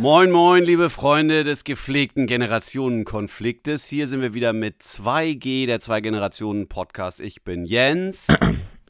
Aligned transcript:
Moin, 0.00 0.30
moin, 0.30 0.64
liebe 0.64 0.88
Freunde 0.88 1.44
des 1.44 1.62
gepflegten 1.62 2.26
Generationenkonfliktes. 2.26 3.84
Hier 3.86 4.08
sind 4.08 4.22
wir 4.22 4.32
wieder 4.32 4.54
mit 4.54 4.80
2G, 4.80 5.66
der 5.66 5.78
Zwei-Generationen-Podcast. 5.78 7.20
Ich 7.20 7.44
bin 7.44 7.66
Jens. 7.66 8.28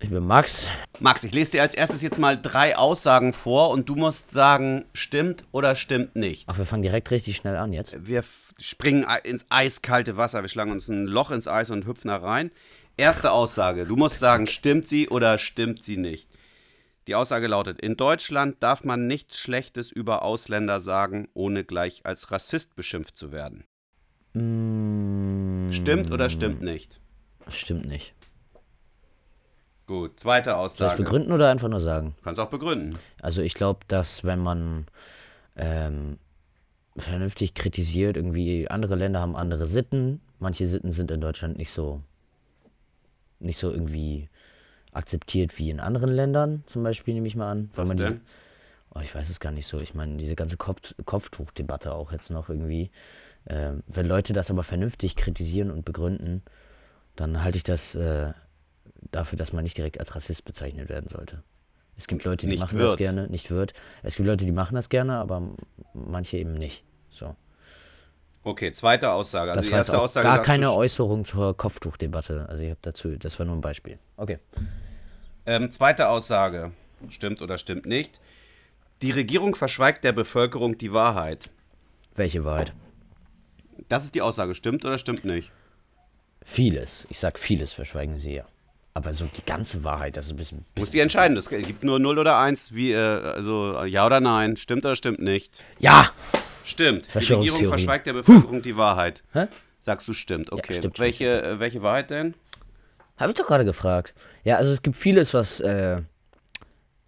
Ich 0.00 0.08
bin 0.08 0.24
Max. 0.24 0.68
Max, 1.00 1.24
ich 1.24 1.34
lese 1.34 1.50
dir 1.50 1.62
als 1.62 1.74
erstes 1.74 2.00
jetzt 2.02 2.20
mal 2.20 2.40
drei 2.40 2.76
Aussagen 2.76 3.32
vor 3.32 3.70
und 3.70 3.88
du 3.88 3.96
musst 3.96 4.30
sagen, 4.30 4.84
stimmt 4.92 5.42
oder 5.50 5.74
stimmt 5.74 6.14
nicht. 6.14 6.44
Ach, 6.46 6.56
wir 6.56 6.64
fangen 6.64 6.84
direkt 6.84 7.10
richtig 7.10 7.34
schnell 7.34 7.56
an 7.56 7.72
jetzt. 7.72 8.06
Wir 8.06 8.22
springen 8.60 9.04
ins 9.24 9.46
eiskalte 9.48 10.16
Wasser. 10.16 10.42
Wir 10.42 10.48
schlagen 10.48 10.70
uns 10.70 10.86
ein 10.86 11.08
Loch 11.08 11.32
ins 11.32 11.48
Eis 11.48 11.70
und 11.70 11.86
hüpfen 11.86 12.06
da 12.06 12.18
rein. 12.18 12.52
Erste 12.96 13.32
Aussage. 13.32 13.84
Du 13.84 13.96
musst 13.96 14.20
sagen, 14.20 14.46
stimmt 14.46 14.86
sie 14.86 15.08
oder 15.08 15.38
stimmt 15.38 15.82
sie 15.82 15.96
nicht. 15.96 16.28
Die 17.10 17.16
Aussage 17.16 17.48
lautet, 17.48 17.80
in 17.80 17.96
Deutschland 17.96 18.62
darf 18.62 18.84
man 18.84 19.08
nichts 19.08 19.36
Schlechtes 19.36 19.90
über 19.90 20.22
Ausländer 20.22 20.78
sagen, 20.78 21.26
ohne 21.34 21.64
gleich 21.64 22.06
als 22.06 22.30
Rassist 22.30 22.76
beschimpft 22.76 23.16
zu 23.16 23.32
werden. 23.32 23.64
Mm, 24.34 25.72
Stimmt 25.72 26.12
oder 26.12 26.30
stimmt 26.30 26.62
nicht? 26.62 27.00
Stimmt 27.48 27.86
nicht. 27.86 28.14
Gut, 29.88 30.20
zweite 30.20 30.50
Soll 30.50 30.58
ich 30.60 30.64
Aussage. 30.64 31.02
begründen 31.02 31.32
oder 31.32 31.50
einfach 31.50 31.66
nur 31.68 31.80
sagen? 31.80 32.14
Kannst 32.22 32.40
auch 32.40 32.48
begründen. 32.48 32.96
Also 33.20 33.42
ich 33.42 33.54
glaube, 33.54 33.80
dass 33.88 34.22
wenn 34.22 34.38
man 34.38 34.86
ähm, 35.56 36.16
vernünftig 36.96 37.54
kritisiert, 37.54 38.16
irgendwie 38.16 38.68
andere 38.70 38.94
Länder 38.94 39.18
haben 39.18 39.34
andere 39.34 39.66
Sitten. 39.66 40.20
Manche 40.38 40.68
Sitten 40.68 40.92
sind 40.92 41.10
in 41.10 41.20
Deutschland 41.20 41.58
nicht 41.58 41.72
so 41.72 42.02
nicht 43.40 43.58
so 43.58 43.72
irgendwie 43.72 44.28
akzeptiert 44.92 45.58
wie 45.58 45.70
in 45.70 45.80
anderen 45.80 46.10
Ländern, 46.10 46.62
zum 46.66 46.82
Beispiel 46.82 47.14
nehme 47.14 47.26
ich 47.26 47.36
mal 47.36 47.50
an. 47.50 47.70
Was 47.74 47.88
man 47.88 47.96
die- 47.96 48.02
denn? 48.04 48.20
Oh, 48.94 49.00
ich 49.00 49.14
weiß 49.14 49.28
es 49.30 49.38
gar 49.38 49.52
nicht 49.52 49.66
so. 49.66 49.78
Ich 49.78 49.94
meine, 49.94 50.16
diese 50.16 50.34
ganze 50.34 50.56
Kopf 50.56 50.94
Kopftuchdebatte 51.04 51.92
auch 51.94 52.10
jetzt 52.12 52.30
noch 52.30 52.48
irgendwie. 52.48 52.90
Ähm, 53.46 53.82
wenn 53.86 54.06
Leute 54.06 54.32
das 54.32 54.50
aber 54.50 54.64
vernünftig 54.64 55.14
kritisieren 55.16 55.70
und 55.70 55.84
begründen, 55.84 56.42
dann 57.16 57.42
halte 57.44 57.56
ich 57.56 57.62
das 57.62 57.94
äh, 57.94 58.32
dafür, 59.12 59.36
dass 59.38 59.52
man 59.52 59.62
nicht 59.62 59.78
direkt 59.78 60.00
als 60.00 60.14
Rassist 60.16 60.44
bezeichnet 60.44 60.88
werden 60.88 61.08
sollte. 61.08 61.42
Es 61.96 62.06
gibt 62.08 62.24
Leute, 62.24 62.46
die 62.46 62.52
Nicht 62.52 62.60
machen 62.60 62.78
wird. 62.78 62.90
das 62.90 62.96
gerne, 62.96 63.28
nicht 63.28 63.50
wird. 63.50 63.74
Es 64.02 64.16
gibt 64.16 64.26
Leute, 64.26 64.44
die 64.44 64.52
machen 64.52 64.74
das 64.74 64.88
gerne, 64.88 65.14
aber 65.18 65.42
manche 65.94 66.38
eben 66.38 66.54
nicht. 66.54 66.82
So. 67.10 67.36
Okay, 68.42 68.72
zweite 68.72 69.10
Aussage. 69.10 69.50
Also 69.50 69.58
Das 69.58 69.66
die 69.66 69.72
war 69.72 69.78
erste 69.78 69.98
auch 69.98 70.04
Aussage 70.04 70.26
gar 70.26 70.42
keine 70.42 70.72
Äußerung 70.72 71.24
zur 71.24 71.56
Kopftuchdebatte. 71.56 72.46
Also 72.48 72.62
ich 72.62 72.70
habe 72.70 72.78
dazu, 72.82 73.10
das 73.16 73.38
war 73.38 73.46
nur 73.46 73.56
ein 73.56 73.60
Beispiel. 73.60 73.98
Okay. 74.16 74.38
ähm, 75.46 75.70
zweite 75.70 76.08
Aussage. 76.08 76.72
Stimmt 77.08 77.42
oder 77.42 77.58
stimmt 77.58 77.86
nicht? 77.86 78.20
Die 79.02 79.10
Regierung 79.10 79.54
verschweigt 79.54 80.04
der 80.04 80.12
Bevölkerung 80.12 80.76
die 80.78 80.92
Wahrheit. 80.92 81.48
Welche 82.14 82.44
Wahrheit? 82.44 82.72
Das 83.88 84.04
ist 84.04 84.14
die 84.14 84.22
Aussage. 84.22 84.54
Stimmt 84.54 84.84
oder 84.84 84.98
stimmt 84.98 85.24
nicht? 85.24 85.50
Vieles. 86.42 87.06
Ich 87.10 87.18
sag 87.18 87.38
vieles 87.38 87.72
verschweigen 87.72 88.18
sie 88.18 88.34
ja. 88.34 88.44
Aber 88.92 89.12
so 89.12 89.26
die 89.26 89.44
ganze 89.44 89.84
Wahrheit, 89.84 90.16
das 90.16 90.26
ist 90.26 90.32
ein 90.32 90.36
bisschen. 90.36 90.64
Muss 90.76 90.90
die 90.90 91.00
entscheiden. 91.00 91.36
Es 91.36 91.48
gibt 91.48 91.84
nur 91.84 91.98
0 91.98 92.18
oder 92.18 92.38
1, 92.38 92.74
wie, 92.74 92.92
äh, 92.92 92.96
also 92.96 93.84
ja 93.84 94.04
oder 94.04 94.20
nein. 94.20 94.56
Stimmt 94.56 94.84
oder 94.84 94.96
stimmt 94.96 95.20
nicht? 95.20 95.62
Ja! 95.78 96.10
Stimmt. 96.64 97.06
Die. 97.14 97.18
Regierung 97.18 97.68
verschweigt 97.68 98.06
der 98.06 98.14
Bevölkerung 98.14 98.62
die 98.62 98.76
Wahrheit. 98.76 99.22
Hä? 99.32 99.46
Sagst 99.80 100.06
du 100.08 100.12
stimmt, 100.12 100.52
okay. 100.52 100.62
stimmt, 100.64 100.76
stimmt, 100.76 100.98
welche, 100.98 101.42
äh, 101.42 101.60
welche 101.60 101.82
Wahrheit 101.82 102.10
denn? 102.10 102.34
Habe 103.16 103.32
ich 103.32 103.38
doch 103.38 103.46
gerade 103.46 103.64
gefragt. 103.64 104.14
Ja, 104.44 104.56
also 104.56 104.72
es 104.72 104.82
gibt 104.82 104.96
vieles, 104.96 105.32
was, 105.32 105.60
äh, 105.60 106.02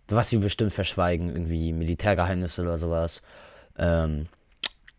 was 0.08 0.30
sie 0.30 0.39
bestimmt 0.39 0.73
verschweigen, 0.73 1.30
irgendwie 1.30 1.73
Militärgeheimnisse 1.73 2.62
oder 2.62 2.79
sowas. 2.79 3.23
Ähm, 3.77 4.29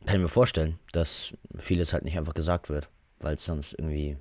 kann 0.05 0.15
ich 0.15 0.21
mir 0.21 0.27
vorstellen, 0.27 0.79
dass 0.91 1.33
vieles 1.55 1.93
halt 1.93 2.03
nicht 2.03 2.17
einfach 2.17 2.33
gesagt 2.33 2.69
wird, 2.69 2.89
weil 3.19 3.35
es 3.35 3.45
sonst 3.45 3.73
irgendwie 3.73 4.17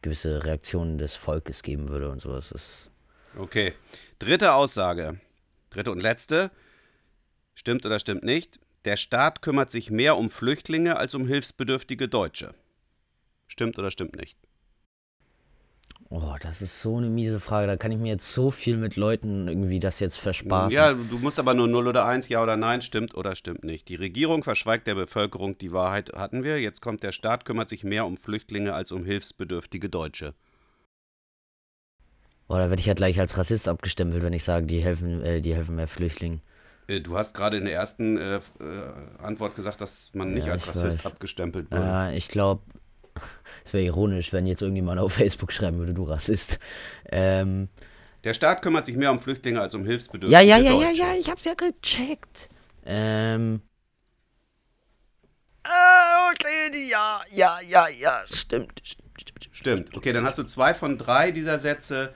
gewisse 0.00 0.44
Reaktionen 0.44 0.98
des 0.98 1.14
Volkes 1.14 1.62
geben 1.62 1.88
würde 1.88 2.10
und 2.10 2.20
sowas. 2.20 2.50
Das 2.50 2.90
Okay. 3.38 3.72
Dritte 4.18 4.52
Aussage. 4.54 5.18
Dritte 5.70 5.90
und 5.90 6.00
letzte. 6.00 6.50
Stimmt 7.54 7.86
oder 7.86 7.98
stimmt 7.98 8.24
nicht? 8.24 8.60
Der 8.84 8.96
Staat 8.96 9.42
kümmert 9.42 9.70
sich 9.70 9.90
mehr 9.90 10.16
um 10.16 10.30
Flüchtlinge 10.30 10.96
als 10.96 11.14
um 11.14 11.26
hilfsbedürftige 11.26 12.08
Deutsche. 12.08 12.54
Stimmt 13.46 13.78
oder 13.78 13.90
stimmt 13.90 14.16
nicht? 14.16 14.36
oh, 16.12 16.36
das 16.40 16.60
ist 16.60 16.80
so 16.80 16.98
eine 16.98 17.08
miese 17.08 17.40
Frage. 17.40 17.66
Da 17.66 17.76
kann 17.76 17.90
ich 17.90 17.98
mir 17.98 18.10
jetzt 18.10 18.30
so 18.32 18.50
viel 18.50 18.76
mit 18.76 18.96
Leuten 18.96 19.48
irgendwie 19.48 19.80
das 19.80 19.98
jetzt 19.98 20.18
verspaßen. 20.18 20.76
Ja, 20.76 20.92
du 20.92 21.18
musst 21.18 21.38
aber 21.38 21.54
nur 21.54 21.68
0 21.68 21.88
oder 21.88 22.04
1, 22.04 22.28
ja 22.28 22.42
oder 22.42 22.56
nein, 22.56 22.82
stimmt 22.82 23.16
oder 23.16 23.34
stimmt 23.34 23.64
nicht. 23.64 23.88
Die 23.88 23.94
Regierung 23.94 24.44
verschweigt 24.44 24.86
der 24.86 24.94
Bevölkerung 24.94 25.56
die 25.58 25.72
Wahrheit, 25.72 26.12
hatten 26.12 26.44
wir. 26.44 26.60
Jetzt 26.60 26.82
kommt 26.82 27.02
der 27.02 27.12
Staat 27.12 27.44
kümmert 27.44 27.68
sich 27.68 27.82
mehr 27.82 28.06
um 28.06 28.16
Flüchtlinge 28.16 28.74
als 28.74 28.92
um 28.92 29.04
hilfsbedürftige 29.04 29.88
Deutsche. 29.88 30.34
Oh, 32.48 32.54
da 32.56 32.68
werde 32.68 32.80
ich 32.80 32.86
ja 32.86 32.94
gleich 32.94 33.18
als 33.18 33.38
Rassist 33.38 33.66
abgestempelt, 33.66 34.22
wenn 34.22 34.34
ich 34.34 34.44
sage, 34.44 34.66
die 34.66 34.82
helfen, 34.82 35.22
äh, 35.22 35.40
die 35.40 35.54
helfen 35.54 35.76
mehr 35.76 35.88
Flüchtlingen. 35.88 36.42
Äh, 36.88 37.00
Du 37.00 37.16
hast 37.16 37.34
gerade 37.34 37.56
in 37.56 37.64
der 37.64 37.74
ersten 37.74 38.16
äh, 38.16 38.36
äh, 38.36 38.40
Antwort 39.22 39.54
gesagt, 39.54 39.80
dass 39.80 40.12
man 40.14 40.32
nicht 40.34 40.46
Ja, 40.46 40.52
als 40.52 40.66
Rassist 40.68 41.04
weiß. 41.04 41.12
abgestempelt 41.12 41.70
wird. 41.70 41.82
Äh, 41.82 42.16
ich 42.16 42.28
glaube, 42.28 42.62
es 43.64 43.72
wäre 43.72 43.84
ironisch, 43.84 44.32
wenn 44.32 44.46
jetzt 44.46 44.62
irgendjemand 44.62 45.00
auf 45.00 45.12
Facebook 45.14 45.52
schreiben 45.52 45.78
würde, 45.78 45.94
du 45.94 46.04
Rassist. 46.04 46.58
Ähm, 47.10 47.68
Der 48.24 48.34
Staat 48.34 48.62
kümmert 48.62 48.86
sich 48.86 48.96
mehr 48.96 49.10
um 49.12 49.20
Flüchtlinge 49.20 49.60
als 49.60 49.74
um 49.74 49.84
hilfsbedürftige 49.84 50.42
ja, 50.42 50.56
ja, 50.56 50.62
ja, 50.62 50.72
ja, 50.80 50.86
Deutsche. 50.88 51.02
ja, 51.02 51.14
ich 51.14 51.30
hab's 51.30 51.44
ja 51.44 51.54
gecheckt. 51.54 52.48
Ähm. 52.84 53.62
Ah, 55.64 56.30
okay, 56.32 56.88
ja, 56.88 57.20
ja, 57.32 57.60
ja, 57.60 57.88
ja, 57.88 58.22
stimmt, 58.26 58.80
stimmt, 58.82 59.20
stimmt. 59.20 59.48
Stimmt. 59.54 59.96
Okay, 59.96 60.12
dann 60.12 60.24
hast 60.26 60.38
du 60.38 60.42
zwei 60.42 60.74
von 60.74 60.98
drei 60.98 61.30
dieser 61.30 61.58
Sätze, 61.60 62.12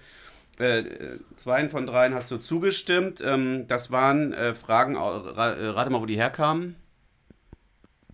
äh, 0.58 0.78
äh, 0.80 1.18
zwei 1.36 1.68
von 1.68 1.86
dreien 1.86 2.14
hast 2.14 2.30
du 2.30 2.38
zugestimmt. 2.38 3.20
Ähm, 3.24 3.66
das 3.68 3.90
waren 3.90 4.32
äh, 4.32 4.54
Fragen, 4.54 4.94
äh, 4.94 4.98
rate 4.98 5.90
mal, 5.90 6.00
wo 6.00 6.06
die 6.06 6.16
herkamen. 6.16 6.76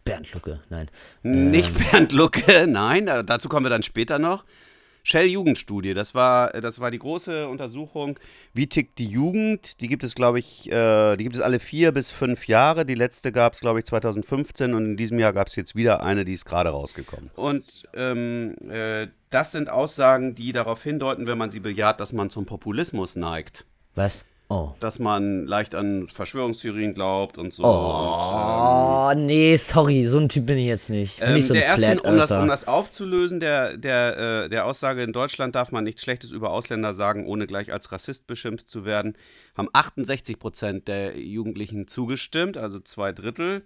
Bernd 0.05 0.33
Lucke, 0.33 0.61
nein. 0.69 0.91
Nicht 1.23 1.79
Bernd 1.79 2.13
Lucke, 2.13 2.67
nein, 2.69 3.07
dazu 3.07 3.49
kommen 3.49 3.67
wir 3.67 3.71
dann 3.71 3.85
später 3.85 4.19
noch. 4.19 4.45
Shell 5.03 5.27
Jugendstudie, 5.27 5.95
das 5.95 6.15
war, 6.15 6.51
das 6.53 6.79
war 6.79 6.91
die 6.91 6.99
große 6.99 7.49
Untersuchung, 7.49 8.19
wie 8.55 8.69
tickt 8.69 8.99
die 8.99 9.07
Jugend. 9.07 9.81
Die 9.81 9.89
gibt 9.89 10.05
es, 10.05 10.15
glaube 10.15 10.39
ich, 10.39 10.71
äh, 10.71 11.17
die 11.17 11.25
gibt 11.25 11.37
es 11.37 11.43
alle 11.43 11.59
vier 11.59 11.93
bis 11.93 12.11
fünf 12.11 12.47
Jahre. 12.47 12.87
Die 12.87 12.95
letzte 12.95 13.33
gab 13.33 13.55
es, 13.55 13.61
glaube 13.61 13.81
ich, 13.81 13.87
2015 13.87 14.75
und 14.75 14.85
in 14.85 14.97
diesem 14.97 15.19
Jahr 15.19 15.33
gab 15.33 15.49
es 15.49 15.57
jetzt 15.57 15.75
wieder 15.75 16.03
eine, 16.03 16.25
die 16.25 16.35
ist 16.35 16.45
gerade 16.45 16.71
rausgekommen. 16.71 17.31
Und 17.35 17.85
ähm, 17.95 18.55
äh, 18.69 19.09
das 19.31 19.53
sind 19.53 19.69
Aussagen, 19.69 20.35
die 20.35 20.53
darauf 20.53 20.83
hindeuten, 20.83 21.27
wenn 21.27 21.39
man 21.39 21.51
sie 21.51 21.61
bejaht, 21.61 21.99
dass 21.99 22.13
man 22.13 22.31
zum 22.31 22.47
Populismus 22.47 23.17
neigt. 23.17 23.65
Was? 23.95 24.25
Oh. 24.53 24.75
Dass 24.81 24.99
man 24.99 25.47
leicht 25.47 25.75
an 25.75 26.07
Verschwörungstheorien 26.07 26.93
glaubt 26.93 27.39
und 27.39 27.55
so. 27.55 27.63
Und, 27.63 27.71
ähm, 27.71 27.75
Oh, 27.75 29.13
nee, 29.17 29.57
sorry, 29.57 30.05
so 30.05 30.19
ein 30.19 30.29
Typ 30.29 30.47
bin 30.47 30.59
ich 30.59 30.67
jetzt 30.67 30.91
nicht. 30.91 31.19
Ich 31.19 31.27
Ähm, 31.27 31.35
nicht 31.35 31.47
so 31.47 31.55
ein 31.55 31.61
der 31.61 31.67
ersten, 31.69 31.99
um 32.01 32.19
das, 32.19 32.33
um 32.33 32.47
das 32.49 32.69
aufzulösen, 32.69 33.41
der, 33.41 33.79
der, 33.79 34.45
äh, 34.45 34.49
der 34.51 34.67
Aussage, 34.67 35.03
in 35.03 35.13
Deutschland 35.13 35.55
darf 35.55 35.73
man 35.73 35.85
nichts 35.85 36.03
Schlechtes 36.03 36.33
über 36.33 36.51
Ausländer 36.51 36.93
sagen, 36.93 37.27
ohne 37.27 37.47
gleich 37.47 37.73
als 37.73 37.93
Rassist 37.93 38.27
beschimpft 38.27 38.69
zu 38.69 38.85
werden, 38.85 39.17
haben 39.57 39.69
68 39.73 40.39
Prozent 40.39 40.87
der 40.87 41.19
Jugendlichen 41.19 41.89
zugestimmt, 41.89 42.59
also 42.59 42.79
zwei 42.79 43.13
Drittel. 43.13 43.63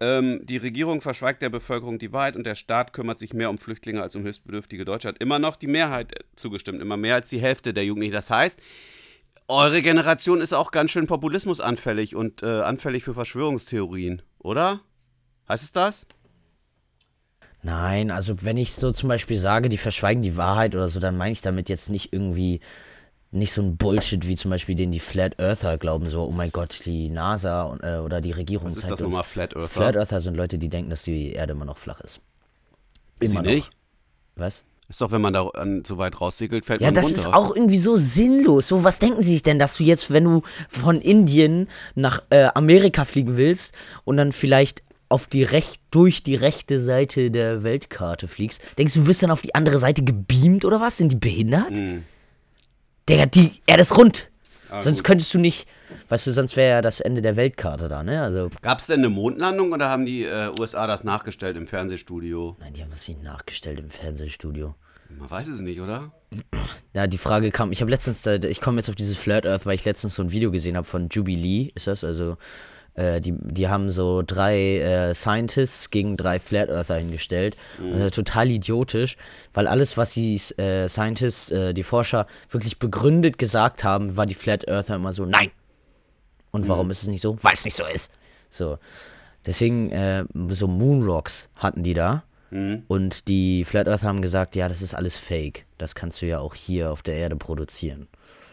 Ähm, 0.00 0.40
die 0.44 0.56
Regierung 0.56 1.00
verschweigt 1.00 1.42
der 1.42 1.50
Bevölkerung 1.50 1.98
die 1.98 2.12
Wahrheit 2.12 2.36
und 2.36 2.44
der 2.44 2.54
Staat 2.54 2.92
kümmert 2.92 3.18
sich 3.18 3.34
mehr 3.34 3.50
um 3.50 3.58
Flüchtlinge 3.58 4.02
als 4.02 4.16
um 4.16 4.22
hilfsbedürftige 4.22 4.84
Deutsche. 4.84 5.08
Hat 5.08 5.18
immer 5.18 5.38
noch 5.38 5.56
die 5.56 5.66
Mehrheit 5.66 6.12
zugestimmt, 6.36 6.80
immer 6.82 6.96
mehr 6.96 7.16
als 7.16 7.28
die 7.28 7.40
Hälfte 7.40 7.72
der 7.74 7.84
Jugendlichen. 7.84 8.14
Das 8.14 8.30
heißt, 8.30 8.58
eure 9.48 9.82
Generation 9.82 10.40
ist 10.40 10.52
auch 10.52 10.70
ganz 10.70 10.90
schön 10.90 11.06
populismusanfällig 11.06 12.14
und 12.14 12.42
äh, 12.42 12.60
anfällig 12.60 13.04
für 13.04 13.14
Verschwörungstheorien, 13.14 14.22
oder? 14.38 14.80
Heißt 15.48 15.64
es 15.64 15.72
das? 15.72 16.06
Nein, 17.62 18.10
also 18.10 18.42
wenn 18.42 18.56
ich 18.56 18.72
so 18.74 18.92
zum 18.92 19.08
Beispiel 19.08 19.36
sage, 19.36 19.68
die 19.68 19.78
verschweigen 19.78 20.22
die 20.22 20.36
Wahrheit 20.36 20.74
oder 20.74 20.88
so, 20.88 21.00
dann 21.00 21.16
meine 21.16 21.32
ich 21.32 21.40
damit 21.40 21.68
jetzt 21.68 21.90
nicht 21.90 22.12
irgendwie 22.12 22.60
nicht 23.30 23.52
so 23.52 23.62
ein 23.62 23.76
Bullshit 23.76 24.26
wie 24.26 24.36
zum 24.36 24.50
Beispiel 24.50 24.74
den 24.74 24.92
die 24.92 25.00
Flat 25.00 25.38
Earther 25.38 25.76
glauben, 25.76 26.08
so, 26.08 26.24
oh 26.24 26.30
mein 26.30 26.50
Gott, 26.50 26.80
die 26.84 27.10
NASA 27.10 27.62
und, 27.64 27.82
äh, 27.82 27.98
oder 27.98 28.20
die 28.20 28.32
Regierung 28.32 28.66
Was 28.66 28.76
ist 28.76 28.90
das 28.90 29.00
nochmal, 29.00 29.24
Flat 29.24 29.54
Earther? 29.54 29.68
Flat 29.68 29.96
Earther 29.96 30.20
sind 30.20 30.36
Leute, 30.36 30.58
die 30.58 30.68
denken, 30.68 30.90
dass 30.90 31.02
die 31.02 31.32
Erde 31.32 31.52
immer 31.52 31.64
noch 31.64 31.78
flach 31.78 32.00
ist. 32.00 32.20
Ist 33.20 33.30
sie 33.30 33.36
noch. 33.36 33.42
nicht? 33.42 33.70
Was? 34.36 34.62
Ist 34.90 35.02
doch, 35.02 35.10
wenn 35.10 35.20
man 35.20 35.34
da 35.34 35.46
an, 35.48 35.82
so 35.86 35.98
weit 35.98 36.18
raussegelt, 36.18 36.64
fällt 36.64 36.80
Ja, 36.80 36.86
man 36.88 36.94
das 36.94 37.06
runter. 37.08 37.18
ist 37.20 37.26
auch 37.26 37.54
irgendwie 37.54 37.76
so 37.76 37.96
sinnlos. 37.96 38.68
So, 38.68 38.84
was 38.84 38.98
denken 38.98 39.22
sie 39.22 39.32
sich 39.32 39.42
denn, 39.42 39.58
dass 39.58 39.76
du 39.76 39.82
jetzt, 39.84 40.10
wenn 40.10 40.24
du 40.24 40.42
von 40.68 41.02
Indien 41.02 41.68
nach 41.94 42.22
äh, 42.30 42.48
Amerika 42.54 43.04
fliegen 43.04 43.36
willst 43.36 43.74
und 44.04 44.16
dann 44.16 44.32
vielleicht 44.32 44.82
auf 45.10 45.26
die 45.26 45.42
recht, 45.42 45.80
durch 45.90 46.22
die 46.22 46.36
rechte 46.36 46.80
Seite 46.80 47.30
der 47.30 47.62
Weltkarte 47.62 48.28
fliegst, 48.28 48.62
denkst 48.78 48.94
du, 48.94 49.00
du 49.00 49.06
wirst 49.08 49.22
dann 49.22 49.30
auf 49.30 49.42
die 49.42 49.54
andere 49.54 49.78
Seite 49.78 50.02
gebeamt 50.02 50.64
oder 50.64 50.80
was? 50.80 50.96
Sind 50.96 51.12
die 51.12 51.16
behindert? 51.16 51.70
Mhm. 51.76 52.04
Der, 53.08 53.26
die 53.26 53.60
Erde 53.66 53.82
ist 53.82 53.96
rund. 53.96 54.28
Ah, 54.70 54.82
sonst 54.82 54.98
gut. 54.98 55.04
könntest 55.06 55.32
du 55.34 55.38
nicht, 55.38 55.68
weißt 56.08 56.26
du, 56.26 56.32
sonst 56.32 56.56
wäre 56.56 56.70
ja 56.70 56.82
das 56.82 57.00
Ende 57.00 57.22
der 57.22 57.36
Weltkarte 57.36 57.88
da, 57.88 58.02
ne? 58.02 58.22
Also, 58.22 58.50
Gab 58.62 58.78
es 58.80 58.86
denn 58.86 59.00
eine 59.00 59.08
Mondlandung 59.08 59.72
oder 59.72 59.88
haben 59.88 60.04
die 60.04 60.24
äh, 60.24 60.50
USA 60.58 60.86
das 60.86 61.04
nachgestellt 61.04 61.56
im 61.56 61.66
Fernsehstudio? 61.66 62.56
nein, 62.60 62.72
die 62.74 62.82
haben 62.82 62.90
das 62.90 63.06
nicht 63.08 63.22
nachgestellt 63.22 63.78
im 63.78 63.90
Fernsehstudio. 63.90 64.74
Man 65.18 65.30
weiß 65.30 65.48
es 65.48 65.60
nicht, 65.60 65.80
oder? 65.80 66.12
Ja, 66.92 67.06
die 67.06 67.16
Frage 67.16 67.50
kam, 67.50 67.72
ich 67.72 67.80
habe 67.80 67.90
letztens, 67.90 68.20
da- 68.22 68.34
ich 68.34 68.60
komme 68.60 68.78
jetzt 68.78 68.90
auf 68.90 68.94
dieses 68.94 69.16
Flat 69.16 69.46
Earth, 69.46 69.64
weil 69.64 69.74
ich 69.74 69.84
letztens 69.86 70.14
so 70.14 70.22
ein 70.22 70.30
Video 70.32 70.50
gesehen 70.50 70.76
habe 70.76 70.86
von 70.86 71.08
Jubilee, 71.10 71.70
ist 71.74 71.86
das, 71.86 72.04
also 72.04 72.36
äh, 72.98 73.20
die, 73.20 73.32
die 73.32 73.68
haben 73.68 73.90
so 73.90 74.22
drei 74.26 74.78
äh, 74.78 75.14
Scientists 75.14 75.90
gegen 75.90 76.16
drei 76.16 76.38
Flat 76.40 76.68
Earther 76.68 76.96
hingestellt. 76.96 77.56
Also 77.92 78.10
total 78.10 78.50
idiotisch, 78.50 79.16
weil 79.54 79.66
alles, 79.66 79.96
was 79.96 80.14
die 80.14 80.34
äh, 80.56 80.88
Scientists, 80.88 81.50
äh, 81.50 81.72
die 81.72 81.84
Forscher 81.84 82.26
wirklich 82.50 82.78
begründet 82.78 83.38
gesagt 83.38 83.84
haben, 83.84 84.16
war 84.16 84.26
die 84.26 84.34
Flat 84.34 84.66
Earther 84.68 84.96
immer 84.96 85.12
so, 85.12 85.24
nein. 85.24 85.50
Und 86.50 86.66
warum 86.66 86.90
ist 86.90 87.02
es 87.02 87.08
nicht 87.08 87.20
so? 87.20 87.36
Weil 87.42 87.52
es 87.52 87.64
nicht 87.64 87.76
so 87.76 87.84
ist. 87.84 88.10
So. 88.50 88.78
Deswegen, 89.46 89.90
äh, 89.92 90.24
so 90.48 90.66
Moonrocks 90.66 91.50
hatten 91.54 91.82
die 91.82 91.94
da. 91.94 92.24
Und 92.88 93.28
die 93.28 93.64
Flat 93.64 93.88
Earth 93.88 94.04
haben 94.04 94.22
gesagt, 94.22 94.56
ja, 94.56 94.68
das 94.68 94.80
ist 94.80 94.94
alles 94.94 95.16
Fake. 95.16 95.66
Das 95.76 95.94
kannst 95.94 96.22
du 96.22 96.26
ja 96.26 96.38
auch 96.38 96.54
hier 96.54 96.90
auf 96.90 97.02
der 97.02 97.16
Erde 97.16 97.36
produzieren. 97.36 98.08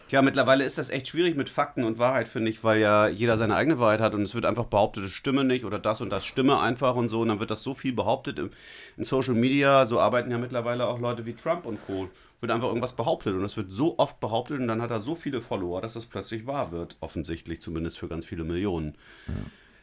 Ja, 0.08 0.22
mittlerweile 0.22 0.64
ist 0.64 0.78
das 0.78 0.88
echt 0.88 1.08
schwierig 1.08 1.36
mit 1.36 1.48
Fakten 1.48 1.82
und 1.82 1.98
Wahrheit, 1.98 2.28
finde 2.28 2.48
ich, 2.50 2.62
weil 2.62 2.80
ja 2.80 3.08
jeder 3.08 3.36
seine 3.36 3.56
eigene 3.56 3.80
Wahrheit 3.80 4.00
hat 4.00 4.14
und 4.14 4.22
es 4.22 4.36
wird 4.36 4.44
einfach 4.44 4.66
behauptet, 4.66 5.04
es 5.04 5.12
stimme 5.12 5.42
nicht 5.42 5.64
oder 5.64 5.80
das 5.80 6.00
und 6.00 6.10
das 6.10 6.24
stimme 6.24 6.60
einfach 6.60 6.94
und 6.94 7.08
so 7.08 7.22
und 7.22 7.28
dann 7.28 7.40
wird 7.40 7.50
das 7.50 7.64
so 7.64 7.74
viel 7.74 7.92
behauptet 7.92 8.38
im, 8.38 8.50
in 8.96 9.02
Social 9.02 9.34
Media, 9.34 9.84
so 9.86 9.98
arbeiten 9.98 10.30
ja 10.30 10.38
mittlerweile 10.38 10.86
auch 10.86 11.00
Leute 11.00 11.26
wie 11.26 11.34
Trump 11.34 11.66
und 11.66 11.84
Co. 11.84 12.08
Wird 12.38 12.52
einfach 12.52 12.68
irgendwas 12.68 12.92
behauptet 12.92 13.34
und 13.34 13.44
es 13.44 13.56
wird 13.56 13.72
so 13.72 13.98
oft 13.98 14.20
behauptet 14.20 14.60
und 14.60 14.68
dann 14.68 14.80
hat 14.80 14.92
er 14.92 15.00
so 15.00 15.16
viele 15.16 15.40
Follower, 15.40 15.80
dass 15.80 15.94
das 15.94 16.06
plötzlich 16.06 16.46
wahr 16.46 16.70
wird, 16.70 16.96
offensichtlich, 17.00 17.60
zumindest 17.60 17.98
für 17.98 18.06
ganz 18.06 18.24
viele 18.24 18.44
Millionen. 18.44 18.94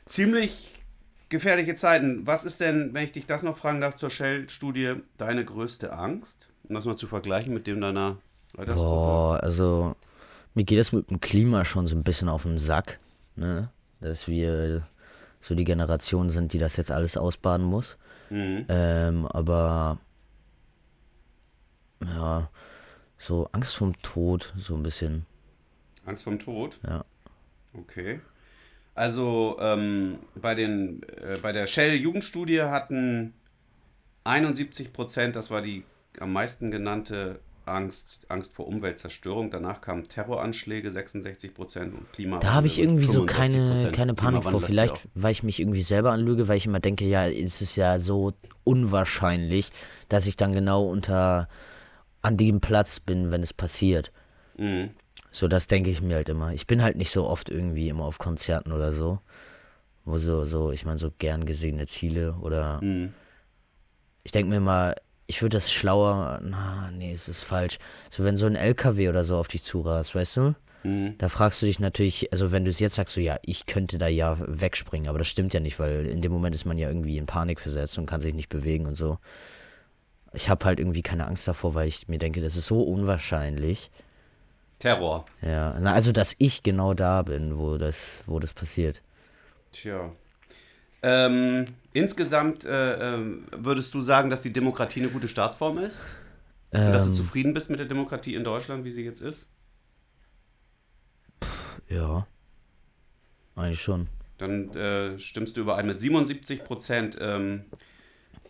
Ziemlich 0.05 0.79
gefährliche 1.27 1.75
Zeiten. 1.75 2.25
Was 2.25 2.45
ist 2.45 2.61
denn, 2.61 2.93
wenn 2.93 3.03
ich 3.03 3.11
dich 3.11 3.25
das 3.25 3.43
noch 3.43 3.57
fragen 3.57 3.81
darf 3.81 3.97
zur 3.97 4.09
Shell-Studie, 4.09 4.93
deine 5.17 5.43
größte 5.43 5.91
Angst? 5.91 6.47
Um 6.69 6.75
das 6.75 6.85
mal 6.85 6.95
zu 6.95 7.07
vergleichen 7.07 7.53
mit 7.53 7.67
dem 7.67 7.81
deiner 7.81 8.19
Altersgruppe. 8.55 8.95
Boah, 8.95 9.39
also 9.41 9.95
mir 10.53 10.63
geht 10.63 10.79
das 10.79 10.91
mit 10.91 11.09
dem 11.09 11.19
Klima 11.19 11.65
schon 11.65 11.87
so 11.87 11.95
ein 11.95 12.03
bisschen 12.03 12.29
auf 12.29 12.43
den 12.43 12.57
Sack, 12.57 12.99
ne? 13.35 13.69
Dass 14.01 14.27
wir 14.27 14.87
so 15.41 15.55
die 15.55 15.63
Generation 15.63 16.29
sind, 16.29 16.53
die 16.53 16.57
das 16.57 16.77
jetzt 16.77 16.91
alles 16.91 17.17
ausbaden 17.17 17.65
muss. 17.65 17.97
Mhm. 18.29 18.65
Ähm, 18.69 19.27
aber 19.27 19.99
ja, 22.03 22.49
so 23.17 23.47
Angst 23.51 23.75
vorm 23.75 23.99
Tod, 24.01 24.53
so 24.57 24.75
ein 24.75 24.83
bisschen. 24.83 25.25
Angst 26.05 26.23
vom 26.23 26.39
Tod? 26.39 26.79
Ja. 26.87 27.05
Okay. 27.73 28.19
Also 28.95 29.57
ähm, 29.59 30.19
bei, 30.35 30.55
den, 30.55 31.01
äh, 31.03 31.37
bei 31.41 31.51
der 31.51 31.65
Shell-Jugendstudie 31.65 32.61
hatten 32.61 33.33
71 34.23 34.93
Prozent, 34.93 35.35
das 35.35 35.49
war 35.49 35.61
die 35.61 35.83
am 36.19 36.31
meisten 36.31 36.69
genannte 36.69 37.39
Angst, 37.65 38.25
Angst 38.29 38.53
vor 38.53 38.67
Umweltzerstörung. 38.67 39.49
Danach 39.49 39.81
kamen 39.81 40.03
Terroranschläge, 40.03 40.91
66 40.91 41.53
Prozent 41.53 41.93
und 41.93 42.11
Klima. 42.11 42.39
Da 42.39 42.53
habe 42.53 42.67
ich 42.67 42.79
irgendwie 42.79 43.05
so 43.05 43.23
65%. 43.23 43.25
keine, 43.25 43.91
keine 43.91 44.13
Panik 44.13 44.43
vor. 44.43 44.61
Vielleicht, 44.61 44.97
ja 44.97 45.03
weil 45.15 45.31
ich 45.31 45.43
mich 45.43 45.59
irgendwie 45.59 45.81
selber 45.81 46.11
anlüge, 46.11 46.47
weil 46.47 46.57
ich 46.57 46.65
immer 46.65 46.79
denke, 46.79 47.05
ja, 47.05 47.27
es 47.27 47.61
ist 47.61 47.75
ja 47.75 47.99
so 47.99 48.33
unwahrscheinlich, 48.63 49.71
dass 50.09 50.27
ich 50.27 50.35
dann 50.35 50.53
genau 50.53 50.85
unter 50.85 51.47
an 52.21 52.37
dem 52.37 52.61
Platz 52.61 52.99
bin, 52.99 53.31
wenn 53.31 53.43
es 53.43 53.53
passiert. 53.53 54.11
Mhm. 54.57 54.91
So, 55.31 55.47
das 55.47 55.67
denke 55.67 55.89
ich 55.89 56.01
mir 56.01 56.15
halt 56.15 56.29
immer. 56.29 56.53
Ich 56.53 56.67
bin 56.67 56.81
halt 56.83 56.95
nicht 56.95 57.11
so 57.11 57.25
oft 57.25 57.49
irgendwie 57.49 57.89
immer 57.89 58.05
auf 58.05 58.19
Konzerten 58.19 58.71
oder 58.71 58.93
so. 58.93 59.19
Wo 60.05 60.17
so, 60.17 60.45
so, 60.45 60.71
ich 60.71 60.85
meine, 60.85 60.99
so 60.99 61.11
gern 61.17 61.45
gesehene 61.45 61.87
Ziele 61.87 62.35
oder. 62.41 62.81
Mhm. 62.81 63.13
Ich 64.23 64.31
denke 64.31 64.49
mir 64.49 64.61
mal, 64.61 64.95
ich 65.27 65.41
würde 65.41 65.57
das 65.57 65.71
schlauer. 65.71 66.39
Na, 66.43 66.91
nee, 66.91 67.11
es 67.11 67.27
ist 67.27 67.43
falsch. 67.43 67.79
So, 68.09 68.23
wenn 68.23 68.37
so 68.37 68.45
ein 68.45 68.55
LKW 68.55 69.09
oder 69.09 69.23
so 69.23 69.37
auf 69.37 69.47
dich 69.47 69.63
zurast, 69.63 70.15
weißt 70.15 70.37
du? 70.37 70.55
Mhm. 70.83 71.15
Da 71.17 71.29
fragst 71.29 71.61
du 71.61 71.65
dich 71.65 71.79
natürlich, 71.79 72.31
also 72.31 72.51
wenn 72.51 72.65
du 72.65 72.69
es 72.69 72.79
jetzt 72.79 72.95
sagst, 72.95 73.13
so 73.13 73.21
ja, 73.21 73.37
ich 73.41 73.65
könnte 73.65 73.97
da 73.97 74.07
ja 74.07 74.37
wegspringen, 74.39 75.07
aber 75.07 75.17
das 75.17 75.27
stimmt 75.27 75.53
ja 75.53 75.59
nicht, 75.59 75.79
weil 75.79 76.05
in 76.05 76.21
dem 76.21 76.31
Moment 76.31 76.53
ist 76.55 76.65
man 76.65 76.77
ja 76.77 76.89
irgendwie 76.89 77.17
in 77.17 77.25
Panik 77.25 77.59
versetzt 77.59 77.97
und 77.97 78.05
kann 78.05 78.21
sich 78.21 78.33
nicht 78.33 78.49
bewegen 78.49 78.85
und 78.85 78.95
so. 78.95 79.17
Ich 80.33 80.49
habe 80.49 80.65
halt 80.65 80.79
irgendwie 80.79 81.03
keine 81.03 81.27
Angst 81.27 81.47
davor, 81.47 81.75
weil 81.75 81.87
ich 81.87 82.07
mir 82.07 82.17
denke, 82.17 82.41
das 82.41 82.57
ist 82.57 82.65
so 82.65 82.81
unwahrscheinlich. 82.81 83.91
Terror. 84.79 85.25
Ja, 85.41 85.77
na, 85.79 85.93
also 85.93 86.11
dass 86.11 86.35
ich 86.39 86.63
genau 86.63 86.93
da 86.93 87.21
bin, 87.21 87.57
wo 87.57 87.77
das, 87.77 88.17
wo 88.25 88.39
das 88.39 88.53
passiert. 88.53 89.01
Tja. 89.71 90.11
Ähm, 91.03 91.65
insgesamt 91.93 92.65
äh, 92.65 93.15
ähm, 93.15 93.47
würdest 93.55 93.93
du 93.93 94.01
sagen, 94.01 94.29
dass 94.29 94.41
die 94.41 94.53
Demokratie 94.53 95.01
eine 95.01 95.09
gute 95.11 95.27
Staatsform 95.27 95.77
ist? 95.79 96.05
Und 96.85 96.93
dass 96.93 97.05
du 97.05 97.11
Ähm, 97.11 97.13
zufrieden 97.13 97.53
bist 97.53 97.69
mit 97.69 97.79
der 97.79 97.87
Demokratie 97.87 98.35
in 98.35 98.43
Deutschland, 98.45 98.85
wie 98.85 98.91
sie 98.91 99.03
jetzt 99.03 99.21
ist? 99.21 99.49
ja. 101.89 102.27
Eigentlich 103.55 103.81
schon. 103.81 104.09
Dann 104.37 104.73
äh, 104.75 105.17
stimmst 105.19 105.57
du 105.57 105.61
überein 105.61 105.87
mit 105.87 106.01
77 106.01 106.63
Prozent 106.63 107.17
ähm, 107.19 107.65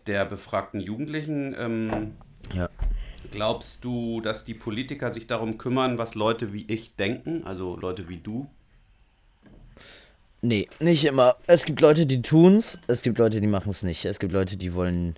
der 0.07 0.25
befragten 0.25 0.81
Jugendlichen. 0.81 1.55
Ähm, 1.57 2.17
Ja. 2.53 2.69
glaubst 3.31 3.83
du, 3.83 4.21
dass 4.21 4.45
die 4.45 4.53
Politiker 4.53 5.11
sich 5.11 5.27
darum 5.27 5.57
kümmern, 5.57 5.97
was 5.97 6.15
Leute 6.15 6.53
wie 6.53 6.65
ich 6.71 6.95
denken, 6.95 7.43
also 7.45 7.75
Leute 7.77 8.07
wie 8.09 8.17
du? 8.19 8.49
Nee, 10.45 10.67
nicht 10.81 11.05
immer. 11.05 11.37
Es 11.47 11.63
gibt 11.63 11.79
Leute, 11.79 12.05
die 12.05 12.21
tun's, 12.21 12.77
es 12.87 13.01
gibt 13.01 13.17
Leute, 13.17 13.39
die 13.39 13.47
machen 13.47 13.69
es 13.69 13.81
nicht. 13.81 14.03
Es 14.03 14.19
gibt 14.19 14.33
Leute, 14.33 14.57
die 14.57 14.73
wollen 14.73 15.15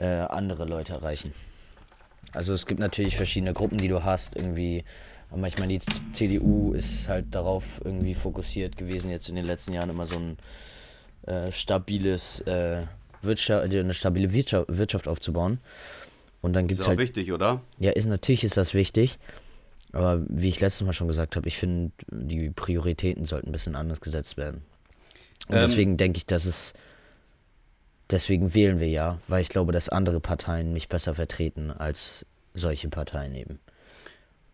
äh, 0.00 0.04
andere 0.04 0.64
Leute 0.64 0.94
erreichen. 0.94 1.32
Also 2.32 2.52
es 2.52 2.66
gibt 2.66 2.80
natürlich 2.80 3.16
verschiedene 3.16 3.52
Gruppen, 3.52 3.78
die 3.78 3.86
du 3.86 4.02
hast, 4.02 4.34
irgendwie. 4.34 4.82
Aber 5.30 5.46
ich 5.46 5.58
meine, 5.58 5.78
die 5.78 6.12
CDU 6.12 6.72
ist 6.72 7.08
halt 7.08 7.26
darauf 7.30 7.80
irgendwie 7.84 8.14
fokussiert 8.14 8.76
gewesen, 8.76 9.10
jetzt 9.12 9.28
in 9.28 9.36
den 9.36 9.44
letzten 9.44 9.72
Jahren 9.74 9.90
immer 9.90 10.06
so 10.06 10.16
ein 10.16 10.38
äh, 11.26 11.52
stabiles 11.52 12.40
äh, 12.40 12.82
Wirtschaft, 13.22 13.72
eine 13.72 13.94
stabile 13.94 14.32
Wirtschaft, 14.32 14.66
Wirtschaft 14.68 15.06
aufzubauen. 15.06 15.60
Und 16.40 16.52
dann 16.52 16.64
Ist 16.64 16.68
gibt's 16.70 16.84
auch 16.84 16.88
halt 16.88 16.98
wichtig, 16.98 17.30
oder? 17.30 17.60
Ja, 17.78 17.92
ist 17.92 18.06
natürlich 18.06 18.42
ist 18.42 18.56
das 18.56 18.74
wichtig. 18.74 19.20
Aber 19.92 20.24
wie 20.28 20.48
ich 20.48 20.58
letztes 20.58 20.84
Mal 20.84 20.92
schon 20.92 21.06
gesagt 21.06 21.36
habe, 21.36 21.46
ich 21.46 21.56
finde, 21.56 21.92
die 22.10 22.50
Prioritäten 22.50 23.24
sollten 23.24 23.50
ein 23.50 23.52
bisschen 23.52 23.76
anders 23.76 24.00
gesetzt 24.00 24.36
werden. 24.36 24.62
Und 25.48 25.56
Ähm, 25.56 25.62
deswegen 25.62 25.96
denke 25.96 26.18
ich, 26.18 26.26
dass 26.26 26.44
es. 26.44 26.72
Deswegen 28.10 28.54
wählen 28.54 28.80
wir 28.80 28.88
ja, 28.88 29.18
weil 29.28 29.40
ich 29.40 29.48
glaube, 29.48 29.72
dass 29.72 29.88
andere 29.88 30.20
Parteien 30.20 30.72
mich 30.72 30.88
besser 30.88 31.14
vertreten 31.14 31.70
als 31.70 32.26
solche 32.52 32.88
Parteien 32.88 33.34
eben. 33.34 33.58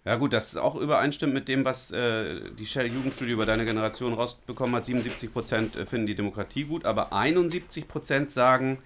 Ja 0.05 0.17
gut, 0.17 0.33
das 0.33 0.49
ist 0.49 0.57
auch 0.57 0.77
übereinstimmt 0.77 1.35
mit 1.35 1.49
dem, 1.49 1.65
was 1.65 1.91
äh, 1.91 2.53
die 2.59 2.65
Shell-Jugendstudie 2.65 3.33
über 3.33 3.47
deine 3.47 3.65
Generation 3.65 4.15
rausbekommen 4.15 4.75
hat. 4.77 4.85
77 4.85 5.33
Prozent 5.33 5.77
finden 5.77 6.07
die 6.07 6.15
Demokratie 6.15 6.65
gut, 6.65 6.85
aber 6.85 7.13
71 7.13 7.87
Prozent 7.87 8.31
sagen, 8.31 8.79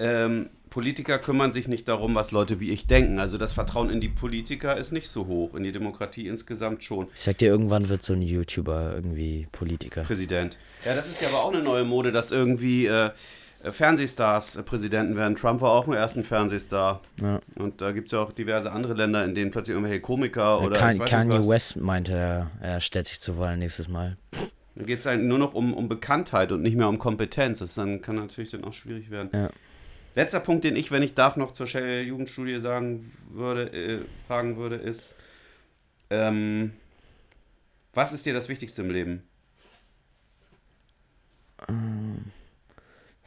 ähm, 0.00 0.50
Politiker 0.70 1.18
kümmern 1.18 1.52
sich 1.52 1.68
nicht 1.68 1.88
darum, 1.88 2.14
was 2.14 2.30
Leute 2.30 2.60
wie 2.60 2.70
ich 2.70 2.86
denken. 2.86 3.18
Also 3.18 3.38
das 3.38 3.52
Vertrauen 3.52 3.90
in 3.90 4.00
die 4.00 4.08
Politiker 4.08 4.76
ist 4.76 4.92
nicht 4.92 5.08
so 5.08 5.26
hoch, 5.26 5.54
in 5.54 5.64
die 5.64 5.72
Demokratie 5.72 6.28
insgesamt 6.28 6.84
schon. 6.84 7.08
Ich 7.14 7.22
sag 7.22 7.38
dir, 7.38 7.48
irgendwann 7.48 7.88
wird 7.88 8.02
so 8.02 8.12
ein 8.12 8.22
YouTuber 8.22 8.92
irgendwie 8.94 9.48
Politiker. 9.52 10.02
Präsident. 10.02 10.56
Ja, 10.84 10.94
das 10.94 11.10
ist 11.10 11.20
ja 11.20 11.28
aber 11.28 11.44
auch 11.44 11.52
eine 11.52 11.62
neue 11.62 11.84
Mode, 11.84 12.12
dass 12.12 12.30
irgendwie 12.30 12.86
äh, 12.86 13.10
Fernsehstars 13.62 14.56
äh, 14.56 14.62
Präsidenten 14.62 15.16
werden. 15.16 15.36
Trump 15.36 15.60
war 15.60 15.72
auch 15.72 15.86
mal 15.86 15.96
erst 15.96 16.16
ein 16.16 16.24
Fernsehstar. 16.24 17.00
Ja. 17.20 17.40
Und 17.56 17.80
da 17.80 17.92
gibt 17.92 18.06
es 18.06 18.12
ja 18.12 18.20
auch 18.20 18.32
diverse 18.32 18.72
andere 18.72 18.94
Länder, 18.94 19.24
in 19.24 19.34
denen 19.34 19.50
plötzlich 19.50 19.74
irgendwelche 19.74 20.00
Komiker 20.00 20.62
oder 20.62 20.78
Kan 20.78 20.98
Kanye. 21.00 21.46
West 21.46 21.76
meinte, 21.76 22.12
er, 22.12 22.50
er 22.60 22.80
stellt 22.80 23.06
sich 23.06 23.20
zur 23.20 23.38
Wahl 23.38 23.56
nächstes 23.56 23.88
Mal. 23.88 24.16
Dann 24.76 24.86
geht 24.86 25.00
es 25.00 25.06
halt 25.06 25.20
nur 25.20 25.38
noch 25.38 25.52
um, 25.52 25.74
um 25.74 25.88
Bekanntheit 25.88 26.52
und 26.52 26.62
nicht 26.62 26.76
mehr 26.76 26.88
um 26.88 26.98
Kompetenz. 26.98 27.58
Das 27.58 27.74
dann, 27.74 28.00
kann 28.00 28.16
natürlich 28.16 28.50
dann 28.50 28.64
auch 28.64 28.72
schwierig 28.72 29.10
werden. 29.10 29.30
Ja. 29.34 29.50
Letzter 30.20 30.40
Punkt, 30.40 30.64
den 30.64 30.76
ich, 30.76 30.90
wenn 30.90 31.02
ich 31.02 31.14
darf, 31.14 31.36
noch 31.36 31.52
zur 31.54 31.66
Shell-Jugendstudie 31.66 32.60
sagen 32.60 33.10
würde, 33.30 33.72
äh, 33.72 34.00
fragen 34.26 34.58
würde, 34.58 34.76
ist, 34.76 35.16
ähm, 36.10 36.72
was 37.94 38.12
ist 38.12 38.26
dir 38.26 38.34
das 38.34 38.50
Wichtigste 38.50 38.82
im 38.82 38.90
Leben? 38.90 39.22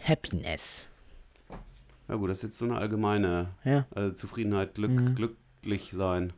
Happiness. 0.04 0.86
Na 2.08 2.16
gut, 2.16 2.30
das 2.30 2.38
ist 2.40 2.44
jetzt 2.44 2.58
so 2.60 2.66
eine 2.66 2.78
allgemeine 2.78 3.50
Ja. 3.64 3.88
also 3.96 4.14
Zufriedenheit, 4.14 4.76
Glück, 4.76 4.92
Mhm. 4.92 5.16
glücklich 5.16 5.92
sein. 5.96 6.32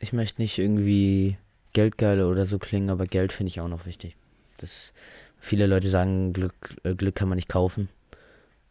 Ich 0.00 0.12
möchte 0.12 0.40
nicht 0.40 0.58
irgendwie 0.58 1.38
Geldgeil 1.72 2.22
oder 2.22 2.46
so 2.46 2.58
klingen, 2.58 2.90
aber 2.90 3.06
Geld 3.06 3.32
finde 3.32 3.50
ich 3.50 3.60
auch 3.60 3.66
noch 3.68 3.84
wichtig. 3.86 4.16
Das, 4.58 4.92
viele 5.38 5.66
Leute 5.66 5.88
sagen, 5.88 6.32
Glück, 6.32 6.76
äh, 6.82 6.94
Glück 6.94 7.14
kann 7.16 7.28
man 7.28 7.36
nicht 7.36 7.48
kaufen. 7.48 7.88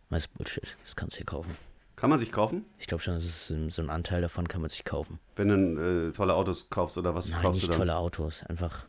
Das 0.10 0.24
ist 0.24 0.34
Bullshit. 0.34 0.76
Das 0.84 0.96
kannst 0.96 1.16
du 1.16 1.18
hier 1.18 1.26
kaufen. 1.26 1.52
Kann 1.96 2.10
man 2.10 2.20
sich 2.20 2.32
kaufen? 2.32 2.64
Ich 2.78 2.88
glaube 2.88 3.02
schon, 3.04 3.16
das 3.16 3.24
ist 3.26 3.48
so 3.48 3.82
ein 3.82 3.90
Anteil 3.90 4.22
davon 4.22 4.48
kann 4.48 4.62
man 4.62 4.70
sich 4.70 4.84
kaufen. 4.86 5.20
Wenn 5.36 5.48
du 5.76 6.08
äh, 6.10 6.12
tolle 6.12 6.36
Autos 6.36 6.70
kaufst 6.70 6.98
oder 6.98 7.16
was 7.16 7.30
Nein, 7.30 7.42
kaufst 7.42 7.62
nicht 7.62 7.68
du 7.68 7.72
dann? 7.72 7.80
tolle 7.80 7.98
Autos, 7.98 8.44
einfach 8.44 8.86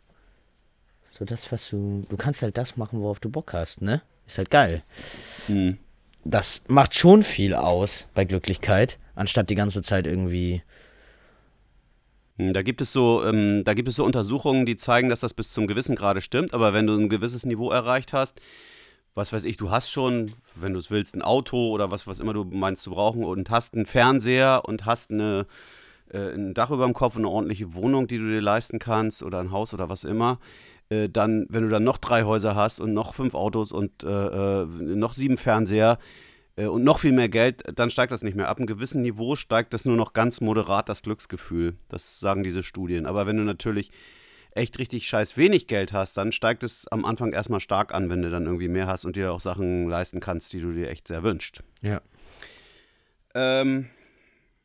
so 1.11 1.25
das, 1.25 1.51
was 1.51 1.69
du, 1.71 2.05
du 2.09 2.17
kannst 2.17 2.43
halt 2.43 2.57
das 2.59 2.77
machen, 2.77 3.01
worauf 3.01 3.19
du 3.19 3.31
Bock 3.31 3.53
hast, 3.55 3.81
ne? 3.81 4.03
Ist 4.27 4.39
halt 4.39 4.51
geil. 4.51 4.85
Hm. 5.47 5.79
Das 6.25 6.63
macht 6.69 6.95
schon 6.95 7.23
viel 7.23 7.55
aus 7.55 8.09
bei 8.15 8.25
Glücklichkeit, 8.27 8.99
anstatt 9.15 9.49
die 9.51 9.55
ganze 9.55 9.83
Zeit 9.83 10.07
irgendwie, 10.07 10.63
Hm, 12.37 12.53
Da 12.53 12.63
gibt 12.63 12.81
es 12.81 12.93
so, 12.93 13.25
ähm, 13.25 13.65
da 13.65 13.75
gibt 13.75 13.89
es 13.89 13.97
so 13.97 14.05
Untersuchungen, 14.05 14.67
die 14.67 14.77
zeigen, 14.77 15.09
dass 15.09 15.21
das 15.21 15.35
bis 15.35 15.51
zum 15.51 15.67
gewissen 15.67 15.97
Grade 15.97 16.21
stimmt, 16.21 16.53
aber 16.55 16.73
wenn 16.75 16.87
du 16.87 16.95
ein 16.97 17.09
gewisses 17.09 17.45
Niveau 17.47 17.71
erreicht 17.71 18.13
hast, 18.13 18.41
was 19.15 19.33
weiß 19.33 19.45
ich, 19.45 19.57
du 19.57 19.71
hast 19.71 19.91
schon, 19.91 20.33
wenn 20.55 20.73
du 20.73 20.79
es 20.79 20.91
willst, 20.91 21.15
ein 21.15 21.23
Auto 21.23 21.71
oder 21.71 21.91
was, 21.91 22.07
was 22.07 22.21
immer 22.21 22.33
du 22.33 22.45
meinst 22.45 22.83
zu 22.83 22.91
brauchen 22.91 23.25
und 23.25 23.51
hast 23.51 23.75
einen 23.75 23.87
Fernseher 23.87 24.63
und 24.65 24.87
hast 24.87 25.11
eine, 25.11 25.47
äh, 26.13 26.35
ein 26.35 26.55
Dach 26.55 26.71
über 26.71 26.85
dem 26.85 26.95
Kopf 26.95 27.17
und 27.17 27.23
eine 27.23 27.31
ordentliche 27.31 27.75
Wohnung, 27.75 28.07
die 28.07 28.19
du 28.19 28.29
dir 28.29 28.41
leisten 28.41 28.79
kannst 28.79 29.23
oder 29.23 29.41
ein 29.41 29.51
Haus 29.51 29.75
oder 29.75 29.89
was 29.89 30.05
immer, 30.05 30.39
äh, 30.91 31.09
dann, 31.09 31.47
wenn 31.49 31.65
du 31.65 31.69
dann 31.69 31.85
noch 31.85 31.99
drei 31.99 32.25
Häuser 32.25 32.55
hast 32.55 32.81
und 32.81 32.95
noch 32.95 33.15
fünf 33.15 33.35
Autos 33.35 33.73
und 33.73 34.05
äh, 34.05 34.63
äh, 34.63 34.67
noch 34.67 35.15
sieben 35.15 35.37
Fernseher 35.37 35.99
äh, 36.57 36.67
und 36.67 36.85
noch 36.85 36.99
viel 36.99 37.13
mehr 37.13 37.29
Geld, 37.29 37.63
dann 37.75 37.91
steigt 37.91 38.13
das 38.13 38.23
nicht 38.23 38.37
mehr. 38.37 38.49
Ab 38.49 38.59
einem 38.59 38.67
gewissen 38.67 39.03
Niveau 39.03 39.37
steigt 39.37 39.73
das 39.75 39.85
nur 39.85 39.97
noch 39.97 40.13
ganz 40.13 40.41
moderat 40.41 40.89
das 40.89 41.03
Glücksgefühl. 41.03 41.75
Das 41.89 42.21
sagen 42.21 42.43
diese 42.43 42.63
Studien. 42.63 43.07
Aber 43.07 43.27
wenn 43.27 43.37
du 43.37 43.45
natürlich 43.45 43.91
echt 44.59 44.79
richtig 44.79 45.09
scheiß 45.09 45.37
wenig 45.37 45.67
Geld 45.67 45.93
hast, 45.93 46.17
dann 46.17 46.33
steigt 46.33 46.63
es 46.63 46.87
am 46.89 47.05
Anfang 47.05 47.33
erstmal 47.33 47.61
stark 47.61 47.95
an, 47.95 48.11
wenn 48.11 48.23
du 48.23 48.31
dann 48.31 48.45
irgendwie 48.45 48.69
mehr 48.69 48.87
hast 48.87 49.05
und 49.05 49.17
dir 49.17 49.33
auch 49.33 49.41
Sachen 49.41 49.89
leisten 49.89 50.21
kannst, 50.21 50.53
die 50.53 50.61
du 50.61 50.73
dir 50.73 50.91
echt 50.91 51.09
sehr 51.09 51.23
wünschst. 51.23 51.63
ja. 51.83 52.01
Ähm, 53.35 53.89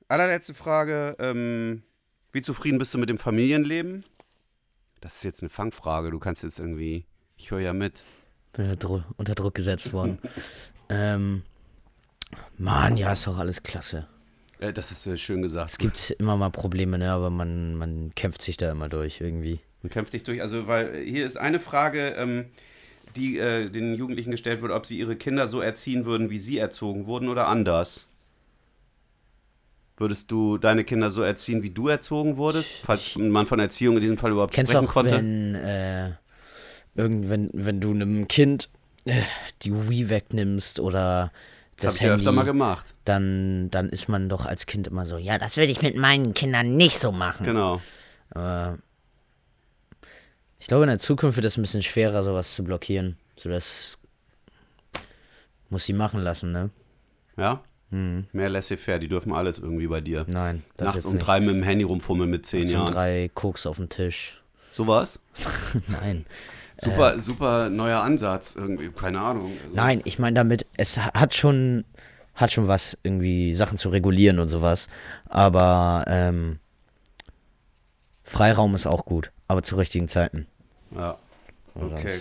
allerletzte 0.07 0.53
Frage. 0.53 1.15
Ähm, 1.19 1.83
wie 2.31 2.41
zufrieden 2.41 2.77
bist 2.77 2.93
du 2.93 2.97
mit 2.97 3.09
dem 3.09 3.17
Familienleben? 3.17 4.03
Das 5.01 5.17
ist 5.17 5.23
jetzt 5.23 5.43
eine 5.43 5.49
Fangfrage. 5.49 6.11
Du 6.11 6.19
kannst 6.19 6.43
jetzt 6.43 6.59
irgendwie. 6.59 7.05
Ich 7.37 7.51
höre 7.51 7.59
ja 7.59 7.73
mit. 7.73 8.03
bin 8.53 8.69
unter 8.69 8.87
Dru- 8.87 9.03
unter 9.17 9.35
Druck 9.35 9.53
gesetzt 9.53 9.91
worden. 9.93 10.17
ähm, 10.89 11.43
Mann, 12.57 12.97
ja, 12.97 13.11
ist 13.11 13.27
doch 13.27 13.37
alles 13.37 13.61
klasse. 13.63 14.07
Äh, 14.59 14.71
das 14.71 14.91
ist 14.91 15.21
schön 15.21 15.41
gesagt. 15.41 15.71
Es 15.71 15.77
gibt 15.77 16.11
immer 16.11 16.37
mal 16.37 16.49
Probleme, 16.49 16.97
ne, 16.97 17.11
aber 17.11 17.29
man, 17.29 17.75
man 17.75 18.15
kämpft 18.15 18.41
sich 18.41 18.55
da 18.57 18.71
immer 18.71 18.87
durch 18.89 19.19
irgendwie. 19.19 19.59
Man 19.83 19.89
kämpft 19.91 20.11
sich 20.11 20.23
durch. 20.23 20.41
Also, 20.41 20.67
weil 20.67 20.95
äh, 20.95 21.05
hier 21.05 21.25
ist 21.25 21.37
eine 21.37 21.59
Frage, 21.59 22.15
ähm, 22.17 22.45
die 23.15 23.37
äh, 23.37 23.69
den 23.69 23.93
Jugendlichen 23.95 24.31
gestellt 24.31 24.61
wird, 24.61 24.71
ob 24.71 24.85
sie 24.85 24.97
ihre 24.97 25.15
Kinder 25.15 25.47
so 25.47 25.61
erziehen 25.61 26.05
würden, 26.05 26.29
wie 26.31 26.39
sie 26.39 26.57
erzogen 26.57 27.05
wurden 27.05 27.29
oder 27.29 27.47
anders. 27.47 28.07
Würdest 29.97 30.31
du 30.31 30.57
deine 30.57 30.83
Kinder 30.83 31.11
so 31.11 31.21
erziehen, 31.21 31.61
wie 31.61 31.69
du 31.69 31.87
erzogen 31.87 32.37
wurdest? 32.37 32.71
Falls 32.83 33.15
man 33.15 33.45
von 33.45 33.59
Erziehung 33.59 33.95
in 33.95 34.01
diesem 34.01 34.17
Fall 34.17 34.31
überhaupt 34.31 34.53
Kennst 34.53 34.71
sprechen 34.71 34.87
auch, 34.87 34.93
konnte. 34.93 35.15
wenn, 35.17 35.53
äh, 35.53 36.11
irgend, 36.95 37.29
wenn, 37.29 37.49
wenn 37.53 37.79
du 37.79 37.91
einem 37.91 38.27
Kind 38.27 38.69
äh, 39.05 39.21
die 39.61 39.71
Wii 39.71 40.09
wegnimmst 40.09 40.79
oder 40.79 41.31
das 41.75 41.85
habe 41.85 41.87
das 41.87 41.95
ich 41.95 42.01
ja 42.01 42.07
Handy, 42.09 42.21
öfter 42.21 42.31
mal 42.31 42.43
gemacht. 42.43 42.95
dann, 43.05 43.69
dann 43.69 43.89
ist 43.89 44.09
man 44.09 44.29
doch 44.29 44.45
als 44.47 44.65
Kind 44.65 44.87
immer 44.87 45.05
so, 45.05 45.17
ja, 45.17 45.37
das 45.37 45.57
würde 45.57 45.71
ich 45.71 45.81
mit 45.83 45.95
meinen 45.95 46.33
Kindern 46.33 46.75
nicht 46.75 46.97
so 46.99 47.11
machen. 47.11 47.45
Genau. 47.45 47.79
Aber 48.31 48.79
ich 50.63 50.67
glaube, 50.67 50.85
in 50.85 50.87
der 50.87 50.97
Zukunft 50.97 51.35
wird 51.35 51.43
es 51.43 51.57
ein 51.57 51.61
bisschen 51.61 51.81
schwerer, 51.81 52.23
sowas 52.23 52.55
zu 52.55 52.63
blockieren. 52.63 53.17
So, 53.35 53.49
das 53.49 53.99
muss 55.69 55.83
sie 55.83 55.91
machen 55.91 56.21
lassen, 56.21 56.53
ne? 56.53 56.69
Ja? 57.35 57.61
Hm. 57.89 58.27
Mehr 58.31 58.47
laissez-faire, 58.47 58.97
die 58.97 59.09
dürfen 59.09 59.33
alles 59.33 59.59
irgendwie 59.59 59.87
bei 59.87 59.99
dir. 59.99 60.25
Nein, 60.29 60.63
das 60.77 60.85
Nachts 60.85 60.95
jetzt 60.95 61.05
um 61.07 61.15
nicht. 61.15 61.27
drei 61.27 61.41
mit 61.41 61.49
dem 61.49 61.63
Handy 61.63 61.83
rumfummeln 61.83 62.29
mit 62.29 62.45
zehn 62.45 62.61
Nachts 62.61 62.73
um 62.75 62.79
Jahren. 62.79 62.93
drei 62.93 63.29
Koks 63.33 63.65
auf 63.65 63.75
dem 63.75 63.89
Tisch. 63.89 64.41
Sowas? 64.71 65.19
Nein. 65.89 66.25
Super, 66.77 67.19
super 67.19 67.67
neuer 67.67 67.99
Ansatz 67.99 68.55
irgendwie, 68.55 68.87
keine 68.87 69.19
Ahnung. 69.19 69.51
Also, 69.65 69.75
Nein, 69.75 70.01
ich 70.05 70.17
meine 70.17 70.35
damit, 70.35 70.65
es 70.77 70.97
hat 70.97 71.33
schon, 71.33 71.83
hat 72.35 72.53
schon 72.53 72.69
was, 72.69 72.97
irgendwie 73.03 73.53
Sachen 73.53 73.77
zu 73.77 73.89
regulieren 73.89 74.39
und 74.39 74.47
sowas. 74.47 74.87
Aber 75.25 76.05
ähm, 76.07 76.59
Freiraum 78.23 78.75
ist 78.75 78.87
auch 78.87 79.03
gut, 79.03 79.33
aber 79.49 79.61
zu 79.61 79.75
richtigen 79.75 80.07
Zeiten. 80.07 80.47
Ja. 80.95 81.17
Okay. 81.75 82.19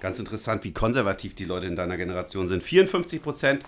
Ganz 0.00 0.18
interessant, 0.18 0.64
wie 0.64 0.72
konservativ 0.72 1.34
die 1.34 1.44
Leute 1.44 1.66
in 1.66 1.76
deiner 1.76 1.96
Generation 1.96 2.48
sind. 2.48 2.62
54 2.62 3.22
Prozent 3.22 3.64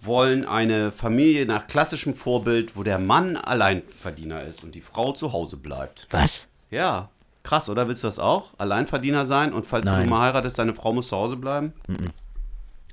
wollen 0.00 0.44
eine 0.44 0.92
Familie 0.92 1.46
nach 1.46 1.66
klassischem 1.66 2.14
Vorbild, 2.14 2.76
wo 2.76 2.82
der 2.82 2.98
Mann 2.98 3.36
Alleinverdiener 3.36 4.44
ist 4.44 4.62
und 4.62 4.74
die 4.74 4.80
Frau 4.80 5.12
zu 5.12 5.32
Hause 5.32 5.56
bleibt. 5.56 6.06
Was? 6.10 6.46
Ja, 6.70 7.08
krass, 7.42 7.68
oder? 7.68 7.88
Willst 7.88 8.04
du 8.04 8.08
das 8.08 8.18
auch? 8.18 8.52
Alleinverdiener 8.58 9.26
sein 9.26 9.52
und 9.52 9.66
falls 9.66 9.86
Nein. 9.86 10.04
du 10.04 10.10
mal 10.10 10.20
heiratest, 10.20 10.58
deine 10.58 10.74
Frau 10.74 10.92
muss 10.92 11.08
zu 11.08 11.16
Hause 11.16 11.36
bleiben? 11.36 11.72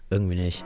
Irgendwie 0.09 0.35
nicht. 0.35 0.65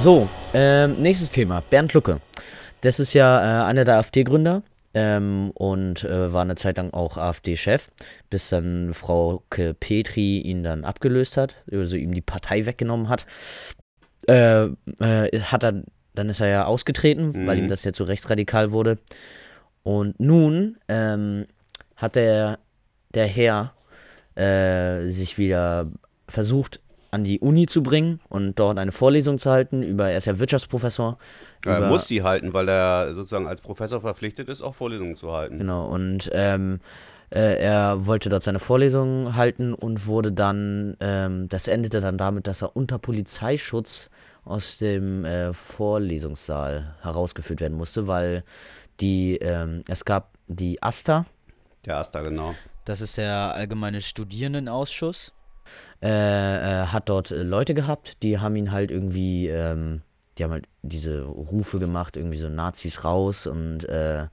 So, 0.00 0.28
ähm, 0.54 1.00
nächstes 1.00 1.30
Thema. 1.30 1.62
Bernd 1.70 1.92
Lucke. 1.92 2.20
Das 2.82 3.00
ist 3.00 3.14
ja 3.14 3.62
äh, 3.62 3.64
einer 3.64 3.84
der 3.84 3.96
AfD-Gründer 3.96 4.62
ähm, 4.94 5.50
und 5.54 6.04
äh, 6.04 6.32
war 6.32 6.42
eine 6.42 6.54
Zeit 6.54 6.76
lang 6.76 6.92
auch 6.92 7.16
AfD-Chef, 7.16 7.88
bis 8.30 8.48
dann 8.48 8.94
Frau 8.94 9.42
Petri 9.48 10.40
ihn 10.40 10.62
dann 10.62 10.84
abgelöst 10.84 11.36
hat, 11.36 11.56
also 11.70 11.96
ihm 11.96 12.12
die 12.12 12.20
Partei 12.20 12.66
weggenommen 12.66 13.08
hat. 13.08 13.26
Äh, 14.28 14.64
äh, 15.00 15.40
hat 15.40 15.64
er, 15.64 15.82
dann 16.14 16.28
ist 16.28 16.40
er 16.40 16.48
ja 16.48 16.64
ausgetreten, 16.64 17.46
weil 17.46 17.56
Mhm. 17.56 17.64
ihm 17.64 17.68
das 17.68 17.84
ja 17.84 17.92
zu 17.92 18.04
rechtsradikal 18.04 18.72
wurde. 18.72 18.98
Und 19.82 20.18
nun 20.20 20.78
ähm, 20.88 21.46
hat 21.96 22.16
der, 22.16 22.58
der 23.14 23.26
Herr 23.26 23.74
äh, 24.34 25.08
sich 25.10 25.38
wieder 25.38 25.90
versucht 26.28 26.80
an 27.10 27.24
die 27.24 27.40
Uni 27.40 27.66
zu 27.66 27.82
bringen 27.82 28.20
und 28.28 28.58
dort 28.58 28.78
eine 28.78 28.92
Vorlesung 28.92 29.38
zu 29.38 29.50
halten 29.50 29.82
über, 29.82 30.10
er 30.10 30.18
ist 30.18 30.26
ja 30.26 30.38
Wirtschaftsprofessor. 30.38 31.18
Er 31.64 31.78
über- 31.78 31.88
muss 31.88 32.06
die 32.06 32.22
halten, 32.22 32.52
weil 32.52 32.68
er 32.68 33.14
sozusagen 33.14 33.46
als 33.46 33.60
Professor 33.60 34.00
verpflichtet 34.00 34.48
ist, 34.48 34.62
auch 34.62 34.74
Vorlesungen 34.74 35.16
zu 35.16 35.32
halten. 35.32 35.58
Genau, 35.58 35.86
und 35.86 36.30
ähm, 36.32 36.80
äh, 37.30 37.58
er 37.60 38.06
wollte 38.06 38.28
dort 38.28 38.42
seine 38.42 38.58
Vorlesung 38.58 39.34
halten 39.36 39.74
und 39.74 40.06
wurde 40.06 40.32
dann, 40.32 40.96
ähm, 41.00 41.48
das 41.48 41.68
endete 41.68 42.00
dann 42.00 42.18
damit, 42.18 42.46
dass 42.46 42.62
er 42.62 42.76
unter 42.76 42.98
Polizeischutz 42.98 44.10
aus 44.44 44.78
dem 44.78 45.24
äh, 45.24 45.52
Vorlesungssaal 45.52 46.94
herausgeführt 47.02 47.60
werden 47.60 47.76
musste, 47.76 48.06
weil 48.06 48.44
die, 49.00 49.36
ähm, 49.36 49.82
es 49.88 50.04
gab 50.04 50.30
die 50.46 50.82
AStA, 50.82 51.26
Der 51.84 51.98
Asta, 51.98 52.20
genau. 52.20 52.54
Das 52.84 53.00
ist 53.00 53.18
der 53.18 53.54
allgemeine 53.54 54.00
Studierendenausschuss. 54.00 55.32
Äh, 56.02 56.08
äh, 56.08 56.86
hat 56.86 57.08
dort 57.08 57.30
äh, 57.30 57.42
Leute 57.42 57.74
gehabt, 57.74 58.22
die 58.22 58.38
haben 58.38 58.56
ihn 58.56 58.70
halt 58.72 58.90
irgendwie, 58.90 59.48
ähm, 59.48 60.02
die 60.36 60.44
haben 60.44 60.52
halt 60.52 60.66
diese 60.82 61.22
Rufe 61.22 61.78
gemacht, 61.78 62.16
irgendwie 62.16 62.38
so 62.38 62.48
Nazis 62.48 63.04
raus 63.04 63.46
und 63.46 63.84
äh, 63.88 64.26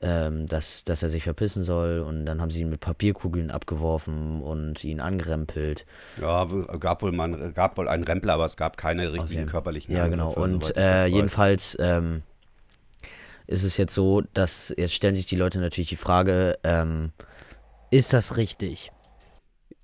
ähm, 0.00 0.46
dass, 0.46 0.84
dass 0.84 1.02
er 1.02 1.08
sich 1.08 1.24
verpissen 1.24 1.62
soll 1.62 2.00
und 2.00 2.26
dann 2.26 2.40
haben 2.40 2.50
sie 2.50 2.60
ihn 2.60 2.68
mit 2.68 2.80
Papierkugeln 2.80 3.50
abgeworfen 3.50 4.42
und 4.42 4.84
ihn 4.84 5.00
angerempelt. 5.00 5.86
Ja, 6.20 6.46
gab 6.78 7.02
wohl, 7.02 7.12
man, 7.12 7.54
gab 7.54 7.78
wohl 7.78 7.88
einen 7.88 8.04
Rempler, 8.04 8.34
aber 8.34 8.44
es 8.44 8.56
gab 8.56 8.76
keine 8.76 9.12
richtigen 9.12 9.42
Okay. 9.42 9.50
körperlichen 9.50 9.94
Ja, 9.94 10.06
genau. 10.08 10.32
Angriffe, 10.32 10.40
Und 10.40 10.50
soweit 10.62 10.76
ich 10.76 10.76
das 10.76 10.84
äh, 10.84 11.06
jedenfalls 11.06 11.76
ähm, 11.80 12.22
ist 13.46 13.62
es 13.64 13.76
jetzt 13.76 13.94
so, 13.94 14.22
dass 14.34 14.74
jetzt 14.76 14.92
stellen 14.94 15.14
sich 15.14 15.26
die 15.26 15.36
Leute 15.36 15.58
natürlich 15.60 15.88
die 15.88 15.96
Frage, 15.96 16.58
ähm, 16.62 17.12
ist 17.90 18.12
das 18.12 18.36
richtig? 18.36 18.92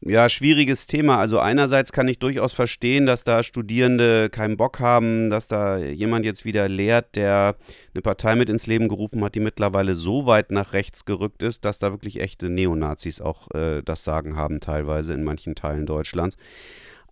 Ja, 0.05 0.29
schwieriges 0.29 0.89
Thema. 0.89 1.19
Also 1.19 1.39
einerseits 1.39 1.93
kann 1.93 2.09
ich 2.09 2.19
durchaus 2.19 2.53
verstehen, 2.53 3.07
dass 3.07 3.23
da 3.23 3.45
Studierende 3.45 4.31
keinen 4.31 4.57
Bock 4.57 4.81
haben, 4.81 5.31
dass 5.31 5.47
da 5.47 5.79
jemand 5.79 6.25
jetzt 6.25 6.45
wieder 6.45 6.69
lehrt, 6.69 7.15
der 7.15 7.55
eine 7.95 8.03
Partei 8.03 8.35
mit 8.35 8.51
ins 8.51 8.67
Leben 8.67 8.89
gerufen 8.89 9.23
hat, 9.23 9.37
die 9.37 9.41
mittlerweile 9.41 9.95
so 9.95 10.27
weit 10.27 10.51
nach 10.51 10.73
rechts 10.73 11.05
gerückt 11.05 11.45
ist, 11.45 11.65
dass 11.65 11.79
da 11.79 11.93
wirklich 11.93 12.21
echte 12.21 12.49
Neonazis 12.49 13.21
auch 13.21 13.49
äh, 13.53 13.83
das 13.85 14.03
Sagen 14.03 14.35
haben, 14.35 14.59
teilweise 14.59 15.15
in 15.15 15.23
manchen 15.23 15.55
Teilen 15.55 15.87
Deutschlands. 15.87 16.37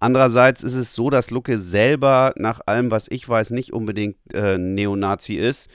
Andererseits 0.01 0.65
ist 0.65 0.75
es 0.75 0.93
so, 0.93 1.11
dass 1.11 1.31
Lucke 1.31 1.59
selber, 1.59 2.33
nach 2.37 2.61
allem, 2.67 2.91
was 2.91 3.07
ich 3.09 3.29
weiß, 3.29 3.51
nicht 3.51 3.73
unbedingt 3.73 4.17
äh, 4.35 4.59
Neonazi 4.59 5.35
ist. 5.35 5.71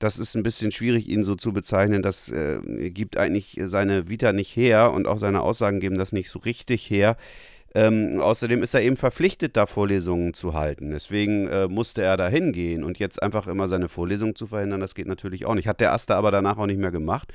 Das 0.00 0.18
ist 0.18 0.34
ein 0.34 0.42
bisschen 0.42 0.72
schwierig, 0.72 1.08
ihn 1.08 1.22
so 1.22 1.36
zu 1.36 1.52
bezeichnen. 1.52 2.02
Das 2.02 2.30
äh, 2.30 2.90
gibt 2.90 3.16
eigentlich 3.16 3.60
seine 3.64 4.08
Vita 4.08 4.32
nicht 4.32 4.56
her 4.56 4.92
und 4.92 5.06
auch 5.06 5.18
seine 5.18 5.42
Aussagen 5.42 5.78
geben 5.78 5.98
das 5.98 6.12
nicht 6.12 6.30
so 6.30 6.40
richtig 6.40 6.88
her. 6.90 7.16
Ähm, 7.74 8.18
außerdem 8.20 8.62
ist 8.62 8.74
er 8.74 8.82
eben 8.82 8.96
verpflichtet, 8.96 9.56
da 9.56 9.66
Vorlesungen 9.66 10.34
zu 10.34 10.54
halten. 10.54 10.90
Deswegen 10.90 11.46
äh, 11.46 11.68
musste 11.68 12.02
er 12.02 12.16
da 12.16 12.28
hingehen 12.28 12.82
und 12.82 12.98
jetzt 12.98 13.22
einfach 13.22 13.46
immer 13.46 13.68
seine 13.68 13.88
Vorlesungen 13.88 14.34
zu 14.34 14.48
verhindern, 14.48 14.80
das 14.80 14.94
geht 14.94 15.06
natürlich 15.06 15.46
auch 15.46 15.54
nicht. 15.54 15.68
Hat 15.68 15.80
der 15.80 15.92
Aster 15.92 16.16
aber 16.16 16.32
danach 16.32 16.58
auch 16.58 16.66
nicht 16.66 16.80
mehr 16.80 16.90
gemacht. 16.90 17.32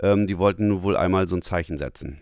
Ähm, 0.00 0.26
die 0.26 0.38
wollten 0.38 0.68
nur 0.68 0.82
wohl 0.82 0.96
einmal 0.96 1.28
so 1.28 1.36
ein 1.36 1.42
Zeichen 1.42 1.76
setzen. 1.76 2.20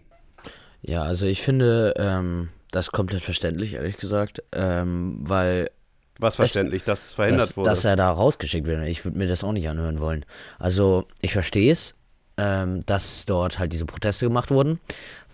Ja, 0.82 1.02
also 1.02 1.26
ich 1.26 1.42
finde, 1.42 1.94
ähm, 1.96 2.48
das 2.70 2.90
komplett 2.90 3.22
verständlich, 3.22 3.74
ehrlich 3.74 3.98
gesagt. 3.98 4.42
Ähm, 4.52 5.18
weil 5.20 5.70
Was 6.18 6.36
verständlich, 6.36 6.84
dass 6.84 7.14
verhindert 7.14 7.50
dass, 7.50 7.56
wurde. 7.56 7.70
dass 7.70 7.84
er 7.84 7.96
da 7.96 8.10
rausgeschickt 8.10 8.66
wird. 8.66 8.86
Ich 8.86 9.04
würde 9.04 9.18
mir 9.18 9.26
das 9.26 9.44
auch 9.44 9.52
nicht 9.52 9.68
anhören 9.68 10.00
wollen. 10.00 10.24
Also, 10.58 11.06
ich 11.20 11.32
verstehe 11.32 11.70
es, 11.72 11.94
ähm, 12.38 12.84
dass 12.86 13.24
dort 13.26 13.58
halt 13.58 13.72
diese 13.72 13.84
Proteste 13.84 14.26
gemacht 14.26 14.50
wurden, 14.50 14.80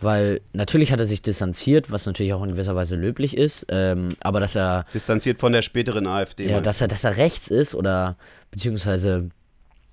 weil 0.00 0.40
natürlich 0.52 0.92
hat 0.92 1.00
er 1.00 1.06
sich 1.06 1.22
distanziert, 1.22 1.90
was 1.90 2.06
natürlich 2.06 2.32
auch 2.32 2.42
in 2.42 2.50
gewisser 2.50 2.74
Weise 2.74 2.96
löblich 2.96 3.36
ist, 3.36 3.66
ähm, 3.68 4.10
aber 4.20 4.40
dass 4.40 4.56
er, 4.56 4.86
Distanziert 4.92 5.38
von 5.38 5.52
der 5.52 5.62
späteren 5.62 6.06
AfD. 6.06 6.48
ja, 6.48 6.60
dass 6.60 6.80
er, 6.80 6.88
dass 6.88 7.04
er 7.04 7.16
rechts 7.16 7.48
ist 7.48 7.74
oder 7.74 8.16
beziehungsweise 8.50 9.28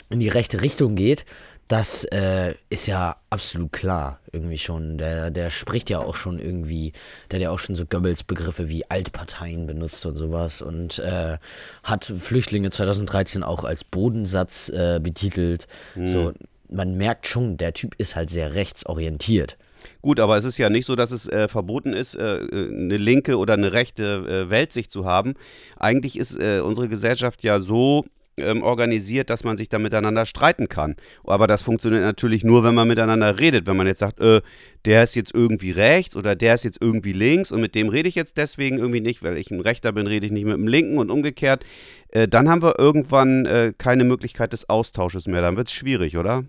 in 0.10 0.20
die 0.20 0.28
rechte 0.30 0.62
Richtung 0.62 0.96
geht, 0.96 1.26
das 1.72 2.04
äh, 2.04 2.56
ist 2.70 2.88
ja 2.88 3.16
absolut 3.30 3.72
klar 3.72 4.20
irgendwie 4.34 4.58
schon. 4.58 4.98
Der, 4.98 5.32
der 5.32 5.50
spricht 5.50 5.90
ja 5.90 6.00
auch 6.00 6.18
schon 6.18 6.38
irgendwie, 6.38 6.92
der 7.30 7.38
hat 7.40 7.44
ja 7.44 7.52
auch 7.52 7.60
schon 7.60 7.76
so 7.76 7.86
Goebbels-Begriffe 7.86 8.68
wie 8.68 8.90
Altparteien 8.90 9.68
benutzt 9.68 10.06
und 10.06 10.18
sowas 10.18 10.62
und 10.62 11.00
äh, 11.00 11.38
hat 11.84 12.04
Flüchtlinge 12.04 12.72
2013 12.72 13.44
auch 13.44 13.64
als 13.64 13.86
Bodensatz 13.86 14.68
äh, 14.68 15.00
betitelt. 15.02 15.68
So, 16.04 16.34
man 16.70 16.98
merkt 16.98 17.28
schon, 17.28 17.56
der 17.56 17.74
Typ 17.74 17.96
ist 17.98 18.18
halt 18.18 18.30
sehr 18.30 18.54
rechtsorientiert. 18.54 19.58
Gut, 20.02 20.20
aber 20.20 20.38
es 20.38 20.46
ist 20.46 20.58
ja 20.58 20.70
nicht 20.70 20.86
so, 20.86 20.98
dass 20.98 21.12
es 21.12 21.28
äh, 21.30 21.48
verboten 21.48 21.94
ist, 21.94 22.16
äh, 22.16 22.36
äh, 22.36 22.70
eine 22.70 22.98
linke 22.98 23.38
oder 23.38 23.54
eine 23.54 23.72
rechte 23.72 24.04
äh, 24.48 24.50
Weltsicht 24.50 24.92
zu 24.92 25.06
haben. 25.06 25.36
Eigentlich 25.78 26.18
ist 26.18 26.38
äh, 26.38 26.60
unsere 26.60 26.90
Gesellschaft 26.90 27.44
ja 27.44 27.60
so 27.60 28.06
ähm, 28.38 28.64
organisiert, 28.64 29.30
dass 29.30 29.44
man 29.44 29.58
sich 29.58 29.70
da 29.70 29.80
miteinander 29.80 30.26
streiten 30.26 30.70
kann. 30.70 30.96
Aber 31.24 31.48
das 31.48 31.62
funktioniert 31.62 32.04
natürlich 32.04 32.44
nur, 32.44 32.64
wenn 32.64 32.76
man 32.76 32.88
miteinander 32.88 33.40
redet. 33.40 33.68
Wenn 33.68 33.78
man 33.78 33.88
jetzt 33.88 34.00
sagt, 34.00 34.20
äh, 34.20 34.42
der 34.86 35.04
ist 35.04 35.16
jetzt 35.16 35.34
irgendwie 35.34 35.72
rechts 35.72 36.16
oder 36.16 36.36
der 36.36 36.56
ist 36.56 36.64
jetzt 36.64 36.82
irgendwie 36.82 37.14
links 37.14 37.52
und 37.52 37.62
mit 37.62 37.76
dem 37.76 37.90
rede 37.90 38.10
ich 38.10 38.16
jetzt 38.16 38.38
deswegen 38.38 38.78
irgendwie 38.78 39.02
nicht, 39.02 39.24
weil 39.24 39.38
ich 39.38 39.52
ein 39.52 39.60
Rechter 39.60 39.92
bin, 39.92 40.08
rede 40.08 40.26
ich 40.26 40.32
nicht 40.32 40.46
mit 40.46 40.56
dem 40.56 40.68
Linken 40.68 40.98
und 40.98 41.12
umgekehrt. 41.12 41.66
Äh, 42.10 42.28
dann 42.28 42.50
haben 42.50 42.62
wir 42.62 42.80
irgendwann 42.80 43.46
äh, 43.46 43.74
keine 43.78 44.04
Möglichkeit 44.04 44.54
des 44.54 44.70
Austausches 44.70 45.28
mehr. 45.28 45.42
Dann 45.42 45.58
wird 45.58 45.68
es 45.68 45.74
schwierig, 45.74 46.18
oder? 46.18 46.44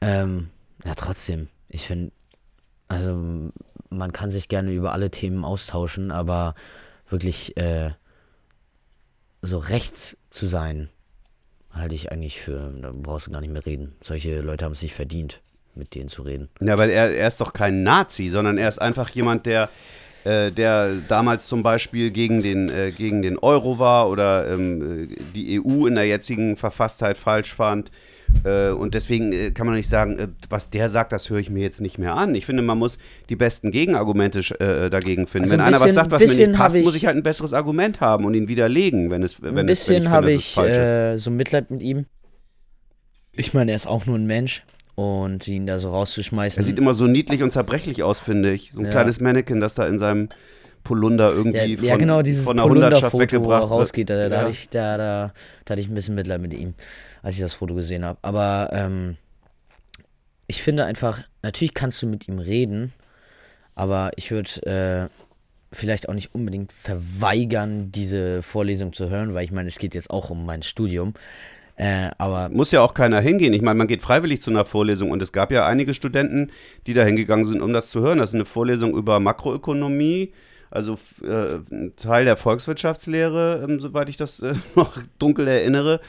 Ähm, 0.00 0.48
ja, 0.84 0.94
trotzdem. 0.94 1.48
Ich 1.68 1.86
finde, 1.86 2.12
also 2.88 3.52
man 3.90 4.12
kann 4.12 4.30
sich 4.30 4.48
gerne 4.48 4.72
über 4.72 4.92
alle 4.92 5.10
Themen 5.10 5.44
austauschen, 5.44 6.10
aber 6.10 6.54
wirklich 7.08 7.56
äh, 7.56 7.90
so 9.42 9.58
rechts 9.58 10.16
zu 10.30 10.46
sein, 10.46 10.88
halte 11.70 11.94
ich 11.94 12.10
eigentlich 12.10 12.40
für, 12.40 12.72
da 12.80 12.92
brauchst 12.92 13.26
du 13.26 13.30
gar 13.30 13.40
nicht 13.40 13.52
mehr 13.52 13.64
reden. 13.64 13.94
Solche 14.00 14.40
Leute 14.40 14.64
haben 14.64 14.72
es 14.72 14.82
nicht 14.82 14.94
verdient, 14.94 15.40
mit 15.74 15.94
denen 15.94 16.08
zu 16.08 16.22
reden. 16.22 16.48
Ja, 16.60 16.78
weil 16.78 16.90
er, 16.90 17.14
er 17.14 17.28
ist 17.28 17.40
doch 17.40 17.52
kein 17.52 17.82
Nazi, 17.82 18.28
sondern 18.28 18.58
er 18.58 18.68
ist 18.68 18.80
einfach 18.80 19.08
jemand, 19.10 19.46
der, 19.46 19.70
äh, 20.24 20.50
der 20.50 20.96
damals 21.08 21.46
zum 21.46 21.62
Beispiel 21.62 22.10
gegen 22.10 22.42
den, 22.42 22.68
äh, 22.68 22.92
gegen 22.92 23.22
den 23.22 23.38
Euro 23.38 23.78
war 23.78 24.08
oder 24.08 24.50
ähm, 24.50 25.08
äh, 25.10 25.16
die 25.34 25.60
EU 25.60 25.86
in 25.86 25.94
der 25.94 26.06
jetzigen 26.06 26.56
Verfasstheit 26.56 27.16
falsch 27.16 27.54
fand. 27.54 27.90
Äh, 28.44 28.70
und 28.70 28.94
deswegen 28.94 29.32
äh, 29.32 29.50
kann 29.50 29.66
man 29.66 29.74
nicht 29.76 29.88
sagen, 29.88 30.18
äh, 30.18 30.28
was 30.48 30.70
der 30.70 30.88
sagt, 30.88 31.12
das 31.12 31.28
höre 31.30 31.38
ich 31.38 31.50
mir 31.50 31.60
jetzt 31.62 31.80
nicht 31.80 31.98
mehr 31.98 32.14
an. 32.14 32.34
Ich 32.34 32.46
finde, 32.46 32.62
man 32.62 32.78
muss 32.78 32.98
die 33.28 33.36
besten 33.36 33.70
Gegenargumente 33.72 34.40
äh, 34.60 34.90
dagegen 34.90 35.26
finden. 35.26 35.44
Also 35.46 35.52
wenn 35.54 35.60
ein 35.60 35.66
einer 35.68 35.76
was 35.76 35.82
bisschen- 35.84 35.94
sagt, 35.94 36.10
was 36.10 36.20
mir 36.20 36.26
bisschen 36.26 36.50
nicht 36.52 36.60
passt, 36.60 36.76
ich- 36.76 36.84
muss 36.84 36.94
ich 36.94 37.06
halt 37.06 37.16
ein 37.16 37.22
besseres 37.22 37.52
Argument 37.52 38.00
haben 38.00 38.24
und 38.24 38.34
ihn 38.34 38.48
widerlegen, 38.48 39.10
wenn 39.10 39.22
es 39.22 39.42
wenn 39.42 39.56
Ein 39.58 39.66
bisschen 39.66 40.04
ich 40.04 40.08
habe 40.08 40.32
ich 40.32 40.52
falsch 40.54 40.70
ist. 40.76 40.78
äh, 40.78 41.18
so 41.18 41.30
Mitleid 41.30 41.70
mit 41.70 41.82
ihm. 41.82 42.06
Ich 43.32 43.54
meine, 43.54 43.72
er 43.72 43.76
ist 43.76 43.86
auch 43.86 44.06
nur 44.06 44.16
ein 44.18 44.26
Mensch 44.26 44.64
und 44.94 45.46
ihn 45.48 45.66
da 45.66 45.78
so 45.78 45.90
rauszuschmeißen. 45.90 46.60
Er 46.62 46.64
sieht 46.64 46.78
immer 46.78 46.94
so 46.94 47.06
niedlich 47.06 47.42
und 47.42 47.52
zerbrechlich 47.52 48.02
aus, 48.02 48.20
finde 48.20 48.52
ich. 48.52 48.70
So 48.72 48.80
ein 48.80 48.86
Ja. 48.86 48.90
kleines 48.90 49.20
Mannequin, 49.20 49.60
das 49.60 49.74
da 49.74 49.86
in 49.86 49.98
seinem 49.98 50.28
Polunder 50.84 51.30
Ja, 51.30 51.36
irgendwie 51.36 51.86
ja, 51.86 51.92
von, 51.92 51.98
genau, 52.00 52.22
dieses 52.22 52.44
von 52.44 52.58
einer 52.58 52.68
Hundertschaft 52.68 53.14
er 53.14 53.20
weggebracht 53.20 53.68
rausgeht, 53.70 54.10
da, 54.10 54.28
da, 54.28 54.34
Ja. 54.34 54.40
hatte 54.42 54.50
ich, 54.50 54.68
da, 54.70 54.96
da, 54.96 55.32
da 55.64 55.72
hatte 55.72 55.80
ich 55.80 55.88
ein 55.88 55.94
bisschen 55.94 56.14
Mitleid 56.14 56.40
mit 56.40 56.54
ihm, 56.54 56.74
als 57.22 57.34
ich 57.34 57.40
das 57.40 57.52
Foto 57.52 57.74
gesehen 57.74 58.04
habe. 58.04 58.18
Aber 58.22 58.70
ähm, 58.72 59.16
ich 60.46 60.62
finde 60.62 60.84
einfach, 60.84 61.22
natürlich 61.42 61.74
kannst 61.74 62.02
du 62.02 62.06
mit 62.06 62.28
ihm 62.28 62.38
reden, 62.38 62.92
aber 63.74 64.10
ich 64.16 64.30
würde 64.30 64.50
äh, 64.66 65.08
vielleicht 65.72 66.08
auch 66.08 66.14
nicht 66.14 66.34
unbedingt 66.34 66.72
verweigern, 66.72 67.92
diese 67.92 68.42
Vorlesung 68.42 68.92
zu 68.92 69.10
hören, 69.10 69.34
weil 69.34 69.44
ich 69.44 69.52
meine, 69.52 69.68
es 69.68 69.78
geht 69.78 69.94
jetzt 69.94 70.10
auch 70.10 70.30
um 70.30 70.46
mein 70.46 70.62
Studium. 70.62 71.14
Äh, 71.76 72.10
aber 72.18 72.48
Muss 72.48 72.72
ja 72.72 72.80
auch 72.80 72.92
keiner 72.92 73.20
hingehen. 73.20 73.52
Ich 73.52 73.62
meine, 73.62 73.78
man 73.78 73.86
geht 73.86 74.02
freiwillig 74.02 74.42
zu 74.42 74.50
einer 74.50 74.64
Vorlesung 74.64 75.12
und 75.12 75.22
es 75.22 75.32
gab 75.32 75.52
ja 75.52 75.64
einige 75.66 75.94
Studenten, 75.94 76.50
die 76.86 76.94
da 76.94 77.04
hingegangen 77.04 77.44
sind, 77.44 77.62
um 77.62 77.72
das 77.72 77.90
zu 77.90 78.00
hören. 78.00 78.18
Das 78.18 78.30
ist 78.30 78.34
eine 78.34 78.46
Vorlesung 78.46 78.96
über 78.96 79.20
Makroökonomie, 79.20 80.32
also 80.70 80.98
äh, 81.22 81.60
ein 81.70 81.92
Teil 81.96 82.24
der 82.24 82.36
Volkswirtschaftslehre, 82.36 83.64
ähm, 83.64 83.78
soweit 83.78 84.08
ich 84.08 84.16
das 84.16 84.40
äh, 84.40 84.54
noch 84.74 84.98
dunkel 85.20 85.46
erinnere. 85.46 86.00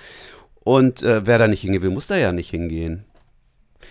Und 0.63 1.03
äh, 1.03 1.25
wer 1.25 1.37
da 1.37 1.47
nicht 1.47 1.61
hingehen 1.61 1.81
will, 1.81 1.89
muss 1.89 2.07
da 2.07 2.17
ja 2.17 2.31
nicht 2.31 2.49
hingehen. 2.49 3.05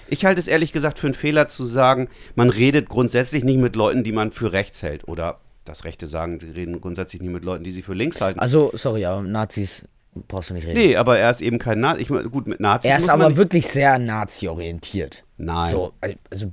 Ich 0.09 0.25
halte 0.25 0.41
es 0.41 0.49
ehrlich 0.49 0.73
gesagt 0.73 0.99
für 0.99 1.07
einen 1.07 1.15
Fehler 1.15 1.49
zu 1.49 1.65
sagen, 1.65 2.09
man 2.35 2.51
redet 2.51 2.89
grundsätzlich 2.89 3.45
nicht 3.45 3.59
mit 3.59 3.77
Leuten, 3.77 4.05
die 4.05 4.13
man 4.13 4.33
für 4.33 4.53
rechts 4.53 4.83
hält. 4.83 5.09
Oder 5.09 5.41
das 5.65 5.85
Rechte 5.85 6.07
sagen, 6.07 6.41
sie 6.41 6.51
reden 6.51 6.81
grundsätzlich 6.81 7.23
nicht 7.23 7.33
mit 7.33 7.45
Leuten, 7.45 7.65
die 7.65 7.71
sie 7.71 7.83
für 7.83 7.95
links 7.95 8.21
halten. 8.21 8.41
also, 8.41 8.71
sorry, 8.75 9.05
aber 9.05 9.23
Nazis 9.23 9.87
brauchst 10.27 10.51
du 10.51 10.55
nicht 10.55 10.67
reden. 10.67 10.79
nee, 10.79 10.97
aber 10.97 11.19
er 11.19 11.31
ist 11.31 11.41
eben 11.41 11.59
kein 11.59 11.81
Nazi. 11.81 12.03
Ich 12.03 12.11
meine, 12.11 12.29
gut, 12.29 12.47
mit 12.47 12.61
Nazis 12.61 12.91
Er 12.91 12.97
ist 12.97 13.11
aber 13.11 13.37
wirklich 13.37 13.67
sehr 13.67 13.99
nazi-orientiert. 13.99 15.25
Nein. 15.37 15.71
So, 15.71 15.93
also, 16.31 16.53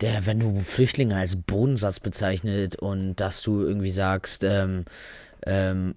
der, 0.00 0.26
wenn 0.26 0.40
du 0.40 0.60
Flüchtlinge 0.60 1.16
als 1.16 1.36
Bodensatz 1.36 2.00
bezeichnet 2.00 2.76
und 2.76 3.16
dass 3.16 3.42
du 3.42 3.60
irgendwie 3.62 3.92
sagst, 3.92 4.42
ähm, 4.44 4.84
ähm, 5.46 5.94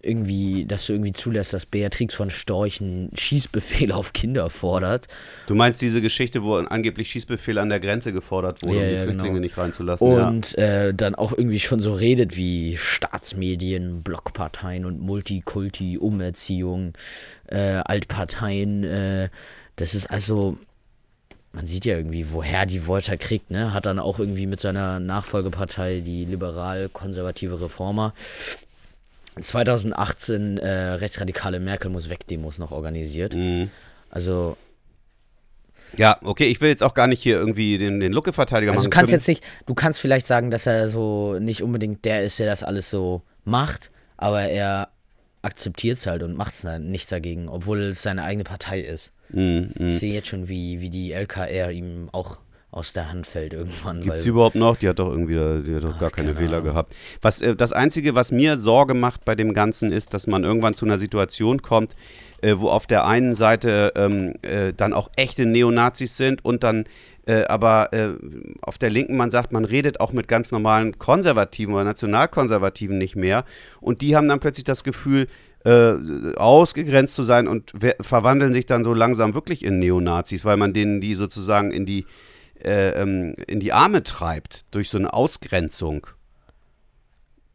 irgendwie, 0.00 0.64
dass 0.64 0.86
du 0.86 0.92
irgendwie 0.92 1.12
zulässt, 1.12 1.52
dass 1.54 1.66
Beatrix 1.66 2.14
von 2.14 2.30
Storch 2.30 2.80
einen 2.80 3.10
Schießbefehl 3.16 3.90
auf 3.92 4.12
Kinder 4.12 4.48
fordert. 4.48 5.08
Du 5.46 5.54
meinst 5.54 5.82
diese 5.82 6.00
Geschichte, 6.00 6.42
wo 6.42 6.54
angeblich 6.56 7.10
Schießbefehl 7.10 7.58
an 7.58 7.68
der 7.68 7.80
Grenze 7.80 8.12
gefordert 8.12 8.62
wurde, 8.62 8.76
Ja, 8.76 8.82
um 8.82 8.88
die 8.88 8.94
ja, 8.94 9.02
Flüchtlinge 9.02 9.28
genau. 9.28 9.40
nicht 9.40 9.58
reinzulassen? 9.58 10.10
ja. 10.12 10.28
Und 10.28 10.56
äh, 10.56 10.94
dann 10.94 11.14
auch 11.14 11.32
irgendwie 11.32 11.58
schon 11.60 11.80
so 11.80 11.94
redet 11.94 12.36
wie 12.36 12.76
Staatsmedien, 12.76 14.02
Blockparteien 14.02 14.84
und 14.84 15.00
Multikulti, 15.00 15.98
Umerziehung, 15.98 16.92
äh, 17.46 17.80
Altparteien. 17.84 18.84
Äh, 18.84 19.28
das 19.76 19.94
ist 19.94 20.10
also, 20.10 20.58
man 21.52 21.66
sieht 21.66 21.84
ja 21.84 21.96
irgendwie, 21.96 22.32
woher 22.32 22.66
die 22.66 22.86
Volta 22.86 23.16
kriegt, 23.16 23.50
ne? 23.50 23.72
Hat 23.72 23.86
dann 23.86 23.98
auch 23.98 24.18
irgendwie 24.18 24.46
mit 24.46 24.60
seiner 24.60 25.00
Nachfolgepartei, 25.00 26.00
die 26.00 26.24
liberal-konservative 26.24 27.60
Reformer, 27.60 28.14
2018 29.42 30.58
äh, 30.58 30.68
rechtsradikale 30.94 31.60
Merkel 31.60 31.90
muss 31.90 32.08
weg 32.08 32.26
Demos 32.26 32.58
noch 32.58 32.70
organisiert. 32.72 33.34
Mhm. 33.34 33.70
Also, 34.10 34.56
Ja, 35.96 36.18
okay, 36.22 36.44
ich 36.44 36.60
will 36.60 36.68
jetzt 36.68 36.82
auch 36.82 36.94
gar 36.94 37.06
nicht 37.06 37.22
hier 37.22 37.36
irgendwie 37.36 37.78
den, 37.78 38.00
den 38.00 38.12
Lucke-Verteidiger 38.12 38.72
Also 38.72 38.82
machen. 38.82 38.90
du 38.90 38.96
kannst 38.96 39.12
jetzt 39.12 39.28
nicht, 39.28 39.44
du 39.66 39.74
kannst 39.74 40.00
vielleicht 40.00 40.26
sagen, 40.26 40.50
dass 40.50 40.66
er 40.66 40.88
so 40.88 41.38
nicht 41.38 41.62
unbedingt 41.62 42.04
der 42.04 42.22
ist, 42.24 42.38
der 42.38 42.46
das 42.46 42.62
alles 42.62 42.90
so 42.90 43.22
macht, 43.44 43.90
aber 44.16 44.42
er 44.42 44.88
akzeptiert 45.42 45.98
es 45.98 46.06
halt 46.06 46.22
und 46.22 46.36
macht 46.36 46.52
nichts 46.80 47.08
dagegen, 47.08 47.48
obwohl 47.48 47.80
es 47.80 48.02
seine 48.02 48.24
eigene 48.24 48.44
Partei 48.44 48.80
ist. 48.80 49.12
Mhm, 49.30 49.72
mhm. 49.78 49.88
Ich 49.88 49.98
sehe 49.98 50.12
jetzt 50.12 50.28
schon, 50.28 50.48
wie, 50.48 50.80
wie 50.80 50.90
die 50.90 51.12
LKR 51.12 51.70
ihm 51.70 52.08
auch 52.12 52.38
aus 52.70 52.92
der 52.92 53.10
Hand 53.10 53.26
fällt 53.26 53.54
irgendwann. 53.54 54.02
Gibt 54.02 54.20
sie 54.20 54.28
überhaupt 54.28 54.54
noch? 54.54 54.76
Die 54.76 54.88
hat 54.88 54.98
doch 54.98 55.10
irgendwie 55.10 55.34
die 55.62 55.74
hat 55.74 55.84
doch 55.84 55.98
gar 55.98 56.10
keine 56.10 56.28
keine 56.28 56.38
Wähler 56.38 56.62
gehabt. 56.62 56.94
Was, 57.20 57.40
äh, 57.40 57.56
das 57.56 57.72
Einzige, 57.72 58.14
was 58.14 58.32
mir 58.32 58.56
Sorge 58.56 58.94
macht 58.94 59.24
bei 59.24 59.34
dem 59.34 59.52
Ganzen, 59.52 59.92
ist, 59.92 60.14
dass 60.14 60.26
man 60.26 60.44
irgendwann 60.44 60.74
zu 60.74 60.84
einer 60.84 60.98
Situation 60.98 61.62
kommt, 61.62 61.94
äh, 62.42 62.54
wo 62.58 62.68
auf 62.68 62.86
der 62.86 63.06
einen 63.06 63.34
Seite 63.34 63.92
ähm, 63.96 64.34
äh, 64.42 64.72
dann 64.72 64.92
auch 64.92 65.10
echte 65.16 65.46
Neonazis 65.46 66.16
sind 66.16 66.44
und 66.44 66.62
dann 66.62 66.84
äh, 67.26 67.44
aber 67.44 67.92
äh, 67.92 68.14
auf 68.62 68.78
der 68.78 68.88
linken 68.88 69.16
man 69.16 69.30
sagt, 69.30 69.52
man 69.52 69.66
redet 69.66 70.00
auch 70.00 70.12
mit 70.12 70.28
ganz 70.28 70.50
normalen 70.50 70.98
Konservativen 70.98 71.74
oder 71.74 71.84
Nationalkonservativen 71.84 72.96
nicht 72.96 73.16
mehr. 73.16 73.44
Und 73.82 74.00
die 74.00 74.16
haben 74.16 74.28
dann 74.28 74.40
plötzlich 74.40 74.64
das 74.64 74.82
Gefühl, 74.82 75.26
äh, 75.64 75.92
ausgegrenzt 76.36 77.14
zu 77.14 77.22
sein 77.22 77.46
und 77.46 77.72
verwandeln 78.00 78.54
sich 78.54 78.64
dann 78.64 78.84
so 78.84 78.94
langsam 78.94 79.34
wirklich 79.34 79.62
in 79.64 79.78
Neonazis, 79.78 80.44
weil 80.44 80.56
man 80.56 80.72
denen 80.72 81.02
die 81.02 81.14
sozusagen 81.14 81.70
in 81.70 81.84
die 81.84 82.06
äh, 82.64 82.90
ähm, 83.00 83.34
in 83.46 83.60
die 83.60 83.72
Arme 83.72 84.02
treibt 84.02 84.64
durch 84.70 84.88
so 84.90 84.98
eine 84.98 85.12
Ausgrenzung. 85.12 86.06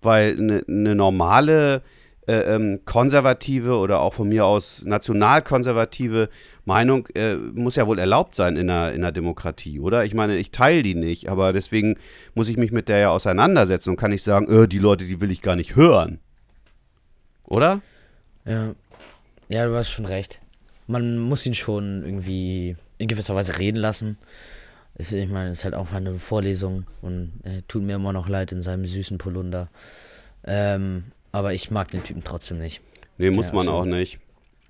Weil 0.02 0.38
eine 0.38 0.64
ne 0.68 0.96
normale 0.96 1.82
äh, 2.28 2.56
ähm, 2.56 2.82
konservative 2.86 3.78
oder 3.78 4.00
auch 4.00 4.14
von 4.14 4.30
mir 4.30 4.46
aus 4.46 4.86
nationalkonservative 4.86 6.30
Meinung 6.66 7.08
äh, 7.16 7.36
muss 7.36 7.76
ja 7.76 7.86
wohl 7.86 8.00
erlaubt 8.00 8.36
sein 8.36 8.56
in 8.56 8.70
einer, 8.70 8.94
in 8.94 9.04
einer 9.04 9.12
Demokratie, 9.12 9.80
oder? 9.80 10.06
Ich 10.06 10.14
meine, 10.14 10.38
ich 10.38 10.52
teile 10.52 10.84
die 10.84 10.96
nicht, 10.96 11.28
aber 11.28 11.52
deswegen 11.52 11.98
muss 12.34 12.48
ich 12.48 12.56
mich 12.56 12.72
mit 12.72 12.88
der 12.88 13.00
ja 13.00 13.10
auseinandersetzen 13.10 13.90
und 13.90 13.98
kann 13.98 14.12
nicht 14.12 14.24
sagen, 14.24 14.48
äh, 14.48 14.68
die 14.68 14.80
Leute, 14.80 15.04
die 15.06 15.20
will 15.20 15.32
ich 15.32 15.42
gar 15.42 15.58
nicht 15.58 15.76
hören. 15.76 16.20
Oder? 17.48 17.82
ja. 18.46 18.74
ja, 19.50 19.66
du 19.66 19.76
hast 19.76 19.90
schon 19.90 20.06
recht. 20.06 20.40
Man 20.88 21.18
muss 21.18 21.46
ihn 21.46 21.54
schon 21.54 22.04
irgendwie 22.04 22.76
in 22.98 23.08
gewisser 23.08 23.36
Weise 23.36 23.60
reden 23.60 23.78
lassen. 23.78 24.18
Ist, 24.96 25.12
ich 25.12 25.30
meine, 25.30 25.50
es 25.50 25.60
ist 25.60 25.64
halt 25.66 25.74
auch 25.74 25.92
eine 25.92 26.16
Vorlesung 26.16 26.86
und 27.02 27.34
äh, 27.44 27.64
tut 27.68 27.84
mir 27.84 27.96
immer 27.96 28.14
noch 28.14 28.30
leid 28.30 28.52
in 28.52 28.62
seinem 28.62 28.86
süßen 28.86 29.18
Polunder. 29.18 29.70
Ähm, 30.46 31.06
aber 31.32 31.54
ich 31.54 31.72
mag 31.72 31.90
den 31.90 32.04
Typen 32.04 32.24
trotzdem 32.24 32.60
nicht. 32.60 32.82
Nee, 33.18 33.32
muss 33.32 33.48
Ja, 33.48 33.54
man 33.56 33.68
absolut. 33.68 33.82
auch 33.82 33.86
nicht. 33.86 34.20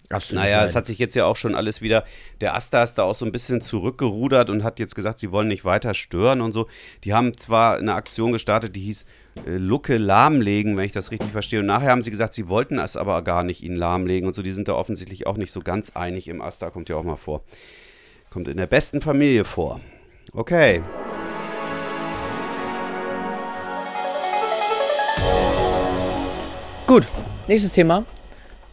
Absolut. 0.09 0.43
Naja, 0.43 0.63
es 0.63 0.75
hat 0.75 0.85
sich 0.85 0.99
jetzt 0.99 1.15
ja 1.15 1.25
auch 1.25 1.35
schon 1.35 1.55
alles 1.55 1.81
wieder. 1.81 2.05
Der 2.39 2.55
Asta 2.55 2.83
ist 2.83 2.95
da 2.95 3.03
auch 3.03 3.15
so 3.15 3.25
ein 3.25 3.31
bisschen 3.31 3.61
zurückgerudert 3.61 4.49
und 4.49 4.63
hat 4.63 4.79
jetzt 4.79 4.95
gesagt, 4.95 5.19
sie 5.19 5.31
wollen 5.31 5.47
nicht 5.47 5.65
weiter 5.65 5.93
stören 5.93 6.41
und 6.41 6.51
so. 6.51 6.67
Die 7.03 7.13
haben 7.13 7.35
zwar 7.37 7.77
eine 7.77 7.95
Aktion 7.95 8.31
gestartet, 8.31 8.75
die 8.75 8.81
hieß 8.81 9.05
äh, 9.45 9.57
Lucke 9.57 9.97
lahmlegen, 9.97 10.77
wenn 10.77 10.85
ich 10.85 10.91
das 10.91 11.11
richtig 11.11 11.31
verstehe. 11.31 11.61
Und 11.61 11.65
nachher 11.65 11.89
haben 11.89 12.01
sie 12.03 12.11
gesagt, 12.11 12.33
sie 12.33 12.47
wollten 12.47 12.77
es 12.79 12.95
aber 12.95 13.23
gar 13.23 13.43
nicht 13.43 13.63
ihn 13.63 13.75
lahmlegen 13.75 14.27
und 14.27 14.33
so. 14.33 14.41
Die 14.43 14.53
sind 14.53 14.67
da 14.67 14.73
offensichtlich 14.73 15.25
auch 15.25 15.37
nicht 15.37 15.51
so 15.51 15.61
ganz 15.61 15.95
einig 15.95 16.27
im 16.27 16.41
Asta, 16.41 16.69
kommt 16.69 16.89
ja 16.89 16.95
auch 16.95 17.03
mal 17.03 17.17
vor. 17.17 17.43
Kommt 18.29 18.47
in 18.47 18.57
der 18.57 18.67
besten 18.67 19.01
Familie 19.01 19.45
vor. 19.45 19.79
Okay. 20.35 20.83
Gut, 26.87 27.07
nächstes 27.47 27.71
Thema. 27.71 28.03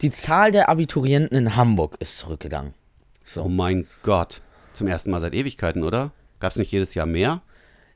Die 0.01 0.09
Zahl 0.09 0.51
der 0.51 0.69
Abiturienten 0.69 1.37
in 1.37 1.55
Hamburg 1.55 1.97
ist 1.99 2.17
zurückgegangen. 2.17 2.73
Oh 3.37 3.47
mein 3.47 3.85
Gott. 4.01 4.41
Zum 4.73 4.87
ersten 4.87 5.11
Mal 5.11 5.21
seit 5.21 5.35
Ewigkeiten, 5.35 5.83
oder? 5.83 6.11
Gab 6.39 6.51
es 6.51 6.57
nicht 6.57 6.71
jedes 6.71 6.95
Jahr 6.95 7.05
mehr? 7.05 7.43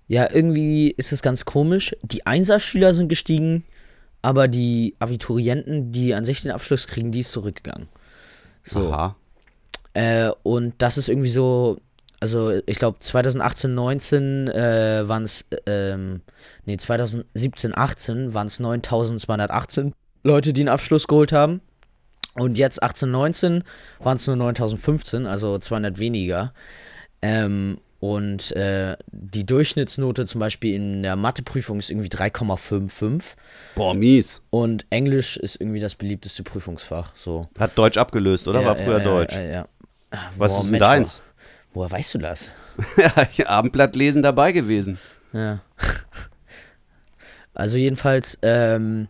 Ja, 0.08 0.30
irgendwie 0.32 0.92
ist 0.92 1.12
es 1.12 1.24
ganz 1.24 1.46
komisch. 1.46 1.96
Die 2.04 2.28
Einserschüler 2.28 2.94
sind 2.94 3.08
gestiegen, 3.08 3.66
aber 4.22 4.48
die 4.48 4.96
Abiturienten, 5.00 5.92
die 5.92 6.14
an 6.14 6.24
sich 6.24 6.44
den 6.44 6.52
Abschluss 6.52 6.86
kriegen, 6.86 7.12
die 7.12 7.22
ist 7.22 7.32
zurückgegangen. 7.32 7.88
So. 8.64 8.92
Aha. 8.92 9.16
Äh, 9.94 10.30
und 10.44 10.76
das 10.78 11.00
ist 11.00 11.10
irgendwie 11.10 11.30
so, 11.30 11.80
also 12.20 12.52
ich 12.66 12.78
glaube 12.78 13.00
2018, 13.00 13.74
19 13.74 14.48
äh, 14.48 15.08
waren 15.08 15.24
es, 15.24 15.46
ähm, 15.66 16.22
nee, 16.66 16.78
2017, 16.78 17.78
18 17.78 18.34
waren 18.34 18.48
es 18.48 18.60
9218 18.60 19.94
Leute, 20.24 20.54
die 20.54 20.62
einen 20.62 20.70
Abschluss 20.70 21.08
geholt 21.08 21.32
haben. 21.32 21.62
Und 22.34 22.58
jetzt 22.58 22.84
18, 22.84 23.10
19 23.10 23.64
waren 24.00 24.16
es 24.18 24.28
nur 24.28 24.36
9015, 24.36 25.26
also 25.26 25.58
200 25.58 26.00
weniger. 26.00 26.54
Ähm, 27.22 27.78
und 28.00 28.52
äh, 28.52 28.98
die 29.12 29.46
Durchschnittsnote 29.46 30.26
zum 30.26 30.40
Beispiel 30.40 30.76
in 30.76 31.02
der 31.02 31.16
Matheprüfung 31.16 31.80
ist 31.80 31.90
irgendwie 31.90 32.10
3,55 32.10 33.24
Boah, 33.76 33.94
mies. 33.94 34.42
und 34.50 34.86
Englisch 34.90 35.38
ist 35.38 35.60
irgendwie 35.62 35.80
das 35.80 35.96
beliebteste 35.96 36.44
Prüfungsfach. 36.44 37.16
So. 37.16 37.42
Hat 37.58 37.78
Deutsch 37.78 37.98
abgelöst, 37.98 38.48
oder? 38.48 38.62
Ja, 38.62 38.68
War 38.68 38.76
früher 38.76 38.98
ja, 39.00 39.04
Deutsch. 39.04 39.34
Ja, 39.34 39.42
ja. 39.42 39.68
Was 40.38 40.52
Boah, 40.52 40.62
ist 40.62 40.72
denn 40.72 40.80
deins? 40.80 41.22
Woher, 41.22 41.35
woher 41.76 41.92
weißt 41.92 42.14
du 42.16 42.18
das? 42.18 42.52
Ja, 43.38 43.48
Abendblatt 43.48 43.96
lesen 43.96 44.24
dabei 44.24 44.52
gewesen. 44.52 44.98
Ja. 45.34 45.62
Also 47.54 47.78
jedenfalls, 47.78 48.38
ähm, 48.42 49.08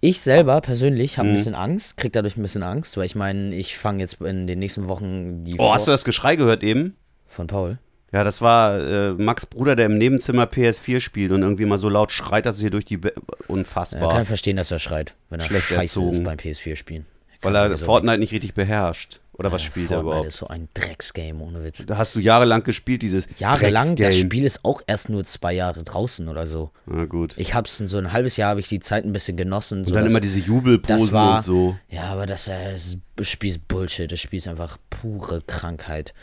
ich 0.00 0.20
selber 0.20 0.60
persönlich 0.60 1.18
habe 1.18 1.28
ein 1.28 1.32
Mhm. 1.32 1.36
bisschen 1.36 1.54
Angst, 1.54 1.96
krieg 1.96 2.12
dadurch 2.12 2.36
ein 2.36 2.42
bisschen 2.42 2.62
Angst, 2.62 2.96
weil 2.96 3.06
ich 3.06 3.14
meine, 3.14 3.54
ich 3.54 3.76
fange 3.78 4.00
jetzt 4.00 4.20
in 4.20 4.46
den 4.46 4.58
nächsten 4.58 4.88
Wochen 4.88 5.44
die 5.44 5.54
Oh, 5.58 5.72
hast 5.72 5.82
du 5.82 5.84
Vor- 5.86 5.94
das 5.94 6.04
Geschrei 6.04 6.36
gehört 6.36 6.62
eben? 6.62 6.96
von 7.26 7.46
Paul. 7.46 7.78
Ja, 8.12 8.24
das 8.24 8.42
war 8.42 8.78
äh, 8.78 9.12
Max 9.14 9.46
Bruder, 9.46 9.74
der 9.74 9.86
im 9.86 9.96
Nebenzimmer 9.96 10.44
PS4 10.44 11.00
spielt 11.00 11.32
und 11.32 11.40
irgendwie 11.40 11.64
mal 11.64 11.78
so 11.78 11.88
laut 11.88 12.12
schreit, 12.12 12.44
dass 12.44 12.56
es 12.56 12.60
hier 12.60 12.68
durch 12.70 12.84
die 12.84 12.98
Be 12.98 13.14
Er 13.16 13.22
unfassbar, 13.48 14.10
kann 14.12 14.26
verstehen, 14.26 14.58
dass 14.58 14.70
er 14.70 14.78
schreit, 14.78 15.14
wenn 15.30 15.40
er 15.40 15.46
Schlecht 15.46 15.68
scheiße 15.68 15.80
erzogen. 16.00 16.10
ist 16.10 16.24
beim 16.24 16.36
PS4 16.36 16.76
spielen. 16.76 17.06
weil 17.40 17.56
er 17.56 17.74
Fortnite 17.78 18.18
nicht 18.18 18.32
richtig 18.32 18.52
beherrscht. 18.52 19.20
Oder 19.42 19.52
was 19.52 19.62
Ja, 19.62 19.66
spielt 19.70 19.90
er 19.90 19.96
Fortnite 19.96 20.10
überhaupt? 20.10 20.28
ist 20.28 20.36
so 20.38 20.48
ein 20.48 20.68
Drecksgame, 20.74 21.42
ohne 21.42 21.64
Witz. 21.64 21.84
Da 21.86 21.96
hast 21.96 22.14
du 22.16 22.20
jahrelang 22.20 22.62
gespielt, 22.64 23.02
dieses 23.02 23.26
Jahrelang, 23.38 23.96
das. 23.96 24.16
Spiel 24.16 24.44
ist 24.44 24.64
auch 24.64 24.80
erst 24.86 25.08
nur 25.08 25.24
zwei 25.24 25.52
Jahre 25.52 25.82
draußen 25.82 26.28
oder 26.28 26.46
so. 26.46 26.70
Na 26.86 27.04
gut. 27.04 27.34
Ich 27.38 27.54
hab's 27.54 27.78
in 27.80 27.88
so 27.88 27.98
ein 27.98 28.12
halbes 28.12 28.36
Jahr, 28.36 28.50
habe 28.50 28.60
ich 28.60 28.68
die 28.68 28.80
Zeit 28.80 29.04
ein 29.04 29.12
bisschen 29.12 29.36
genossen. 29.36 29.84
So 29.84 29.90
und 29.90 29.94
dann 29.96 30.04
dass- 30.04 30.12
immer 30.12 30.20
diese 30.20 30.38
Jubelposen 30.40 31.12
war- 31.12 31.36
und 31.38 31.44
so. 31.44 31.76
Ja, 31.88 32.04
aber 32.04 32.26
das, 32.26 32.48
äh, 32.48 32.72
das 33.16 33.28
Spiel 33.28 33.50
ist 33.50 33.68
Bullshit. 33.68 34.10
Das 34.10 34.20
Spiel 34.20 34.38
ist 34.38 34.48
einfach 34.48 34.78
pure 34.90 35.42
Krankheit. 35.46 36.14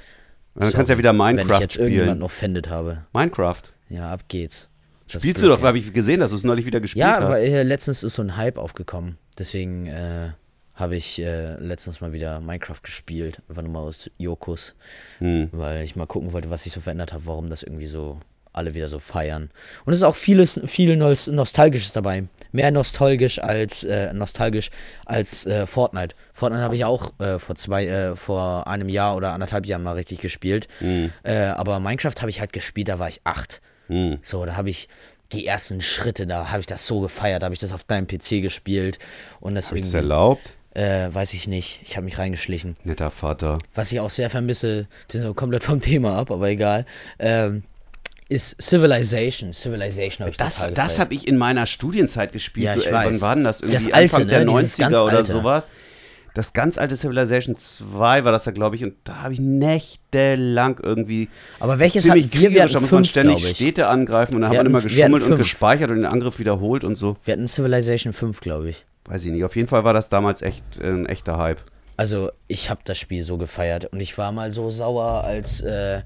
Und 0.55 0.63
dann 0.63 0.71
kannst 0.73 0.89
du 0.89 0.93
ja 0.93 0.97
wieder 0.97 1.09
Wenn 1.11 1.15
ich 1.15 1.35
Minecraft 1.45 1.59
jetzt 1.61 1.75
irgendjemanden 1.77 2.15
spielen. 2.17 2.23
offended 2.23 2.69
habe. 2.69 3.05
Minecraft. 3.13 3.61
Ja, 3.89 4.11
ab 4.11 4.23
geht's. 4.27 4.69
Das 5.11 5.21
Spielst 5.21 5.39
blöd, 5.39 5.49
du 5.51 5.55
doch, 5.55 5.61
ja. 5.61 5.67
habe 5.67 5.77
ich 5.79 5.91
gesehen, 5.93 6.19
dass 6.19 6.31
du 6.31 6.37
es 6.37 6.43
neulich 6.43 6.65
wieder 6.65 6.79
gespielt 6.79 7.01
Ja, 7.05 7.19
hast. 7.21 7.29
weil 7.29 7.43
äh, 7.43 7.63
letztens 7.63 8.03
ist 8.03 8.15
so 8.15 8.21
ein 8.21 8.37
Hype 8.37 8.57
aufgekommen. 8.57 9.17
Deswegen 9.39 9.87
äh, 9.87 10.31
habe 10.79 10.95
ich 10.95 11.19
äh, 11.21 11.55
letztens 11.55 12.01
mal 12.01 12.13
wieder 12.13 12.39
Minecraft 12.39 12.81
gespielt. 12.81 13.41
Einfach 13.49 13.61
nur 13.61 13.71
mal 13.71 13.81
aus 13.81 14.09
Jokus. 14.17 14.75
Hm. 15.19 15.49
Weil 15.51 15.83
ich 15.83 15.95
mal 15.95 16.07
gucken 16.07 16.33
wollte, 16.33 16.49
was 16.49 16.63
sich 16.63 16.73
so 16.73 16.79
verändert 16.79 17.13
hat, 17.13 17.21
warum 17.25 17.49
das 17.49 17.63
irgendwie 17.63 17.87
so 17.87 18.19
alle 18.51 18.73
wieder 18.73 18.87
so 18.87 18.99
feiern. 18.99 19.49
Und 19.85 19.93
es 19.93 19.99
ist 19.99 20.03
auch 20.03 20.15
vieles, 20.15 20.59
viel 20.65 20.95
Nos 20.95 21.27
Nostalgisches 21.27 21.93
dabei. 21.93 22.25
Mehr 22.51 22.71
nostalgisch 22.71 23.39
als 23.39 23.83
äh, 23.83 24.11
nostalgisch 24.13 24.71
als 25.05 25.45
äh, 25.45 25.67
Fortnite. 25.67 26.15
Fortnite 26.33 26.63
habe 26.63 26.75
ich 26.75 26.83
auch 26.83 27.19
äh, 27.19 27.37
vor 27.37 27.55
zwei, 27.55 27.85
äh, 27.85 28.15
vor 28.15 28.67
einem 28.67 28.89
Jahr 28.89 29.15
oder 29.15 29.33
anderthalb 29.33 29.65
Jahren 29.65 29.83
mal 29.83 29.93
richtig 29.93 30.19
gespielt. 30.21 30.67
Hm. 30.79 31.11
Äh, 31.23 31.45
aber 31.45 31.79
Minecraft 31.79 32.15
habe 32.19 32.29
ich 32.29 32.39
halt 32.39 32.53
gespielt, 32.53 32.89
da 32.89 32.99
war 32.99 33.09
ich 33.09 33.21
acht. 33.23 33.61
Hm. 33.87 34.17
So, 34.21 34.45
da 34.45 34.55
habe 34.55 34.69
ich 34.69 34.89
die 35.31 35.45
ersten 35.45 35.81
Schritte, 35.81 36.25
da 36.25 36.49
habe 36.49 36.61
ich 36.61 36.65
das 36.65 36.87
so 36.87 37.01
gefeiert, 37.01 37.43
da 37.43 37.45
habe 37.45 37.53
ich 37.53 37.59
das 37.59 37.71
auf 37.71 37.83
deinem 37.83 38.07
PC 38.07 38.41
gespielt 38.41 38.97
und 39.39 39.55
das 39.55 39.65
Ist 39.65 39.71
es 39.71 39.93
irgendwie, 39.93 39.97
erlaubt? 39.97 40.57
Äh, 40.79 41.13
weiß 41.13 41.33
ich 41.33 41.47
nicht, 41.47 41.81
ich 41.83 41.97
habe 41.97 42.05
mich 42.05 42.17
reingeschlichen. 42.17 42.77
Netter 42.83 43.11
Vater. 43.11 43.57
Was 43.75 43.91
ich 43.91 43.99
auch 43.99 44.09
sehr 44.09 44.29
vermisse, 44.29 44.87
wir 45.09 45.19
sind 45.19 45.23
so 45.23 45.33
komplett 45.33 45.63
vom 45.63 45.81
Thema 45.81 46.15
ab, 46.17 46.31
aber 46.31 46.47
egal, 46.49 46.85
ähm, 47.19 47.63
ist 48.29 48.61
Civilization. 48.61 49.53
Civilization 49.53 50.19
habe 50.25 50.31
ich 50.31 50.37
Das, 50.37 50.65
das 50.73 50.99
habe 50.99 51.13
ich 51.15 51.27
in 51.27 51.35
meiner 51.37 51.65
Studienzeit 51.65 52.31
gespielt. 52.31 52.65
Ja, 52.67 52.73
so, 52.79 52.81
ey. 52.85 52.93
Wann 52.93 53.21
war 53.21 53.35
denn 53.35 53.43
das? 53.43 53.61
Irgendwie 53.61 53.85
Das 53.85 53.93
alte, 53.93 54.15
Anfang 54.15 54.27
der 54.29 54.45
ne? 54.45 54.45
Dieses 54.45 54.77
ganz 54.77 54.95
90er 54.95 55.01
oder 55.03 55.23
sowas. 55.23 55.67
Das 56.35 56.53
ganz 56.53 56.77
alte 56.77 56.95
Civilization 56.95 57.57
2 57.57 58.23
war 58.23 58.31
das 58.31 58.43
da, 58.43 58.51
glaube 58.51 58.75
ich. 58.75 58.83
Und 58.83 58.93
da 59.03 59.23
habe 59.23 59.33
ich 59.33 59.39
nächtelang 59.39 60.79
irgendwie 60.81 61.27
Aber 61.59 61.79
welches 61.79 62.03
ziemlich 62.03 62.25
hatten 62.27 62.53
wir? 62.53 62.67
Da 62.67 62.79
muss 62.79 62.91
man 62.91 63.03
ständig. 63.03 63.47
Städte 63.55 63.87
angreifen 63.87 64.35
und 64.35 64.41
Wir 64.41 64.61
immer 64.61 64.77
hatten- 64.79 64.89
wir 64.95 65.03
hatten 65.03 65.13
geschummelt 65.13 65.23
und 65.23 65.37
gespeichert 65.37 65.89
und 65.89 65.95
den 65.97 66.05
Angriff 66.05 66.37
wiederholt 66.39 66.83
und 66.83 66.95
so. 66.97 67.17
Wir 67.25 67.33
hatten 67.33 67.47
Civilization 67.47 68.13
5, 68.13 68.39
glaube 68.41 68.69
ich. 68.69 68.85
Weiß 69.05 69.23
ich 69.25 69.31
nicht. 69.31 69.43
Auf 69.43 69.55
jeden 69.55 69.67
Fall 69.67 69.83
war 69.83 69.93
das 69.93 70.09
damals 70.09 70.41
echt 70.41 70.77
äh, 70.79 70.87
ein 70.87 71.05
echter 71.05 71.37
Hype. 71.37 71.61
Also, 71.97 72.31
ich 72.47 72.69
habe 72.69 72.81
das 72.85 72.97
Spiel 72.97 73.23
so 73.23 73.37
gefeiert 73.37 73.85
und 73.85 73.99
ich 73.99 74.17
war 74.17 74.31
mal 74.31 74.51
so 74.51 74.69
sauer, 74.71 75.23
als, 75.25 75.59
äh, 75.61 76.01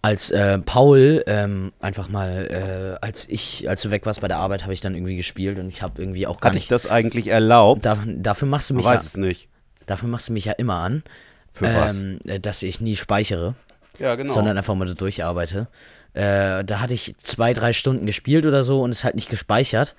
als 0.00 0.30
äh, 0.32 0.58
Paul 0.58 1.22
ähm, 1.26 1.72
einfach 1.78 2.08
mal, 2.08 2.98
äh, 3.00 3.04
als 3.06 3.28
ich, 3.28 3.68
als 3.68 3.82
du 3.82 3.90
weg 3.92 4.04
warst 4.04 4.20
bei 4.20 4.26
der 4.28 4.38
Arbeit, 4.38 4.64
habe 4.64 4.72
ich 4.72 4.80
dann 4.80 4.94
irgendwie 4.96 5.16
gespielt 5.16 5.58
und 5.60 5.68
ich 5.68 5.80
habe 5.82 6.00
irgendwie 6.02 6.26
auch 6.26 6.40
gar 6.40 6.48
Hatte 6.48 6.58
ich 6.58 6.64
nicht. 6.64 6.72
das 6.72 6.88
eigentlich 6.90 7.28
erlaubt? 7.28 7.86
Da, 7.86 7.98
dafür 8.04 8.48
machst 8.48 8.70
du 8.70 8.74
mich 8.74 8.84
ja, 8.84 8.92
weiß 8.92 9.04
es 9.04 9.16
nicht. 9.16 9.48
dafür 9.86 10.08
machst 10.08 10.28
du 10.28 10.32
mich 10.32 10.44
ja 10.46 10.52
immer 10.54 10.74
an, 10.80 11.04
Für 11.52 11.72
was? 11.72 12.02
ähm, 12.02 12.18
äh, 12.26 12.40
dass 12.40 12.62
ich 12.64 12.80
nie 12.80 12.96
speichere, 12.96 13.54
Ja, 14.00 14.16
genau. 14.16 14.32
sondern 14.32 14.58
einfach 14.58 14.74
mal 14.74 14.88
so 14.88 14.94
durcharbeite. 14.94 15.68
Äh, 16.14 16.64
da 16.64 16.80
hatte 16.80 16.94
ich 16.94 17.14
zwei, 17.22 17.54
drei 17.54 17.72
Stunden 17.72 18.04
gespielt 18.06 18.44
oder 18.44 18.64
so 18.64 18.82
und 18.82 18.90
es 18.90 19.04
halt 19.04 19.14
nicht 19.14 19.30
gespeichert. 19.30 19.94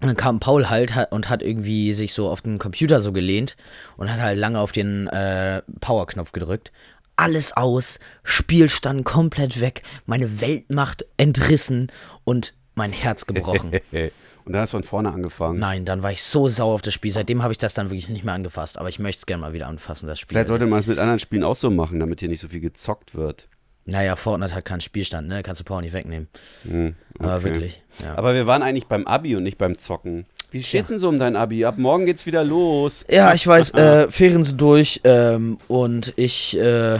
Und 0.00 0.08
dann 0.08 0.16
kam 0.16 0.40
Paul 0.40 0.68
halt 0.68 0.94
ha- 0.94 1.08
und 1.10 1.28
hat 1.28 1.42
irgendwie 1.42 1.94
sich 1.94 2.12
so 2.12 2.28
auf 2.28 2.42
den 2.42 2.58
Computer 2.58 3.00
so 3.00 3.12
gelehnt 3.12 3.56
und 3.96 4.12
hat 4.12 4.20
halt 4.20 4.38
lange 4.38 4.60
auf 4.60 4.72
den 4.72 5.06
äh, 5.08 5.62
Power-Knopf 5.80 6.32
gedrückt. 6.32 6.70
Alles 7.16 7.56
aus, 7.56 7.98
Spielstand 8.22 9.04
komplett 9.04 9.60
weg, 9.60 9.82
meine 10.04 10.42
Weltmacht 10.42 11.06
entrissen 11.16 11.90
und 12.24 12.52
mein 12.74 12.92
Herz 12.92 13.24
gebrochen. 13.24 13.70
und 13.92 14.52
dann 14.52 14.60
hast 14.60 14.74
du 14.74 14.76
von 14.76 14.84
vorne 14.84 15.12
angefangen. 15.12 15.58
Nein, 15.58 15.86
dann 15.86 16.02
war 16.02 16.12
ich 16.12 16.22
so 16.22 16.50
sauer 16.50 16.74
auf 16.74 16.82
das 16.82 16.92
Spiel. 16.92 17.10
Seitdem 17.10 17.42
habe 17.42 17.52
ich 17.52 17.58
das 17.58 17.72
dann 17.72 17.86
wirklich 17.88 18.10
nicht 18.10 18.22
mehr 18.22 18.34
angefasst. 18.34 18.76
Aber 18.76 18.90
ich 18.90 18.98
möchte 18.98 19.20
es 19.20 19.26
gerne 19.26 19.40
mal 19.40 19.54
wieder 19.54 19.66
anfassen, 19.66 20.06
das 20.06 20.20
Spiel. 20.20 20.34
Vielleicht 20.34 20.48
sollte 20.48 20.66
man 20.66 20.80
es 20.80 20.86
mit 20.86 20.98
anderen 20.98 21.18
Spielen 21.18 21.42
auch 21.42 21.56
so 21.56 21.70
machen, 21.70 22.00
damit 22.00 22.20
hier 22.20 22.28
nicht 22.28 22.40
so 22.40 22.48
viel 22.48 22.60
gezockt 22.60 23.14
wird. 23.14 23.48
Naja, 23.86 24.16
Fortnite 24.16 24.54
hat 24.54 24.64
keinen 24.64 24.80
Spielstand, 24.80 25.28
ne? 25.28 25.42
Kannst 25.42 25.60
du 25.60 25.64
Power 25.64 25.80
nicht 25.80 25.92
wegnehmen. 25.92 26.28
Hm, 26.68 26.94
Aber 27.18 27.36
okay. 27.36 27.44
wirklich. 27.44 27.82
Ja. 28.02 28.16
Aber 28.16 28.34
wir 28.34 28.46
waren 28.46 28.62
eigentlich 28.62 28.86
beim 28.86 29.06
Abi 29.06 29.36
und 29.36 29.42
nicht 29.44 29.58
beim 29.58 29.78
Zocken. 29.78 30.26
Wie 30.50 30.62
steht's 30.62 30.88
denn 30.88 30.98
so 30.98 31.08
um 31.08 31.18
dein 31.18 31.36
Abi? 31.36 31.64
Ab 31.64 31.76
morgen 31.78 32.06
geht's 32.06 32.26
wieder 32.26 32.44
los. 32.44 33.04
Ja, 33.08 33.32
ich 33.34 33.46
weiß, 33.46 33.70
äh, 33.74 34.10
Ferien 34.10 34.44
sind 34.44 34.60
durch 34.60 35.00
ähm, 35.04 35.58
und 35.68 36.12
ich 36.16 36.56
äh, 36.58 36.98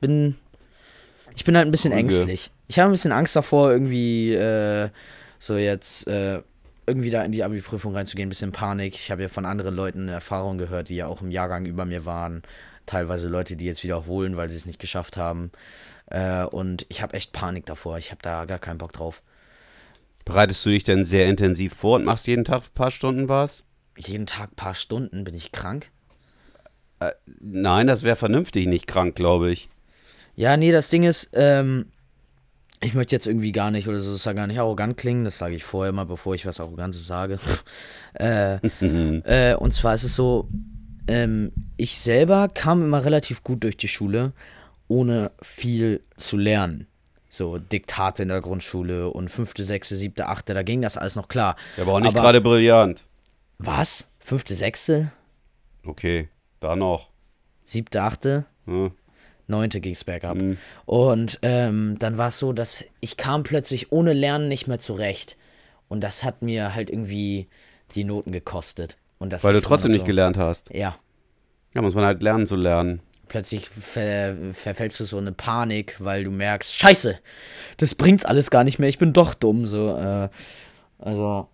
bin, 0.00 0.36
ich 1.36 1.44
bin 1.44 1.56
halt 1.56 1.66
ein 1.66 1.70
bisschen 1.70 1.92
Ruhige. 1.92 2.14
ängstlich. 2.14 2.50
Ich 2.68 2.78
habe 2.78 2.88
ein 2.90 2.92
bisschen 2.92 3.12
Angst 3.12 3.34
davor, 3.36 3.70
irgendwie 3.70 4.32
äh, 4.34 4.88
so 5.38 5.56
jetzt 5.56 6.06
äh, 6.06 6.42
irgendwie 6.86 7.10
da 7.10 7.22
in 7.22 7.32
die 7.32 7.44
Abi-Prüfung 7.44 7.94
reinzugehen, 7.94 8.26
ein 8.26 8.30
bisschen 8.30 8.52
Panik. 8.52 8.94
Ich 8.94 9.10
habe 9.10 9.22
ja 9.22 9.28
von 9.28 9.44
anderen 9.46 9.74
Leuten 9.74 10.08
Erfahrungen 10.08 10.58
gehört, 10.58 10.88
die 10.88 10.96
ja 10.96 11.06
auch 11.06 11.22
im 11.22 11.30
Jahrgang 11.30 11.66
über 11.66 11.84
mir 11.84 12.04
waren. 12.04 12.42
Teilweise 12.86 13.28
Leute, 13.28 13.56
die 13.56 13.66
jetzt 13.66 13.84
wiederholen, 13.84 14.36
weil 14.36 14.48
sie 14.50 14.56
es 14.56 14.66
nicht 14.66 14.80
geschafft 14.80 15.16
haben. 15.16 15.50
Äh, 16.10 16.44
und 16.44 16.86
ich 16.88 17.02
habe 17.02 17.14
echt 17.14 17.32
Panik 17.32 17.66
davor. 17.66 17.98
Ich 17.98 18.10
habe 18.10 18.20
da 18.22 18.44
gar 18.44 18.58
keinen 18.58 18.78
Bock 18.78 18.92
drauf. 18.92 19.22
Bereitest 20.24 20.64
du 20.66 20.70
dich 20.70 20.84
denn 20.84 21.04
sehr 21.04 21.26
intensiv 21.28 21.74
vor 21.74 21.96
und 21.96 22.04
machst 22.04 22.26
jeden 22.26 22.44
Tag 22.44 22.62
ein 22.62 22.74
paar 22.74 22.90
Stunden 22.90 23.28
was? 23.28 23.64
Jeden 23.96 24.26
Tag 24.26 24.54
paar 24.54 24.74
Stunden 24.74 25.24
bin 25.24 25.34
ich 25.34 25.52
krank. 25.52 25.90
Nein, 27.40 27.86
das 27.86 28.02
wäre 28.02 28.16
vernünftig, 28.16 28.66
nicht 28.66 28.86
krank, 28.86 29.16
glaube 29.16 29.50
ich. 29.50 29.70
Ja, 30.36 30.56
nee, 30.56 30.70
das 30.70 30.90
Ding 30.90 31.02
ist, 31.02 31.30
ähm, 31.32 31.86
ich 32.82 32.94
möchte 32.94 33.14
jetzt 33.14 33.26
irgendwie 33.26 33.52
gar 33.52 33.70
nicht, 33.70 33.88
oder 33.88 34.00
so, 34.00 34.12
das 34.12 34.22
soll 34.22 34.34
gar 34.34 34.46
nicht 34.46 34.58
arrogant 34.58 34.96
klingen, 34.96 35.24
das 35.24 35.38
sage 35.38 35.54
ich 35.54 35.64
vorher 35.64 35.92
mal, 35.92 36.04
bevor 36.04 36.34
ich 36.34 36.46
was 36.46 36.60
Arrogantes 36.60 37.06
sage. 37.06 37.38
äh, 38.14 38.54
äh, 38.54 39.54
und 39.54 39.72
zwar 39.72 39.94
ist 39.94 40.04
es 40.04 40.14
so, 40.14 40.48
ähm, 41.08 41.52
ich 41.76 41.98
selber 41.98 42.48
kam 42.48 42.82
immer 42.82 43.04
relativ 43.04 43.42
gut 43.42 43.64
durch 43.64 43.76
die 43.76 43.88
Schule, 43.88 44.32
ohne 44.90 45.30
viel 45.40 46.02
zu 46.16 46.36
lernen. 46.36 46.86
So 47.28 47.58
Diktate 47.58 48.24
in 48.24 48.28
der 48.28 48.40
Grundschule 48.40 49.10
und 49.10 49.30
fünfte, 49.30 49.62
sechste, 49.62 49.96
siebte, 49.96 50.26
achte, 50.26 50.52
da 50.52 50.62
ging 50.64 50.82
das 50.82 50.96
alles 50.96 51.14
noch 51.14 51.28
klar. 51.28 51.54
Ja, 51.76 51.84
aber 51.84 51.92
auch 51.94 52.00
nicht 52.00 52.14
gerade 52.14 52.40
brillant. 52.40 53.04
Was? 53.58 54.08
Fünfte, 54.18 54.54
sechste, 54.54 55.12
Okay, 55.86 56.28
da 56.60 56.76
noch. 56.76 57.08
siebte, 57.64 58.02
achte? 58.02 58.44
Ja. 58.66 58.90
Neunte 59.46 59.80
ging 59.80 59.92
es 59.94 60.04
bergab. 60.04 60.36
Mhm. 60.36 60.58
Und 60.86 61.38
ähm, 61.42 61.96
dann 61.98 62.18
war 62.18 62.28
es 62.28 62.38
so, 62.38 62.52
dass 62.52 62.84
ich 63.00 63.16
kam 63.16 63.42
plötzlich 63.44 63.90
ohne 63.92 64.12
Lernen 64.12 64.48
nicht 64.48 64.66
mehr 64.68 64.78
zurecht. 64.78 65.36
Und 65.88 66.02
das 66.02 66.22
hat 66.22 66.42
mir 66.42 66.74
halt 66.74 66.90
irgendwie 66.90 67.48
die 67.94 68.04
Noten 68.04 68.30
gekostet. 68.32 68.96
Und 69.18 69.32
das 69.32 69.42
Weil 69.42 69.54
du 69.54 69.60
trotzdem 69.60 69.90
noch 69.90 69.94
nicht 69.94 70.02
so. 70.02 70.06
gelernt 70.06 70.36
hast. 70.36 70.72
Ja. 70.74 70.96
Ja, 71.74 71.82
muss 71.82 71.94
man 71.94 72.04
halt 72.04 72.22
lernen 72.22 72.46
zu 72.46 72.56
lernen. 72.56 73.00
Plötzlich 73.30 73.68
ver 73.68 74.34
verfällst 74.52 74.98
du 74.98 75.04
so 75.04 75.16
eine 75.16 75.30
Panik, 75.30 75.94
weil 76.00 76.24
du 76.24 76.32
merkst, 76.32 76.76
scheiße, 76.76 77.16
das 77.76 77.94
bringt's 77.94 78.24
alles 78.24 78.50
gar 78.50 78.64
nicht 78.64 78.80
mehr, 78.80 78.88
ich 78.88 78.98
bin 78.98 79.12
doch 79.12 79.34
dumm. 79.34 79.68
So, 79.68 79.96
äh, 79.96 80.28
also, 80.98 81.46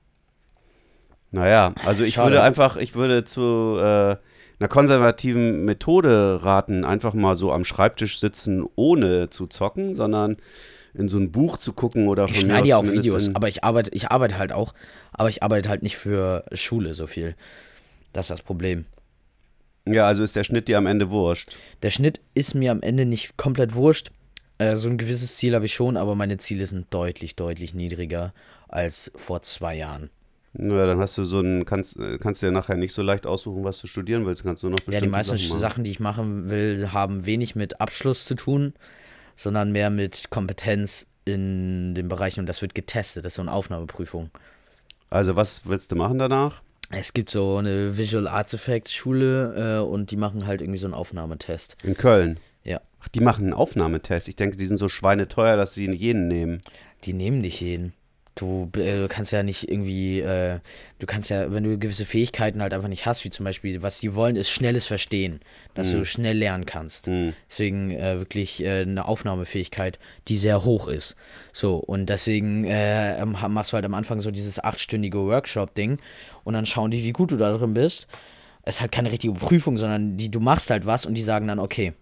Naja, 1.32 1.74
also 1.84 2.02
ich 2.02 2.14
Schade. 2.14 2.30
würde 2.30 2.42
einfach, 2.42 2.78
ich 2.78 2.94
würde 2.94 3.24
zu 3.24 3.76
äh, 3.78 4.16
einer 4.58 4.68
konservativen 4.70 5.66
Methode 5.66 6.38
raten, 6.42 6.86
einfach 6.86 7.12
mal 7.12 7.36
so 7.36 7.52
am 7.52 7.66
Schreibtisch 7.66 8.20
sitzen, 8.20 8.64
ohne 8.74 9.28
zu 9.28 9.46
zocken, 9.46 9.94
sondern 9.94 10.38
in 10.94 11.10
so 11.10 11.18
ein 11.18 11.30
Buch 11.30 11.58
zu 11.58 11.74
gucken 11.74 12.08
oder 12.08 12.24
ich 12.24 12.38
von 12.38 12.40
schneide 12.40 12.68
ja 12.68 12.78
auch 12.78 12.84
Videos, 12.84 13.34
aber 13.34 13.48
ich 13.48 13.64
arbeite, 13.64 13.90
ich 13.92 14.10
arbeite 14.10 14.38
halt 14.38 14.52
auch, 14.52 14.72
aber 15.12 15.28
ich 15.28 15.42
arbeite 15.42 15.68
halt 15.68 15.82
nicht 15.82 15.98
für 15.98 16.42
Schule 16.52 16.94
so 16.94 17.06
viel. 17.06 17.34
Das 18.14 18.30
ist 18.30 18.30
das 18.30 18.40
Problem. 18.40 18.86
Ja, 19.86 20.06
also 20.06 20.22
ist 20.24 20.36
der 20.36 20.44
Schnitt 20.44 20.68
dir 20.68 20.78
am 20.78 20.86
Ende 20.86 21.10
wurscht. 21.10 21.56
Der 21.82 21.90
Schnitt 21.90 22.20
ist 22.34 22.54
mir 22.54 22.72
am 22.72 22.82
Ende 22.82 23.06
nicht 23.06 23.36
komplett 23.36 23.74
wurscht. 23.74 24.10
Äh, 24.58 24.76
so 24.76 24.88
ein 24.88 24.98
gewisses 24.98 25.36
Ziel 25.36 25.54
habe 25.54 25.66
ich 25.66 25.74
schon, 25.74 25.96
aber 25.96 26.14
meine 26.14 26.38
Ziele 26.38 26.66
sind 26.66 26.86
deutlich, 26.90 27.36
deutlich 27.36 27.74
niedriger 27.74 28.32
als 28.68 29.12
vor 29.14 29.42
zwei 29.42 29.76
Jahren. 29.76 30.10
Naja, 30.54 30.86
dann 30.86 30.98
hast 30.98 31.18
du 31.18 31.24
so 31.24 31.40
ein, 31.40 31.66
kannst, 31.66 31.98
äh, 31.98 32.18
kannst 32.18 32.42
dir 32.42 32.50
nachher 32.50 32.76
nicht 32.76 32.94
so 32.94 33.02
leicht 33.02 33.26
aussuchen, 33.26 33.62
was 33.64 33.80
du 33.80 33.86
studieren 33.86 34.24
willst. 34.24 34.42
Kannst 34.42 34.62
du 34.62 34.68
noch 34.68 34.78
Ja, 34.78 34.84
die 34.84 34.90
bestimmte 34.90 35.10
meisten 35.10 35.36
Sachen 35.36 35.60
Sachen, 35.60 35.84
die 35.84 35.90
ich 35.90 36.00
machen 36.00 36.48
will, 36.48 36.92
haben 36.92 37.26
wenig 37.26 37.54
mit 37.54 37.80
Abschluss 37.80 38.24
zu 38.24 38.34
tun, 38.34 38.72
sondern 39.36 39.72
mehr 39.72 39.90
mit 39.90 40.30
Kompetenz 40.30 41.06
in 41.26 41.94
den 41.94 42.08
Bereichen 42.08 42.40
und 42.40 42.46
das 42.46 42.62
wird 42.62 42.74
getestet. 42.74 43.24
Das 43.24 43.32
ist 43.32 43.36
so 43.36 43.42
eine 43.42 43.52
Aufnahmeprüfung. 43.52 44.30
Also 45.10 45.36
was 45.36 45.66
willst 45.66 45.92
du 45.92 45.96
machen 45.96 46.18
danach? 46.18 46.62
Es 46.90 47.12
gibt 47.12 47.30
so 47.30 47.56
eine 47.56 47.96
Visual 47.96 48.28
Arts 48.28 48.54
Effects 48.54 48.92
Schule 48.92 49.80
äh, 49.80 49.84
und 49.84 50.10
die 50.10 50.16
machen 50.16 50.46
halt 50.46 50.60
irgendwie 50.60 50.78
so 50.78 50.86
einen 50.86 50.94
Aufnahmetest. 50.94 51.76
In 51.82 51.96
Köln. 51.96 52.38
Ja. 52.62 52.80
Ach, 53.00 53.08
die 53.08 53.20
machen 53.20 53.44
einen 53.44 53.54
Aufnahmetest. 53.54 54.28
Ich 54.28 54.36
denke, 54.36 54.56
die 54.56 54.66
sind 54.66 54.78
so 54.78 54.88
schweineteuer, 54.88 55.56
dass 55.56 55.74
sie 55.74 55.90
jeden 55.90 56.28
nehmen. 56.28 56.60
Die 57.04 57.12
nehmen 57.12 57.40
nicht 57.40 57.60
jeden. 57.60 57.92
Du, 58.36 58.70
äh, 58.76 58.98
du 58.98 59.08
kannst 59.08 59.32
ja 59.32 59.42
nicht 59.42 59.68
irgendwie, 59.68 60.20
äh, 60.20 60.60
du 60.98 61.06
kannst 61.06 61.30
ja, 61.30 61.50
wenn 61.50 61.64
du 61.64 61.78
gewisse 61.78 62.04
Fähigkeiten 62.04 62.60
halt 62.60 62.74
einfach 62.74 62.88
nicht 62.88 63.06
hast, 63.06 63.24
wie 63.24 63.30
zum 63.30 63.44
Beispiel, 63.44 63.80
was 63.80 63.98
die 63.98 64.14
wollen, 64.14 64.36
ist 64.36 64.50
schnelles 64.50 64.84
Verstehen, 64.86 65.40
dass 65.72 65.90
du 65.90 66.04
schnell 66.04 66.36
lernen 66.36 66.66
kannst. 66.66 67.06
Hm. 67.06 67.32
Deswegen 67.48 67.92
äh, 67.92 68.18
wirklich 68.18 68.62
äh, 68.62 68.82
eine 68.82 69.06
Aufnahmefähigkeit, 69.06 69.98
die 70.28 70.36
sehr 70.36 70.64
hoch 70.64 70.86
ist. 70.86 71.16
So, 71.52 71.76
und 71.76 72.06
deswegen 72.10 72.64
äh, 72.64 73.18
ähm, 73.18 73.36
machst 73.48 73.72
du 73.72 73.76
halt 73.76 73.86
am 73.86 73.94
Anfang 73.94 74.20
so 74.20 74.30
dieses 74.30 74.62
achtstündige 74.62 75.18
Workshop-Ding 75.18 75.98
und 76.44 76.54
dann 76.54 76.66
schauen 76.66 76.90
die, 76.90 77.02
wie 77.04 77.12
gut 77.12 77.30
du 77.30 77.38
da 77.38 77.56
drin 77.56 77.72
bist. 77.72 78.06
Es 78.62 78.76
ist 78.76 78.80
halt 78.82 78.92
keine 78.92 79.12
richtige 79.12 79.32
Prüfung, 79.32 79.78
sondern 79.78 80.18
die, 80.18 80.30
du 80.30 80.40
machst 80.40 80.68
halt 80.68 80.84
was 80.84 81.06
und 81.06 81.14
die 81.14 81.22
sagen 81.22 81.48
dann, 81.48 81.58
okay, 81.58 81.94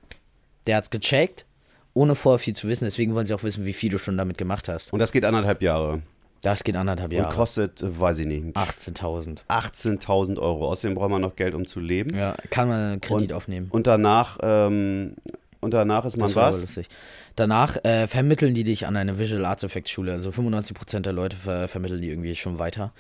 der 0.67 0.79
hat's 0.79 0.91
gecheckt, 0.91 1.47
ohne 1.93 2.17
vorher 2.17 2.41
viel 2.41 2.57
zu 2.57 2.67
wissen, 2.67 2.85
deswegen 2.87 3.15
wollen 3.15 3.27
sie 3.27 3.35
auch 3.35 3.45
wissen, 3.45 3.65
wie 3.65 3.73
viel 3.73 3.91
du 3.91 3.99
schon 3.99 4.19
damit 4.19 4.37
gemacht 4.37 4.69
hast. 4.69 4.93
Und 4.93 4.99
das 4.99 5.13
geht 5.13 5.25
anderthalb 5.25 5.63
Jahre. 5.63 6.03
Das 6.45 6.63
geht 6.63 6.77
anderthalb 6.77 7.11
Und 7.11 7.17
Jahre. 7.17 7.35
kostet, 7.35 7.81
äh, 7.83 7.99
weiß 8.01 8.19
ich 8.19 8.27
nicht, 8.27 8.55
18.000. 8.55 9.45
18.000 9.49 10.39
Euro. 10.39 10.69
Außerdem 10.71 10.95
braucht 10.95 11.11
man 11.11 11.23
noch 11.23 11.37
Geld, 11.37 11.55
um 11.55 11.67
zu 11.67 11.81
leben. 11.81 12.15
Ja, 12.17 12.37
kann 12.51 12.69
man 12.69 12.79
einen 12.93 13.01
Kredit 13.01 13.31
Und- 13.31 13.37
aufnehmen. 13.37 13.69
Und 13.71 13.87
danach, 13.87 14.39
ähm, 14.43 15.15
und 15.61 15.73
danach 15.73 16.05
ist 16.05 16.19
man 16.19 16.27
Das 16.29 16.37
was? 16.37 16.61
lustig. 16.61 16.89
Danach 17.37 17.83
äh, 17.85 18.07
vermitteln 18.07 18.55
die 18.55 18.63
dich 18.63 18.87
an 18.87 18.97
eine 18.97 19.19
Visual 19.19 19.45
Arts 19.47 19.63
Effects 19.65 19.91
Schule. 19.91 20.13
Also 20.13 20.31
95% 20.31 21.01
der 21.07 21.15
Leute 21.15 21.37
ver 21.37 21.67
vermitteln 21.67 22.03
die 22.03 22.11
irgendwie 22.11 22.35
schon 22.37 22.59
weiter. 22.59 22.93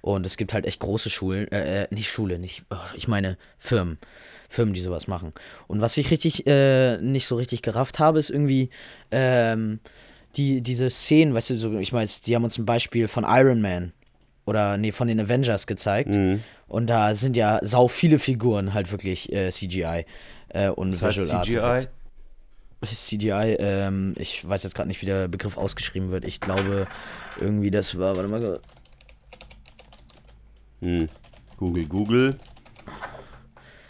Und 0.00 0.24
es 0.24 0.36
gibt 0.36 0.54
halt 0.54 0.64
echt 0.64 0.78
große 0.80 1.10
Schulen, 1.10 1.50
äh, 1.50 1.82
äh, 1.82 1.86
nicht 1.90 2.08
Schule, 2.08 2.38
nicht, 2.38 2.62
ich 2.94 3.08
meine 3.08 3.36
Firmen. 3.58 3.98
Firmen, 4.48 4.74
die 4.74 4.80
sowas 4.80 5.08
machen. 5.08 5.32
Und 5.66 5.80
was 5.80 5.96
ich 5.96 6.10
richtig, 6.10 6.46
äh, 6.46 6.98
nicht 6.98 7.26
so 7.26 7.36
richtig 7.36 7.62
gerafft 7.62 7.98
habe, 7.98 8.18
ist 8.18 8.30
irgendwie, 8.30 8.68
ähm, 9.10 9.80
die, 10.36 10.60
diese 10.60 10.90
Szenen, 10.90 11.34
weißt 11.34 11.50
du, 11.50 11.58
so, 11.58 11.78
ich 11.78 11.92
meine, 11.92 12.08
die 12.26 12.34
haben 12.34 12.44
uns 12.44 12.58
ein 12.58 12.66
Beispiel 12.66 13.08
von 13.08 13.24
Iron 13.26 13.60
Man 13.60 13.92
oder, 14.44 14.76
nee, 14.76 14.92
von 14.92 15.08
den 15.08 15.20
Avengers 15.20 15.66
gezeigt. 15.66 16.14
Mhm. 16.14 16.40
Und 16.68 16.86
da 16.86 17.14
sind 17.14 17.36
ja 17.36 17.58
sau 17.62 17.86
viele 17.88 18.18
Figuren 18.18 18.72
halt 18.74 18.90
wirklich 18.92 19.32
äh, 19.32 19.50
CGI 19.50 20.06
äh, 20.48 20.68
und 20.68 20.92
Das 20.92 21.02
heißt 21.02 21.18
Visual 21.18 21.36
Arts 21.36 21.48
CGI? 21.48 21.58
Effects. 21.58 21.88
CGI, 23.06 23.56
ähm, 23.60 24.14
ich 24.18 24.48
weiß 24.48 24.64
jetzt 24.64 24.74
gerade 24.74 24.88
nicht, 24.88 25.00
wie 25.02 25.06
der 25.06 25.28
Begriff 25.28 25.56
ausgeschrieben 25.56 26.10
wird. 26.10 26.24
Ich 26.24 26.40
glaube, 26.40 26.88
irgendwie 27.40 27.70
das 27.70 27.96
war, 27.96 28.16
warte 28.16 28.28
mal. 28.28 28.60
Hm. 30.80 31.08
Google, 31.58 31.86
Google. 31.86 32.36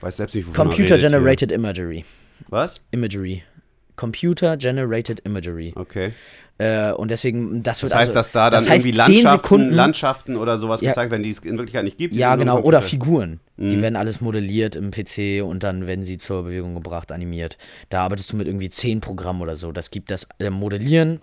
Weiß 0.02 0.16
selbst 0.18 0.34
nicht, 0.34 0.46
wovon 0.46 0.66
er 0.66 0.68
Computer. 0.68 0.98
Generated 0.98 1.52
Imagery. 1.52 2.04
Was? 2.48 2.82
Imagery. 2.90 3.44
Computer 3.96 4.56
Generated 4.56 5.20
Imagery. 5.20 5.72
Okay. 5.76 6.12
Äh, 6.58 6.92
und 6.92 7.10
deswegen, 7.10 7.62
das 7.62 7.82
wird 7.82 7.92
Das 7.92 7.98
heißt, 7.98 8.10
also, 8.10 8.14
dass 8.20 8.32
da 8.32 8.50
dann 8.50 8.60
das 8.64 8.70
heißt, 8.70 8.84
irgendwie 8.86 8.98
10 8.98 9.24
Landschaften, 9.24 9.70
Landschaften 9.70 10.36
oder 10.36 10.58
sowas 10.58 10.80
Ja. 10.80 10.90
gezeigt 10.90 11.10
werden, 11.10 11.22
die 11.22 11.30
es 11.30 11.38
in 11.40 11.56
Wirklichkeit 11.58 11.84
nicht 11.84 11.98
gibt. 11.98 12.14
die 12.14 12.18
Ja, 12.18 12.36
genau. 12.36 12.60
Oder. 12.60 12.82
Figuren. 12.82 13.40
Die 13.56 13.76
Mhm. 13.76 13.82
werden 13.82 13.96
alles 13.96 14.20
modelliert 14.20 14.76
im 14.76 14.90
PC 14.90 15.42
und 15.42 15.62
dann 15.62 15.86
werden 15.86 16.04
sie 16.04 16.18
zur 16.18 16.44
Bewegung 16.44 16.74
gebracht, 16.74 17.12
animiert. 17.12 17.58
Da 17.90 18.02
arbeitest 18.04 18.32
du 18.32 18.36
mit 18.36 18.46
irgendwie 18.46 18.70
10 18.70 19.00
Programmen 19.00 19.40
oder 19.42 19.56
so. 19.56 19.72
Das 19.72 19.90
gibt 19.90 20.10
das 20.10 20.26
äh, 20.38 20.50
Modellieren, 20.50 21.20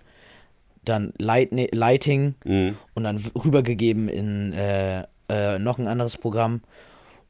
dann 0.84 1.12
Light 1.18 1.50
Lighting 1.72 2.34
Mhm. 2.44 2.76
und 2.94 3.04
dann 3.04 3.22
rübergegeben 3.44 4.08
in 4.08 4.52
äh, 4.52 5.04
äh, 5.28 5.58
noch 5.58 5.78
ein 5.78 5.86
anderes 5.86 6.16
Programm. 6.16 6.62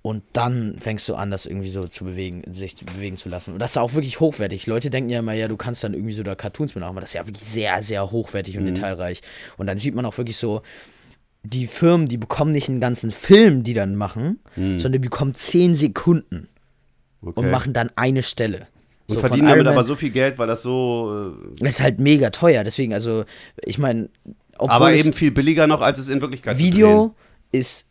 Und 0.02 0.22
dann 0.32 0.78
fängst 0.78 1.06
du 1.10 1.14
an, 1.14 1.30
das 1.30 1.44
irgendwie 1.44 1.68
so 1.68 1.86
zu 1.86 2.04
bewegen, 2.04 2.42
sich 2.52 2.74
zu 2.76 2.86
bewegen 2.86 3.18
zu 3.18 3.28
lassen. 3.28 3.52
Und 3.52 3.58
das 3.58 3.72
ist 3.72 3.76
auch 3.76 3.92
wirklich 3.92 4.18
hochwertig. 4.18 4.66
Leute 4.66 4.88
denken 4.88 5.10
ja 5.10 5.18
immer, 5.18 5.34
ja, 5.34 5.46
du 5.46 5.58
kannst 5.58 5.84
dann 5.84 5.92
irgendwie 5.92 6.14
so 6.14 6.22
da 6.22 6.34
Cartoons 6.34 6.74
mitmachen, 6.74 6.92
aber 6.92 7.02
das 7.02 7.10
ist 7.10 7.14
ja 7.14 7.26
wirklich 7.26 7.44
sehr, 7.44 7.82
sehr 7.82 8.10
hochwertig 8.10 8.56
und 8.56 8.64
detailreich. 8.64 9.20
Und 9.58 9.66
dann 9.66 9.76
sieht 9.76 9.94
man 9.94 10.06
auch 10.06 10.16
wirklich 10.16 10.38
so, 10.38 10.62
die 11.42 11.66
Firmen, 11.66 12.08
die 12.08 12.16
bekommen 12.16 12.52
nicht 12.52 12.68
einen 12.70 12.80
ganzen 12.80 13.10
Film, 13.10 13.62
die 13.62 13.74
dann 13.74 13.94
machen, 13.96 14.40
sondern 14.56 14.92
die 14.92 14.98
bekommen 14.98 15.34
10 15.34 15.74
Sekunden 15.74 16.48
Okay. 17.22 17.38
und 17.38 17.50
machen 17.50 17.74
dann 17.74 17.90
eine 17.96 18.22
Stelle. 18.22 18.68
und 19.06 19.14
So, 19.16 19.20
verdienen 19.20 19.48
damit 19.48 19.64
Man- 19.64 19.74
aber 19.74 19.84
so 19.84 19.96
viel 19.96 20.10
Geld, 20.10 20.38
weil 20.38 20.46
das 20.46 20.62
so. 20.62 21.34
Äh, 21.58 21.62
Das 21.64 21.74
ist 21.74 21.80
halt 21.82 21.98
mega 22.00 22.30
teuer. 22.30 22.64
Deswegen, 22.64 22.94
also, 22.94 23.24
ich 23.62 23.76
meine, 23.76 24.08
aber 24.56 24.92
eben 24.94 25.12
viel 25.12 25.30
billiger 25.30 25.66
noch, 25.66 25.82
als 25.82 25.98
es 25.98 26.08
in 26.08 26.20
Wirklichkeit 26.22 26.56
zu 26.56 26.62
Video 26.64 27.14
ist 27.52 27.84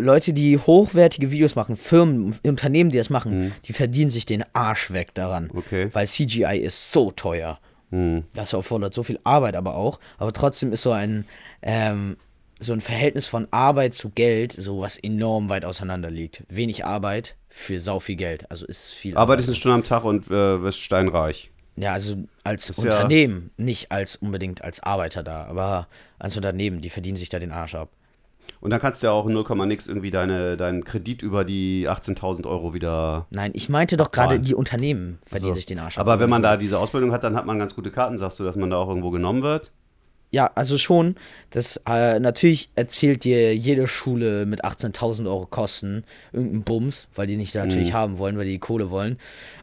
Leute, 0.00 0.32
die 0.32 0.58
hochwertige 0.58 1.30
Videos 1.30 1.54
machen, 1.54 1.76
Firmen, 1.76 2.34
Unternehmen, 2.44 2.90
die 2.90 2.98
das 2.98 3.10
machen, 3.10 3.52
die 3.66 3.72
verdienen 3.72 4.10
sich 4.10 4.26
den 4.26 4.44
Arsch 4.52 4.90
weg 4.92 5.14
daran. 5.14 5.44
Mhm. 5.52 5.58
Okay. 5.58 5.88
Weil 5.92 6.06
CGI 6.06 6.58
ist 6.58 6.92
so 6.92 7.10
teuer. 7.10 7.58
drehen. 7.90 8.16
Hm. 8.16 8.24
Das 8.34 8.52
erfordert 8.52 8.94
so 8.94 9.02
viel 9.02 9.18
Arbeit 9.24 9.54
aber 9.54 9.76
auch. 9.76 10.00
Aber 10.18 10.32
trotzdem 10.32 10.72
ist 10.72 10.82
so 10.82 10.90
ein, 10.92 11.24
ähm, 11.62 12.16
so 12.58 12.72
ein 12.72 12.80
Verhältnis 12.80 13.26
von 13.26 13.46
Arbeit 13.50 13.94
zu 13.94 14.10
Geld, 14.10 14.52
so 14.52 14.80
was 14.80 14.96
enorm 14.96 15.48
weit 15.48 15.64
auseinander 15.64 16.10
liegt. 16.10 16.42
Wenig 16.48 16.84
Arbeit 16.84 17.36
für 17.48 17.80
sau 17.80 18.00
viel 18.00 18.16
Geld. 18.16 18.50
Also 18.50 18.66
ist 18.66 18.92
viel 18.92 19.16
Arbeitest 19.16 19.48
eine 19.48 19.54
Stunde 19.54 19.74
am 19.76 19.84
Tag 19.84 20.04
und 20.04 20.26
äh, 20.28 20.62
wirst 20.62 20.80
steinreich. 20.80 21.50
Ja, 21.76 21.92
also 21.92 22.16
als 22.42 22.70
ist 22.70 22.82
ja- 22.82 22.92
Unternehmen, 22.94 23.50
nicht 23.56 23.92
als 23.92 24.16
unbedingt 24.16 24.64
als 24.64 24.80
Arbeiter 24.82 25.22
da, 25.22 25.44
aber 25.44 25.86
als 26.18 26.36
Unternehmen, 26.36 26.80
die 26.80 26.90
verdienen 26.90 27.16
sich 27.18 27.28
da 27.28 27.38
den 27.38 27.52
Arsch 27.52 27.74
ab. 27.74 27.90
Und 28.60 28.70
dann 28.70 28.80
kannst 28.80 29.02
du 29.02 29.06
ja 29.06 29.12
auch 29.12 29.26
0, 29.26 29.66
nix 29.66 29.86
irgendwie 29.86 30.10
deine, 30.10 30.56
deinen 30.56 30.84
Kredit 30.84 31.22
über 31.22 31.44
die 31.44 31.88
18.000 31.88 32.46
Euro 32.46 32.74
wieder. 32.74 33.26
Nein, 33.30 33.50
ich 33.54 33.68
meinte 33.68 33.96
doch 33.96 34.10
gerade, 34.10 34.40
die 34.40 34.54
Unternehmen 34.54 35.18
verdienen 35.24 35.52
So. 35.52 35.56
sich 35.56 35.66
den 35.66 35.78
Arsch 35.78 35.98
ab. 35.98 36.02
Aber 36.06 36.20
wenn 36.20 36.30
man 36.30 36.42
da 36.42 36.56
diese 36.56 36.78
Ausbildung 36.78 37.12
hat, 37.12 37.24
dann 37.24 37.36
hat 37.36 37.46
man 37.46 37.58
ganz 37.58 37.74
gute 37.74 37.90
Karten. 37.90 38.18
Sagst 38.18 38.40
du, 38.40 38.44
dass 38.44 38.56
man 38.56 38.70
da 38.70 38.76
auch 38.76 38.88
irgendwo 38.88 39.10
genommen 39.10 39.42
wird? 39.42 39.72
Ja, 40.32 40.50
also 40.54 40.76
schon. 40.76 41.14
Das, 41.50 41.80
äh, 41.88 42.18
natürlich 42.18 42.70
erzählt 42.74 43.24
dir 43.24 43.54
jede 43.54 43.86
Schule 43.86 44.44
mit 44.44 44.64
18.000 44.64 45.26
Euro 45.26 45.46
Kosten 45.46 46.04
irgendeinen 46.32 46.64
Bums, 46.64 47.08
weil 47.14 47.26
die 47.26 47.36
nicht 47.36 47.54
natürlich 47.54 47.92
haben 47.92 48.18
wollen, 48.18 48.36
weil 48.36 48.44
die 48.44 48.52
die 48.52 48.58
Kohle 48.58 48.90
wollen. 48.90 49.18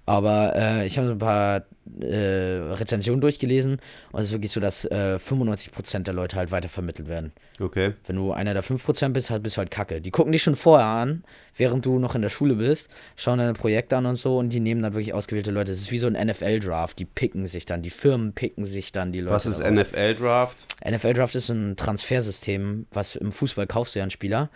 Aber 0.06 0.56
äh, 0.56 0.88
ich 0.88 0.98
habe 0.98 1.08
so 1.08 1.14
ein 1.14 1.20
paar 1.20 1.64
äh, 2.00 2.06
Rezensionen 2.16 3.22
durchgelesen 3.22 3.80
und 4.12 4.22
es 4.22 4.30
ist 4.30 4.34
wirklich 4.34 4.52
so, 4.52 4.60
dass 4.60 4.86
äh, 4.86 5.18
95% 5.18 6.00
der 6.00 6.14
Leute 6.14 6.38
halt 6.38 6.52
weiter 6.52 6.70
vermittelt 6.70 7.08
werden. 7.08 7.32
Okay. 7.60 7.94
Wenn 8.08 8.16
du 8.16 8.32
einer 8.32 8.54
der 8.54 8.64
5% 8.64 9.10
bist, 9.10 9.30
halt 9.30 9.44
bist 9.44 9.58
du 9.58 9.60
halt 9.60 9.72
kacke. 9.72 10.02
Die 10.02 10.12
gucken 10.12 10.32
dich 10.32 10.44
schon 10.44 10.56
vorher 10.56 10.88
an, 10.88 11.24
während 11.56 11.86
du 11.86 12.00
noch 12.00 12.16
in 12.16 12.22
der 12.22 12.30
Schule 12.30 12.56
bist, 12.56 12.90
schauen 13.16 13.38
deine 13.38 13.54
Projekte 13.54 13.98
an 13.98 14.06
und 14.06 14.16
so 14.16 14.38
und 14.38 14.50
die 14.50 14.60
nehmen 14.60 14.82
dann 14.82 14.94
wirklich 14.94 15.14
ausgewählte 15.14 15.52
Leute. 15.52 15.72
Es 15.72 15.80
ist 15.80 15.92
wie 15.92 16.00
so 16.00 16.08
ein 16.08 16.14
NFL-Draft. 16.14 16.98
Die 16.98 17.06
picken 17.06 17.48
sich 17.48 17.66
dann, 17.66 17.82
die 17.82 17.90
Firmen 17.90 18.34
picken 18.34 18.66
sich 18.66 18.92
dann 18.92 19.12
die 19.12 19.22
Leute. 19.22 19.36
Was 19.36 19.46
ist. 19.46 19.64
NFL-Draft? 19.64 20.66
NFL-Draft 20.90 21.36
ist 21.36 21.48
so 21.48 21.54
ein 21.54 21.76
Transfersystem, 21.76 22.88
was 22.92 23.16
im 23.16 23.32
Fußball 23.32 23.68
kaufst 23.68 23.96
du 23.96 24.00
ja 24.00 24.04
einen 24.04 24.12
Spieler. 24.12 24.50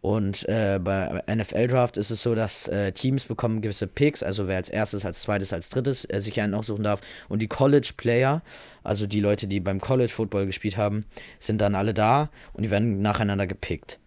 Und 0.00 0.48
äh, 0.48 0.78
bei 0.82 1.22
NFL-Draft 1.32 1.96
ist 1.96 2.10
es 2.10 2.22
so, 2.22 2.34
dass 2.34 2.68
äh, 2.68 2.92
Teams 2.92 3.24
bekommen 3.24 3.60
gewisse 3.60 3.86
Picks, 3.86 4.22
also 4.22 4.48
wer 4.48 4.56
als 4.56 4.68
erstes, 4.68 5.04
als 5.04 5.22
zweites, 5.22 5.52
als 5.52 5.68
drittes 5.68 6.04
äh, 6.04 6.20
sich 6.20 6.40
einen 6.40 6.54
aussuchen 6.72 6.84
darf. 6.84 7.00
Und 7.28 7.40
die 7.40 7.48
College-Player, 7.48 8.42
also 8.82 9.06
die 9.06 9.20
Leute, 9.20 9.46
die 9.46 9.60
beim 9.60 9.80
College-Football 9.80 10.46
gespielt 10.46 10.76
haben, 10.76 11.04
sind 11.38 11.60
dann 11.60 11.74
alle 11.74 11.94
da 11.94 12.30
und 12.52 12.64
die 12.64 12.70
werden 12.70 13.02
nacheinander 13.02 13.46
gepickt. 13.46 13.98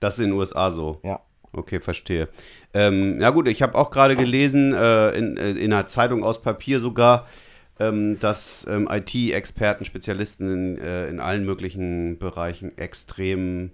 Das 0.00 0.14
ist 0.14 0.24
in 0.24 0.30
den 0.30 0.38
USA 0.38 0.70
so. 0.70 1.00
Ja. 1.04 1.20
Okay, 1.52 1.80
verstehe. 1.80 2.28
Ähm, 2.74 3.20
ja 3.20 3.30
gut, 3.30 3.48
ich 3.48 3.60
habe 3.62 3.74
auch 3.74 3.90
gerade 3.90 4.16
gelesen, 4.16 4.72
äh, 4.72 5.10
in, 5.10 5.36
äh, 5.36 5.50
in 5.50 5.72
einer 5.72 5.88
Zeitung 5.88 6.22
aus 6.22 6.42
Papier 6.42 6.78
sogar, 6.78 7.26
ähm, 7.80 8.20
dass 8.20 8.66
ähm, 8.70 8.88
IT-Experten, 8.90 9.84
Spezialisten 9.84 10.76
in, 10.76 10.78
äh, 10.78 11.08
in 11.08 11.18
allen 11.18 11.44
möglichen 11.44 12.18
Bereichen 12.18 12.76
extrem 12.78 13.72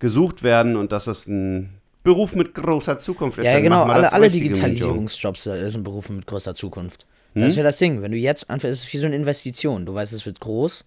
gesucht 0.00 0.42
werden 0.42 0.76
und 0.76 0.92
dass 0.92 1.06
das 1.06 1.26
ein 1.26 1.80
Beruf 2.02 2.34
mit 2.34 2.54
großer 2.54 2.98
Zukunft 2.98 3.38
ist. 3.38 3.46
Ja, 3.46 3.60
genau, 3.60 3.84
alle, 3.84 4.12
alle. 4.12 4.30
Digitalisierungsjobs 4.30 5.46
äh, 5.46 5.70
sind 5.70 5.84
Berufe 5.84 6.12
mit 6.12 6.26
großer 6.26 6.54
Zukunft. 6.54 7.06
Das 7.34 7.48
ist 7.50 7.56
ja 7.56 7.62
das 7.62 7.78
Ding. 7.78 8.02
Wenn 8.02 8.10
du 8.12 8.18
jetzt 8.18 8.50
anfängst, 8.50 8.80
es 8.80 8.84
ist 8.86 8.92
wie 8.92 8.96
so 8.98 9.06
eine 9.06 9.14
Investition. 9.16 9.86
Du 9.86 9.94
weißt, 9.94 10.12
es 10.12 10.26
wird 10.26 10.40
groß, 10.40 10.84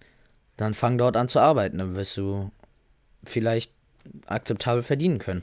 dann 0.56 0.74
fang 0.74 0.98
dort 0.98 1.16
an 1.16 1.28
zu 1.28 1.38
arbeiten. 1.40 1.78
Dann 1.78 1.94
wirst 1.96 2.16
du 2.16 2.50
vielleicht 3.24 3.72
akzeptabel 4.26 4.82
verdienen 4.82 5.18
können. 5.18 5.42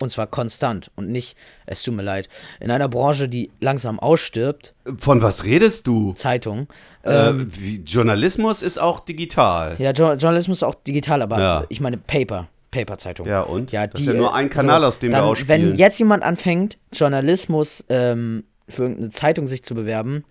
Und 0.00 0.10
zwar 0.10 0.26
konstant 0.26 0.90
und 0.96 1.10
nicht, 1.10 1.36
es 1.66 1.82
tut 1.82 1.94
mir 1.94 2.02
leid, 2.02 2.28
in 2.58 2.70
einer 2.72 2.88
Branche, 2.88 3.28
die 3.28 3.50
langsam 3.60 4.00
ausstirbt, 4.00 4.74
Von 4.98 5.22
was 5.22 5.44
redest 5.44 5.86
du? 5.86 6.12
Zeitung. 6.14 6.66
äh, 7.02 7.32
wie, 7.36 7.76
Journalismus 7.86 8.62
ist 8.62 8.78
auch 8.78 8.98
digital. 9.00 9.76
Ja, 9.78 9.92
Jo- 9.92 10.14
Journalismus 10.14 10.58
ist 10.58 10.62
auch 10.64 10.74
digital, 10.74 11.22
aber 11.22 11.38
Ja. 11.38 11.64
ich 11.68 11.80
meine 11.80 11.98
Paper, 11.98 12.48
Paper-Zeitung. 12.72 13.28
Ja, 13.28 13.42
und? 13.42 13.70
Ja, 13.70 13.86
Das 13.86 13.98
die, 14.00 14.06
ist 14.06 14.12
ja 14.12 14.18
nur 14.18 14.30
äh, 14.30 14.34
ein 14.38 14.50
Kanal, 14.50 14.80
so, 14.80 14.86
auf 14.88 14.98
dem 14.98 15.10
wir 15.12 15.18
dann, 15.18 15.24
ausspielen. 15.28 15.70
Wenn 15.70 15.76
jetzt 15.76 15.98
jemand 16.00 16.24
anfängt, 16.24 16.78
Journalismus 16.92 17.84
ähm, 17.88 18.42
für 18.72 18.82
irgendeine 18.82 19.10
Zeitung 19.10 19.46
sich 19.46 19.62
zu 19.64 19.74
bewerben, 19.74 20.24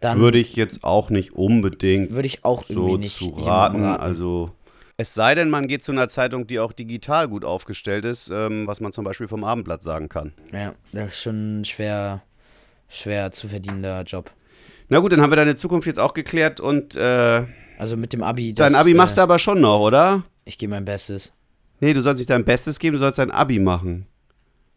dann 0.00 0.18
Würde 0.20 0.38
ich 0.38 0.54
jetzt 0.56 0.84
auch 0.84 1.10
nicht 1.10 1.32
unbedingt 1.32 2.10
würde 2.12 2.26
ich 2.26 2.44
auch 2.44 2.64
so 2.64 2.96
nicht 2.96 3.16
zu 3.16 3.30
raten. 3.30 3.82
raten. 3.84 4.00
Also 4.00 4.50
es 4.96 5.14
sei 5.14 5.34
denn, 5.34 5.50
man 5.50 5.66
geht 5.68 5.82
zu 5.82 5.92
einer 5.92 6.08
Zeitung, 6.08 6.46
die 6.46 6.58
auch 6.60 6.72
digital 6.72 7.28
gut 7.28 7.44
aufgestellt 7.44 8.04
ist, 8.04 8.30
ähm, 8.30 8.66
was 8.66 8.80
man 8.80 8.92
zum 8.92 9.04
Beispiel 9.04 9.28
vom 9.28 9.42
Abendblatt 9.44 9.82
sagen 9.82 10.08
kann. 10.08 10.32
Ja, 10.52 10.74
das 10.92 11.08
ist 11.08 11.22
schon 11.22 11.60
ein 11.60 11.64
schwer, 11.64 12.22
schwer 12.88 13.30
zu 13.32 13.48
verdienender 13.48 14.02
Job. 14.02 14.30
Na 14.88 15.00
gut, 15.00 15.12
dann 15.12 15.20
haben 15.20 15.30
wir 15.32 15.36
deine 15.36 15.56
Zukunft 15.56 15.86
jetzt 15.86 15.98
auch 15.98 16.14
geklärt 16.14 16.60
und 16.60 16.96
äh, 16.96 17.44
Also 17.78 17.96
mit 17.96 18.12
dem 18.12 18.22
Abi. 18.22 18.54
dein 18.54 18.74
Abi 18.74 18.94
machst 18.94 19.16
du 19.16 19.20
äh, 19.20 19.24
aber 19.24 19.38
schon 19.38 19.60
noch, 19.60 19.80
oder? 19.80 20.22
Ich 20.44 20.58
gebe 20.58 20.70
mein 20.70 20.84
Bestes. 20.84 21.32
Nee, 21.80 21.92
du 21.92 22.00
sollst 22.02 22.18
nicht 22.18 22.30
dein 22.30 22.44
Bestes 22.44 22.78
geben, 22.78 22.94
du 22.94 22.98
sollst 23.00 23.18
dein 23.18 23.30
Abi 23.30 23.58
machen. 23.58 24.06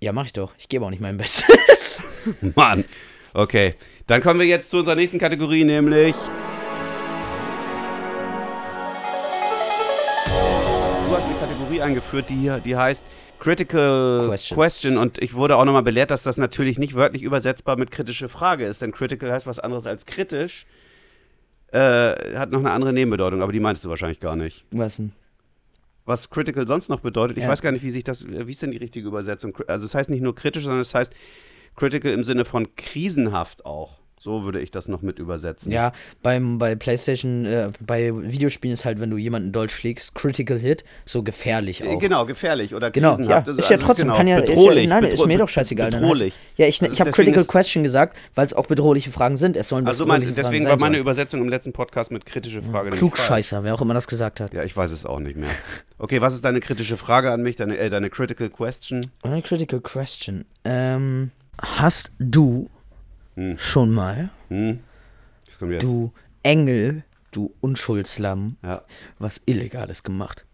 Ja, 0.01 0.13
mach 0.13 0.25
ich 0.25 0.33
doch. 0.33 0.53
Ich 0.57 0.67
gebe 0.67 0.83
auch 0.85 0.89
nicht 0.89 1.01
mein 1.01 1.17
Bestes. 1.17 2.03
Mann. 2.55 2.83
Okay, 3.33 3.75
dann 4.07 4.21
kommen 4.21 4.39
wir 4.39 4.47
jetzt 4.47 4.69
zu 4.69 4.77
unserer 4.79 4.95
nächsten 4.95 5.19
Kategorie, 5.19 5.63
nämlich. 5.63 6.15
Du 11.07 11.15
hast 11.17 11.25
eine 11.25 11.35
Kategorie 11.39 11.81
eingeführt, 11.81 12.29
die, 12.29 12.35
hier- 12.35 12.59
die 12.59 12.75
heißt 12.75 13.03
Critical 13.39 14.27
Questions. 14.27 14.55
Question. 14.57 14.97
Und 14.97 15.17
ich 15.21 15.33
wurde 15.33 15.55
auch 15.57 15.65
nochmal 15.65 15.81
belehrt, 15.83 16.11
dass 16.11 16.23
das 16.23 16.37
natürlich 16.37 16.77
nicht 16.77 16.93
wörtlich 16.93 17.23
übersetzbar 17.23 17.77
mit 17.77 17.89
kritische 17.91 18.29
Frage 18.29 18.65
ist. 18.65 18.81
Denn 18.81 18.91
critical 18.91 19.31
heißt 19.31 19.47
was 19.47 19.59
anderes 19.59 19.85
als 19.87 20.05
kritisch. 20.05 20.65
Äh, 21.73 22.37
hat 22.37 22.51
noch 22.51 22.59
eine 22.59 22.71
andere 22.71 22.93
Nebenbedeutung, 22.93 23.41
aber 23.41 23.51
die 23.51 23.59
meintest 23.59 23.85
du 23.85 23.89
wahrscheinlich 23.89 24.19
gar 24.19 24.35
nicht. 24.35 24.65
Was 24.71 24.97
denn? 24.97 25.13
Was 26.05 26.29
critical 26.29 26.67
sonst 26.67 26.89
noch 26.89 26.99
bedeutet, 26.99 27.37
ich 27.37 27.43
Ja. 27.43 27.49
weiß 27.49 27.61
gar 27.61 27.71
nicht, 27.71 27.83
wie 27.83 27.89
sich 27.91 28.03
das, 28.03 28.27
wie 28.27 28.51
ist 28.51 28.61
denn 28.61 28.71
die 28.71 28.77
richtige 28.77 29.07
Übersetzung? 29.07 29.57
Also 29.67 29.85
es 29.85 29.95
heißt 29.95 30.09
nicht 30.09 30.21
nur 30.21 30.35
kritisch, 30.35 30.63
sondern 30.63 30.81
es 30.81 30.93
heißt 30.93 31.13
critical 31.75 32.11
im 32.11 32.23
Sinne 32.23 32.45
von 32.45 32.75
krisenhaft 32.75 33.65
auch. 33.65 33.97
So 34.23 34.43
würde 34.43 34.61
ich 34.61 34.69
das 34.69 34.87
noch 34.87 35.01
mit 35.01 35.17
übersetzen. 35.17 35.71
Ja, 35.71 35.93
beim, 36.21 36.59
bei 36.59 36.75
PlayStation, 36.75 37.43
äh, 37.45 37.69
bei 37.79 38.11
Videospielen 38.15 38.71
ist 38.71 38.85
halt, 38.85 38.99
wenn 38.99 39.09
du 39.09 39.17
jemanden 39.17 39.51
doll 39.51 39.67
schlägst, 39.67 40.13
Critical 40.13 40.59
Hit, 40.59 40.83
so 41.07 41.23
gefährlich 41.23 41.81
Äh, 41.81 41.87
auch. 41.87 41.99
Genau, 41.99 42.27
gefährlich 42.27 42.75
oder 42.75 42.91
Genau, 42.91 43.13
ja, 43.13 43.41
krisenhaft. 43.41 43.47
ist 43.47 43.69
ja 43.71 43.77
trotzdem, 43.77 44.05
genau, 44.09 44.17
kann 44.17 44.27
ja, 44.27 44.39
bedrohlich. 44.41 44.83
ist 44.83 44.89
ja, 44.91 44.95
nein, 45.01 45.03
bedro- 45.05 45.13
ist 45.13 45.25
mir 45.25 45.37
doch 45.39 45.49
scheißegal. 45.49 45.89
dann 45.89 46.01
Bedrohlich. 46.01 46.35
heißt- 46.35 46.37
Ja, 46.57 46.67
ich, 46.67 46.79
Also 46.83 46.93
ich 46.93 47.01
habe 47.01 47.09
Critical 47.09 47.41
ist- 47.41 47.47
Question 47.47 47.81
gesagt, 47.83 48.15
weil 48.35 48.45
es 48.45 48.53
auch 48.53 48.67
bedrohliche 48.67 49.09
Fragen 49.09 49.37
sind. 49.37 49.57
Es 49.57 49.69
sollen 49.69 49.87
Also 49.87 50.05
mein, 50.05 50.21
deswegen 50.35 50.65
war 50.65 50.77
meine. 50.77 50.99
Übersetzung 50.99 51.41
im 51.41 51.49
letzten 51.49 51.73
Podcast 51.73 52.11
mit 52.11 52.23
kritische 52.27 52.61
Frage. 52.61 52.91
nämlich 52.91 52.99
falsch. 52.99 52.99
Klugscheißer, 52.99 53.63
wer 53.63 53.73
auch 53.73 53.81
immer 53.81 53.95
das 53.95 54.05
gesagt 54.05 54.39
hat. 54.39 54.53
Ja, 54.53 54.63
ich 54.63 54.77
weiß 54.77 54.91
es 54.91 55.03
auch 55.03 55.19
nicht 55.19 55.35
mehr. 55.35 55.49
Okay, 55.97 56.21
was 56.21 56.35
ist 56.35 56.45
deine 56.45 56.59
kritische 56.59 56.97
Frage 56.97 57.31
an 57.31 57.41
mich, 57.41 57.55
deine, 57.55 57.75
äh, 57.79 57.89
deine 57.89 58.11
critical 58.11 58.49
question? 58.51 59.07
Eine 59.23 59.41
Critical 59.41 59.79
Question. 59.81 60.45
Ähm, 60.63 61.31
hast 61.59 62.11
du 62.19 62.69
Hm. 63.35 63.57
schon 63.57 63.91
mal, 63.91 64.29
Hm? 64.49 64.79
Du 65.79 66.11
Engel, 66.43 67.03
du 67.31 67.53
Unschuldslamm, 67.61 68.57
Ja. 68.63 68.81
was 69.19 69.41
Illegales 69.45 70.01
gemacht? 70.03 70.45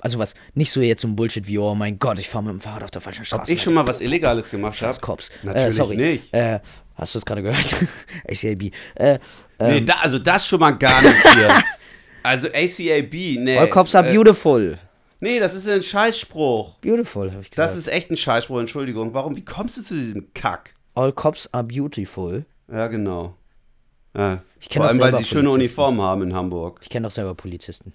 Also 0.00 0.18
was, 0.18 0.34
nicht 0.54 0.72
so 0.72 0.80
jetzt 0.80 1.02
so 1.02 1.06
ein 1.08 1.14
Bullshit 1.14 1.46
wie, 1.46 1.58
oh 1.58 1.76
mein 1.76 1.98
Gott, 2.00 2.18
ich 2.18 2.28
fahre 2.28 2.42
mit 2.44 2.52
dem 2.54 2.60
Fahrrad 2.60 2.82
auf 2.82 2.90
der 2.90 3.00
falschen 3.00 3.24
Straße. 3.24 3.42
Ob 3.42 3.48
ich 3.48 3.62
schon 3.62 3.74
mal 3.74 3.86
was 3.86 4.00
Illegales 4.00 4.50
gemacht 4.50 4.82
habe? 4.82 4.98
Cops. 5.00 5.30
Natürlich 5.44 5.66
äh, 5.68 5.70
sorry. 5.70 5.96
nicht. 5.96 6.34
Äh, 6.34 6.58
hast 6.96 7.14
du 7.14 7.18
es 7.20 7.24
gerade 7.24 7.42
gehört? 7.42 7.74
ACAB. 8.28 8.72
Äh, 8.96 9.18
Nee, 9.60 9.82
da, 9.82 9.94
also 10.02 10.18
das 10.18 10.44
schon 10.44 10.58
mal 10.58 10.72
gar 10.72 11.00
nicht 11.02 11.34
hier. 11.34 11.48
Also 12.24 12.46
ACAB, 12.48 13.12
nee. 13.40 13.58
all 13.58 13.68
cops 13.68 13.94
are 13.96 14.08
äh, 14.08 14.12
beautiful. 14.14 14.78
Nee, 15.22 15.38
das 15.38 15.54
ist 15.54 15.68
ein 15.68 15.82
Scheißspruch. 15.84 16.78
Beautiful, 16.80 17.30
habe 17.30 17.42
ich 17.42 17.50
gesagt. 17.50 17.58
Das 17.70 17.76
ist 17.76 17.86
echt 17.86 18.10
ein 18.10 18.16
Scheißspruch, 18.16 18.58
Entschuldigung. 18.58 19.14
Warum? 19.14 19.36
Wie 19.36 19.44
kommst 19.44 19.78
du 19.78 19.82
zu 19.82 19.94
diesem 19.94 20.34
Kack? 20.34 20.74
all 20.94 21.12
cops 21.12 21.48
are 21.54 21.62
beautiful. 21.64 22.44
Ja, 22.70 22.88
genau. 22.88 23.36
Ja, 24.16 24.42
Ich 24.60 24.68
vor 24.68 24.84
auch 24.84 24.88
allem, 24.88 24.98
weil 25.00 25.16
sie 25.16 25.24
schöne. 25.24 25.48
Uniformen 25.50 26.00
haben 26.02 26.22
in 26.22 26.34
Hamburg. 26.34 26.80
Ich 26.82 26.90
kenne 26.90 27.06
doch 27.06 27.12
selber 27.14 27.34
Polizisten. 27.34 27.92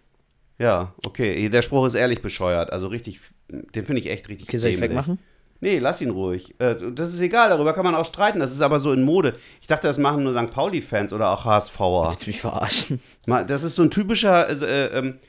Ja, 0.58 0.94
okay. 1.06 1.48
Der 1.50 1.62
Spruch 1.62 1.86
ist 1.86 1.94
ehrlich 1.96 2.22
bescheuert. 2.22 2.72
Also 2.72 2.88
richtig, 2.88 3.20
den 3.50 3.86
finde 3.86 4.00
ich 4.02 4.08
echt 4.10 4.28
richtig 4.30 4.48
Okay, 4.48 4.58
soll 4.58 4.70
ich 4.70 4.78
dämlich. 4.78 4.92
wegmachen? 4.92 5.20
Nee, 5.60 5.80
lass 5.80 6.02
ihn 6.02 6.10
ruhig. 6.12 6.56
Äh, 6.60 6.76
Das 6.94 7.14
ist 7.14 7.20
egal, 7.20 7.50
darüber 7.50 7.74
kann 7.74 7.84
man 7.84 7.94
auch 7.94 8.06
streiten. 8.06 8.40
Das 8.40 8.52
ist 8.52 8.62
aber 8.62 8.80
so 8.80 8.94
in 8.94 9.04
Mode. 9.04 9.34
Ich 9.60 9.68
dachte, 9.68 9.88
das 9.88 9.98
machen 9.98 10.24
nur 10.24 10.34
St. 10.34 10.52
Pauli-Fans 10.54 11.12
oder 11.14 11.30
auch 11.32 11.44
HSVer. 11.46 12.08
Willst 12.10 12.26
du 12.26 12.30
mich 12.30 12.40
verarschen? 12.42 13.02
Das 13.48 13.64
ist 13.64 13.76
so 13.76 13.84
ein 13.84 13.92
typischer 13.92 14.50
äh, 14.50 14.98
ähm, 14.98 15.20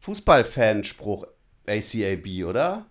Fußballfanspruch, 0.00 1.26
ACAB, 1.66 2.44
oder? 2.46 2.84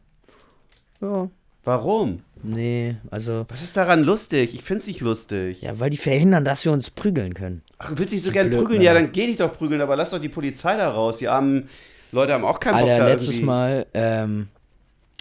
Ja. 1.01 1.29
Warum? 1.63 2.21
Nee, 2.43 2.95
also. 3.11 3.45
Was 3.49 3.61
ist 3.61 3.77
daran 3.77 4.03
lustig? 4.03 4.55
Ich 4.55 4.63
find's 4.63 4.87
nicht 4.87 5.01
lustig. 5.01 5.61
Ja, 5.61 5.79
weil 5.79 5.91
die 5.91 5.97
verhindern, 5.97 6.43
dass 6.43 6.65
wir 6.65 6.71
uns 6.71 6.89
prügeln 6.89 7.35
können. 7.35 7.61
Ach, 7.77 7.89
du 7.91 7.99
willst 7.99 8.13
dich 8.13 8.23
so 8.23 8.31
gern 8.31 8.47
Blöd, 8.49 8.59
prügeln? 8.61 8.77
Mann. 8.77 8.85
Ja, 8.85 8.93
dann 8.95 9.11
geh 9.11 9.27
dich 9.27 9.37
doch 9.37 9.55
prügeln, 9.55 9.79
aber 9.81 9.95
lass 9.95 10.09
doch 10.09 10.19
die 10.19 10.29
Polizei 10.29 10.75
da 10.75 10.89
raus. 10.89 11.17
Die 11.19 11.27
armen 11.27 11.69
Leute 12.11 12.33
haben 12.33 12.43
auch 12.43 12.59
keinen 12.59 12.79
Bock 12.79 12.89
Alter, 12.89 12.97
da 13.03 13.07
letztes 13.09 13.29
irgendwie- 13.35 13.45
Mal 13.45 13.85
ähm, 13.93 14.47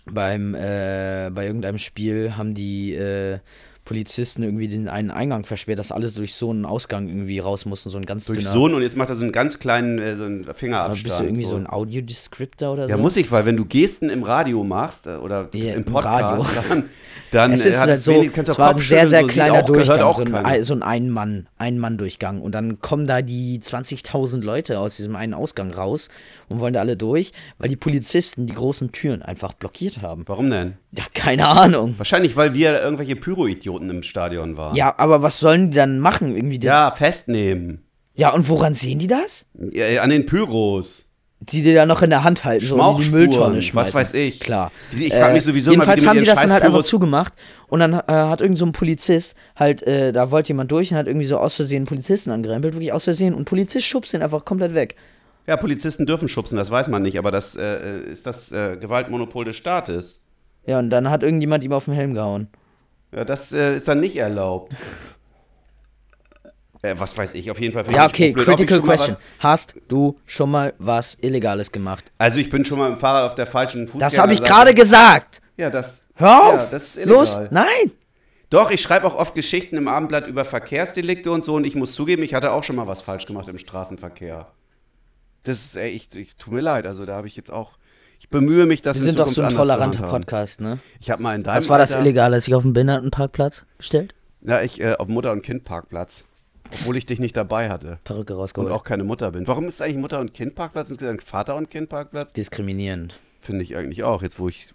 beim 0.06 0.54
äh, 0.54 1.30
bei 1.30 1.44
irgendeinem 1.46 1.78
Spiel 1.78 2.36
haben 2.36 2.54
die 2.54 2.94
äh, 2.94 3.38
Polizisten 3.90 4.44
irgendwie 4.44 4.68
den 4.68 4.86
einen 4.88 5.10
Eingang 5.10 5.42
versperrt, 5.42 5.80
dass 5.80 5.90
alles 5.90 6.14
durch 6.14 6.36
so 6.36 6.50
einen 6.50 6.64
Ausgang 6.64 7.08
irgendwie 7.08 7.40
raus 7.40 7.66
mussten, 7.66 7.90
so 7.90 7.98
ein 7.98 8.06
ganz 8.06 8.24
Durch 8.26 8.38
dünner. 8.38 8.52
so 8.52 8.66
einen 8.66 8.74
und 8.76 8.82
jetzt 8.82 8.96
macht 8.96 9.08
er 9.08 9.16
so 9.16 9.24
einen 9.24 9.32
ganz 9.32 9.58
kleinen 9.58 9.98
äh, 9.98 10.16
so 10.16 10.26
einen 10.26 10.44
Fingerabstand. 10.54 11.02
bist 11.02 11.18
du 11.18 11.24
irgendwie 11.24 11.44
so, 11.44 11.56
ein 11.56 11.66
Audiodescriptor 11.66 12.74
oder 12.74 12.86
ja, 12.88 12.94
so? 12.96 13.02
muss 13.02 13.16
ich, 13.16 13.32
weil 13.32 13.46
wenn 13.46 13.56
du 13.56 13.64
Gesten 13.64 14.08
im 14.08 14.22
Radio 14.22 14.62
machst 14.62 15.08
äh, 15.08 15.16
oder 15.16 15.48
Ja, 15.54 15.72
im 15.72 15.78
im 15.78 15.84
Podcast, 15.86 16.46
Radio. 16.46 16.62
dann, 16.68 16.84
dann 17.30 17.52
es 17.52 17.64
äh, 17.64 17.70
ist 17.70 17.78
halt 17.78 17.90
es 17.90 18.04
so, 18.04 18.12
wenig, 18.14 18.36
es 18.36 18.50
auch 18.50 18.58
war 18.58 18.70
ein 18.70 18.78
sehr, 18.78 19.08
sehr 19.08 19.20
so, 19.22 19.26
kleiner 19.26 19.60
auch, 19.60 19.66
Durchgang, 19.66 20.12
so 20.12 20.24
ein, 20.24 20.64
so 20.64 20.74
ein 20.74 20.82
Ein-Mann, 20.82 21.48
Ein-Mann-Durchgang. 21.58 22.40
Und 22.40 22.54
dann 22.54 22.80
kommen 22.80 23.06
da 23.06 23.22
die 23.22 23.60
20.000 23.60 24.40
Leute 24.42 24.78
aus 24.78 24.96
diesem 24.96 25.16
einen 25.16 25.34
Ausgang 25.34 25.72
raus 25.72 26.08
und 26.48 26.60
wollen 26.60 26.74
da 26.74 26.80
alle 26.80 26.96
durch, 26.96 27.32
weil 27.58 27.68
die 27.68 27.76
Polizisten 27.76 28.46
die 28.46 28.54
großen 28.54 28.92
Türen 28.92 29.22
einfach 29.22 29.52
blockiert 29.52 30.02
haben. 30.02 30.24
Warum 30.26 30.50
denn? 30.50 30.74
Ja, 30.92 31.04
keine 31.14 31.46
Ahnung. 31.48 31.94
Wahrscheinlich, 31.98 32.36
weil 32.36 32.54
wir 32.54 32.82
irgendwelche 32.82 33.16
Pyro-Idioten 33.16 33.90
im 33.90 34.02
Stadion 34.02 34.56
waren. 34.56 34.74
Ja, 34.74 34.94
aber 34.98 35.22
was 35.22 35.38
sollen 35.38 35.70
die 35.70 35.76
dann 35.76 36.00
machen? 36.00 36.34
Irgendwie 36.34 36.58
Ja, 36.60 36.90
festnehmen. 36.90 37.82
ja, 38.14 38.32
und 38.32 38.48
woran 38.48 38.74
sehen 38.74 38.98
die 38.98 39.06
das? 39.06 39.46
Ja, 39.72 40.02
an 40.02 40.10
den 40.10 40.26
Pyros. 40.26 41.09
Die 41.40 41.62
die 41.62 41.72
dann 41.72 41.88
noch 41.88 42.02
in 42.02 42.10
der 42.10 42.22
Hand 42.22 42.44
halten, 42.44 42.66
so 42.66 42.78
in 42.78 43.00
die 43.00 43.10
Mülltonne 43.10 43.58
was 43.58 43.64
schmeißen. 43.64 43.94
weiß 43.94 44.14
ich. 44.14 44.40
Klar. 44.40 44.70
Ich 44.92 45.12
frage 45.12 45.32
mich 45.32 45.44
sowieso 45.44 45.72
immer, 45.72 45.84
wie 45.84 45.90
jedenfalls 45.90 46.00
die 46.00 46.06
mit 46.06 46.10
haben 46.10 46.20
die 46.20 46.26
das 46.26 46.40
dann 46.40 46.52
halt 46.52 46.62
einfach 46.62 46.84
zugemacht 46.84 47.32
und 47.68 47.80
dann 47.80 47.94
äh, 47.94 48.02
hat 48.06 48.42
irgend 48.42 48.58
so 48.58 48.66
ein 48.66 48.72
Polizist 48.72 49.34
halt, 49.56 49.82
äh, 49.82 50.12
da 50.12 50.30
wollte 50.30 50.48
jemand 50.48 50.70
durch 50.70 50.92
und 50.92 50.98
hat 50.98 51.06
irgendwie 51.06 51.26
so 51.26 51.38
aus 51.38 51.54
Versehen 51.54 51.78
einen 51.78 51.86
Polizisten 51.86 52.30
angerempelt, 52.30 52.74
wirklich 52.74 52.92
aus 52.92 53.04
Versehen 53.04 53.32
und 53.32 53.46
Polizist 53.46 53.86
schubst 53.86 54.12
den 54.12 54.22
einfach 54.22 54.44
komplett 54.44 54.74
weg. 54.74 54.96
Ja, 55.46 55.56
Polizisten 55.56 56.04
dürfen 56.04 56.28
schubsen, 56.28 56.58
das 56.58 56.70
weiß 56.70 56.88
man 56.88 57.00
nicht, 57.00 57.18
aber 57.18 57.30
das 57.30 57.56
äh, 57.56 58.00
ist 58.02 58.26
das 58.26 58.52
äh, 58.52 58.76
Gewaltmonopol 58.76 59.46
des 59.46 59.56
Staates. 59.56 60.26
Ja, 60.66 60.78
und 60.78 60.90
dann 60.90 61.08
hat 61.08 61.22
irgendjemand 61.22 61.64
ihm 61.64 61.72
auf 61.72 61.86
den 61.86 61.94
Helm 61.94 62.12
gehauen. 62.12 62.48
Ja, 63.14 63.24
das 63.24 63.50
äh, 63.52 63.78
ist 63.78 63.88
dann 63.88 64.00
nicht 64.00 64.16
erlaubt. 64.16 64.76
Äh, 66.82 66.94
was 66.98 67.16
weiß 67.16 67.34
ich, 67.34 67.50
auf 67.50 67.60
jeden 67.60 67.74
Fall. 67.74 67.84
Ja, 67.92 68.06
ich 68.06 68.12
okay, 68.12 68.34
ich 68.36 68.44
critical 68.44 68.80
question. 68.80 69.16
Hast 69.38 69.74
du 69.88 70.18
schon 70.24 70.50
mal 70.50 70.72
was 70.78 71.16
Illegales 71.20 71.72
gemacht? 71.72 72.10
also 72.16 72.38
ich 72.38 72.48
bin 72.48 72.64
schon 72.64 72.78
mal 72.78 72.90
im 72.90 72.98
Fahrrad 72.98 73.24
auf 73.24 73.34
der 73.34 73.46
falschen 73.46 73.86
Fußgängerseite. 73.86 74.16
Das 74.16 74.22
habe 74.22 74.32
ich 74.32 74.42
gerade 74.42 74.74
gesagt. 74.74 75.42
Ja, 75.58 75.68
das. 75.68 76.08
Hör 76.14 76.42
auf! 76.42 76.54
Ja, 76.54 76.68
das 76.70 76.82
ist 76.82 76.96
illegal. 76.96 77.14
Los! 77.16 77.38
Nein! 77.50 77.92
Doch, 78.48 78.70
ich 78.70 78.80
schreibe 78.80 79.06
auch 79.06 79.14
oft 79.14 79.34
Geschichten 79.34 79.76
im 79.76 79.88
Abendblatt 79.88 80.26
über 80.26 80.44
Verkehrsdelikte 80.44 81.30
und 81.30 81.44
so 81.44 81.54
und 81.54 81.64
ich 81.66 81.74
muss 81.76 81.94
zugeben, 81.94 82.22
ich 82.22 82.34
hatte 82.34 82.50
auch 82.52 82.64
schon 82.64 82.76
mal 82.76 82.86
was 82.86 83.00
falsch 83.02 83.26
gemacht 83.26 83.46
im 83.48 83.58
Straßenverkehr. 83.58 84.48
Das 85.44 85.58
ist, 85.64 85.76
ey, 85.76 85.90
ich, 85.90 86.14
ich 86.16 86.34
tut 86.36 86.52
mir 86.54 86.60
leid, 86.60 86.86
also 86.86 87.06
da 87.06 87.14
habe 87.14 87.26
ich 87.28 87.36
jetzt 87.36 87.50
auch, 87.52 87.78
ich 88.18 88.28
bemühe 88.28 88.66
mich, 88.66 88.82
das 88.82 88.96
Wir 88.96 89.02
in 89.02 89.06
sind 89.10 89.18
doch 89.18 89.28
so 89.28 89.42
ein 89.42 89.50
toleranter. 89.54 90.08
Podcast, 90.08 90.60
ne? 90.60 90.78
Ich 90.98 91.10
habe 91.10 91.22
mal 91.22 91.34
in 91.36 91.42
deinem 91.42 91.56
Was 91.58 91.68
war 91.68 91.78
das 91.78 91.92
Alter- 91.92 92.02
Illegale? 92.04 92.40
Sich 92.40 92.54
auf 92.54 92.62
dem 92.62 92.72
Behindertenparkplatz 92.72 93.64
gestellt? 93.78 94.14
Ja, 94.42 94.62
ich 94.62 94.80
äh, 94.80 94.94
auf 94.94 95.08
Mutter- 95.08 95.32
und 95.32 95.42
Kindparkplatz. 95.42 96.24
Obwohl 96.72 96.96
ich 96.96 97.06
dich 97.06 97.18
nicht 97.20 97.36
dabei 97.36 97.68
hatte. 97.68 97.98
Perücke 98.04 98.34
Und 98.34 98.40
rausgeholt. 98.40 98.72
auch 98.72 98.84
keine 98.84 99.04
Mutter 99.04 99.30
bin. 99.32 99.46
Warum 99.46 99.66
ist 99.66 99.80
eigentlich 99.82 99.96
Mutter- 99.96 100.20
und 100.20 100.34
Kindparkplatz 100.34 100.90
insgesamt 100.90 101.22
Vater- 101.22 101.56
und 101.56 101.70
Kindparkplatz? 101.70 102.32
Diskriminierend. 102.32 103.18
Finde 103.42 103.62
ich 103.62 103.74
eigentlich 103.74 104.02
auch, 104.02 104.22
jetzt 104.22 104.38
wo 104.38 104.48
ich, 104.50 104.72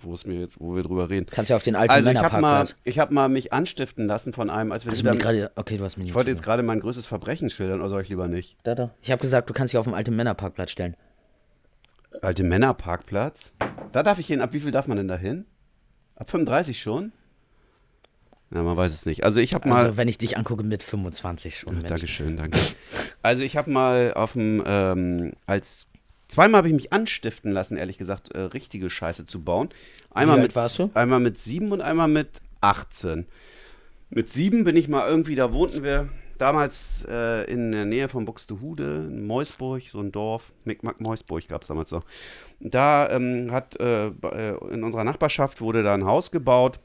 wo 0.00 0.12
es 0.14 0.26
mir 0.26 0.40
jetzt, 0.40 0.60
wo 0.60 0.74
wir 0.74 0.82
drüber 0.82 1.08
reden. 1.10 1.26
Kannst 1.30 1.48
ja 1.50 1.56
auf 1.56 1.62
den 1.62 1.76
alten 1.76 1.92
Also 1.94 2.10
ich 2.10 2.18
habe 2.18 2.40
mal, 2.40 2.66
ich 2.82 2.98
habe 2.98 3.14
mal 3.14 3.28
mich 3.28 3.52
anstiften 3.52 4.08
lassen 4.08 4.32
von 4.32 4.50
einem, 4.50 4.72
als 4.72 4.84
wir 4.84 4.90
Hast 4.90 5.02
du 5.02 5.04
mir 5.10 5.16
gerade. 5.16 5.52
Okay, 5.54 5.76
du 5.76 5.84
hast 5.84 5.96
nicht. 5.96 6.08
ich 6.08 6.14
wollte 6.14 6.30
jetzt 6.30 6.42
gerade 6.42 6.64
mein 6.64 6.80
größtes 6.80 7.06
Verbrechen 7.06 7.50
schildern, 7.50 7.80
oder 7.80 7.90
soll 7.90 8.02
ich 8.02 8.08
lieber 8.08 8.26
nicht? 8.26 8.56
Da, 8.64 8.74
da. 8.74 8.90
Ich 9.00 9.12
habe 9.12 9.22
gesagt, 9.22 9.48
du 9.48 9.54
kannst 9.54 9.72
dich 9.72 9.78
auf 9.78 9.84
dem 9.86 9.94
alten 9.94 10.16
Männerparkplatz 10.16 10.72
stellen. 10.72 10.96
Alte 12.20 12.42
Männerparkplatz. 12.42 13.52
Da 13.92 14.02
darf 14.02 14.18
ich 14.18 14.26
hin. 14.26 14.40
Ab 14.40 14.52
wie 14.52 14.60
viel 14.60 14.72
darf 14.72 14.88
man 14.88 14.96
denn 14.96 15.06
da 15.08 15.16
hin? 15.16 15.46
Ab 16.16 16.28
35 16.30 16.80
schon? 16.80 17.12
Ja, 18.52 18.62
man 18.64 18.76
weiß 18.76 18.92
es 18.92 19.06
nicht. 19.06 19.22
Also 19.22 19.38
ich 19.38 19.54
habe 19.54 19.68
mal. 19.68 19.84
Also, 19.86 19.96
wenn 19.96 20.08
ich 20.08 20.18
dich 20.18 20.36
angucke, 20.36 20.64
mit 20.64 20.82
25 20.82 21.58
schon. 21.58 21.74
Mensch. 21.74 21.86
Dankeschön, 21.88 22.36
danke. 22.36 22.58
Also 23.22 23.42
ich 23.42 23.56
habe 23.56 23.70
mal 23.70 24.14
auf 24.14 24.32
dem, 24.32 24.62
ähm, 24.66 25.32
als 25.46 25.88
zweimal 26.26 26.58
habe 26.58 26.68
ich 26.68 26.74
mich 26.74 26.92
anstiften 26.92 27.52
lassen, 27.52 27.76
ehrlich 27.76 27.98
gesagt, 27.98 28.32
äh, 28.32 28.40
richtige 28.40 28.90
Scheiße 28.90 29.26
zu 29.26 29.44
bauen. 29.44 29.68
Einmal 30.10 30.40
mit, 30.40 30.56
warst 30.56 30.78
du? 30.78 30.90
Einmal 30.94 31.20
mit 31.20 31.38
sieben 31.38 31.70
und 31.70 31.80
einmal 31.80 32.08
mit 32.08 32.40
18. 32.60 33.26
Mit 34.08 34.30
sieben 34.30 34.64
bin 34.64 34.74
ich 34.74 34.88
mal 34.88 35.08
irgendwie, 35.08 35.36
da 35.36 35.52
wohnten 35.52 35.84
wir 35.84 36.08
damals 36.38 37.06
äh, 37.08 37.44
in 37.50 37.70
der 37.70 37.84
Nähe 37.84 38.08
von 38.08 38.24
Buxtehude, 38.24 39.06
in 39.08 39.26
Meusburg, 39.26 39.82
so 39.82 40.00
ein 40.00 40.10
Dorf, 40.10 40.52
Micmac 40.64 41.00
Meusburg 41.00 41.46
gab 41.46 41.62
es 41.62 41.68
damals 41.68 41.92
noch. 41.92 42.04
Da 42.58 43.08
ähm, 43.10 43.52
hat 43.52 43.78
äh, 43.78 44.06
äh, 44.06 44.72
in 44.72 44.82
unserer 44.82 45.04
Nachbarschaft 45.04 45.60
wurde 45.60 45.82
da 45.82 45.94
ein 45.94 46.06
Haus 46.06 46.30
gebaut 46.30 46.80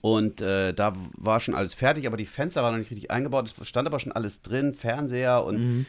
und 0.00 0.40
äh, 0.40 0.74
da 0.74 0.92
war 1.16 1.40
schon 1.40 1.54
alles 1.54 1.74
fertig, 1.74 2.06
aber 2.06 2.16
die 2.16 2.26
Fenster 2.26 2.62
waren 2.62 2.72
noch 2.72 2.78
nicht 2.78 2.90
richtig 2.90 3.10
eingebaut. 3.10 3.52
Es 3.58 3.66
stand 3.66 3.88
aber 3.88 3.98
schon 3.98 4.12
alles 4.12 4.42
drin, 4.42 4.74
Fernseher 4.74 5.44
und 5.44 5.86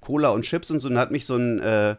Cola 0.00 0.30
und 0.30 0.42
Chips 0.42 0.70
und 0.70 0.80
so. 0.80 0.88
Und 0.88 0.94
da 0.94 1.00
hat 1.00 1.10
mich 1.10 1.24
so 1.24 1.36
ein 1.36 1.58
äh, 1.60 1.96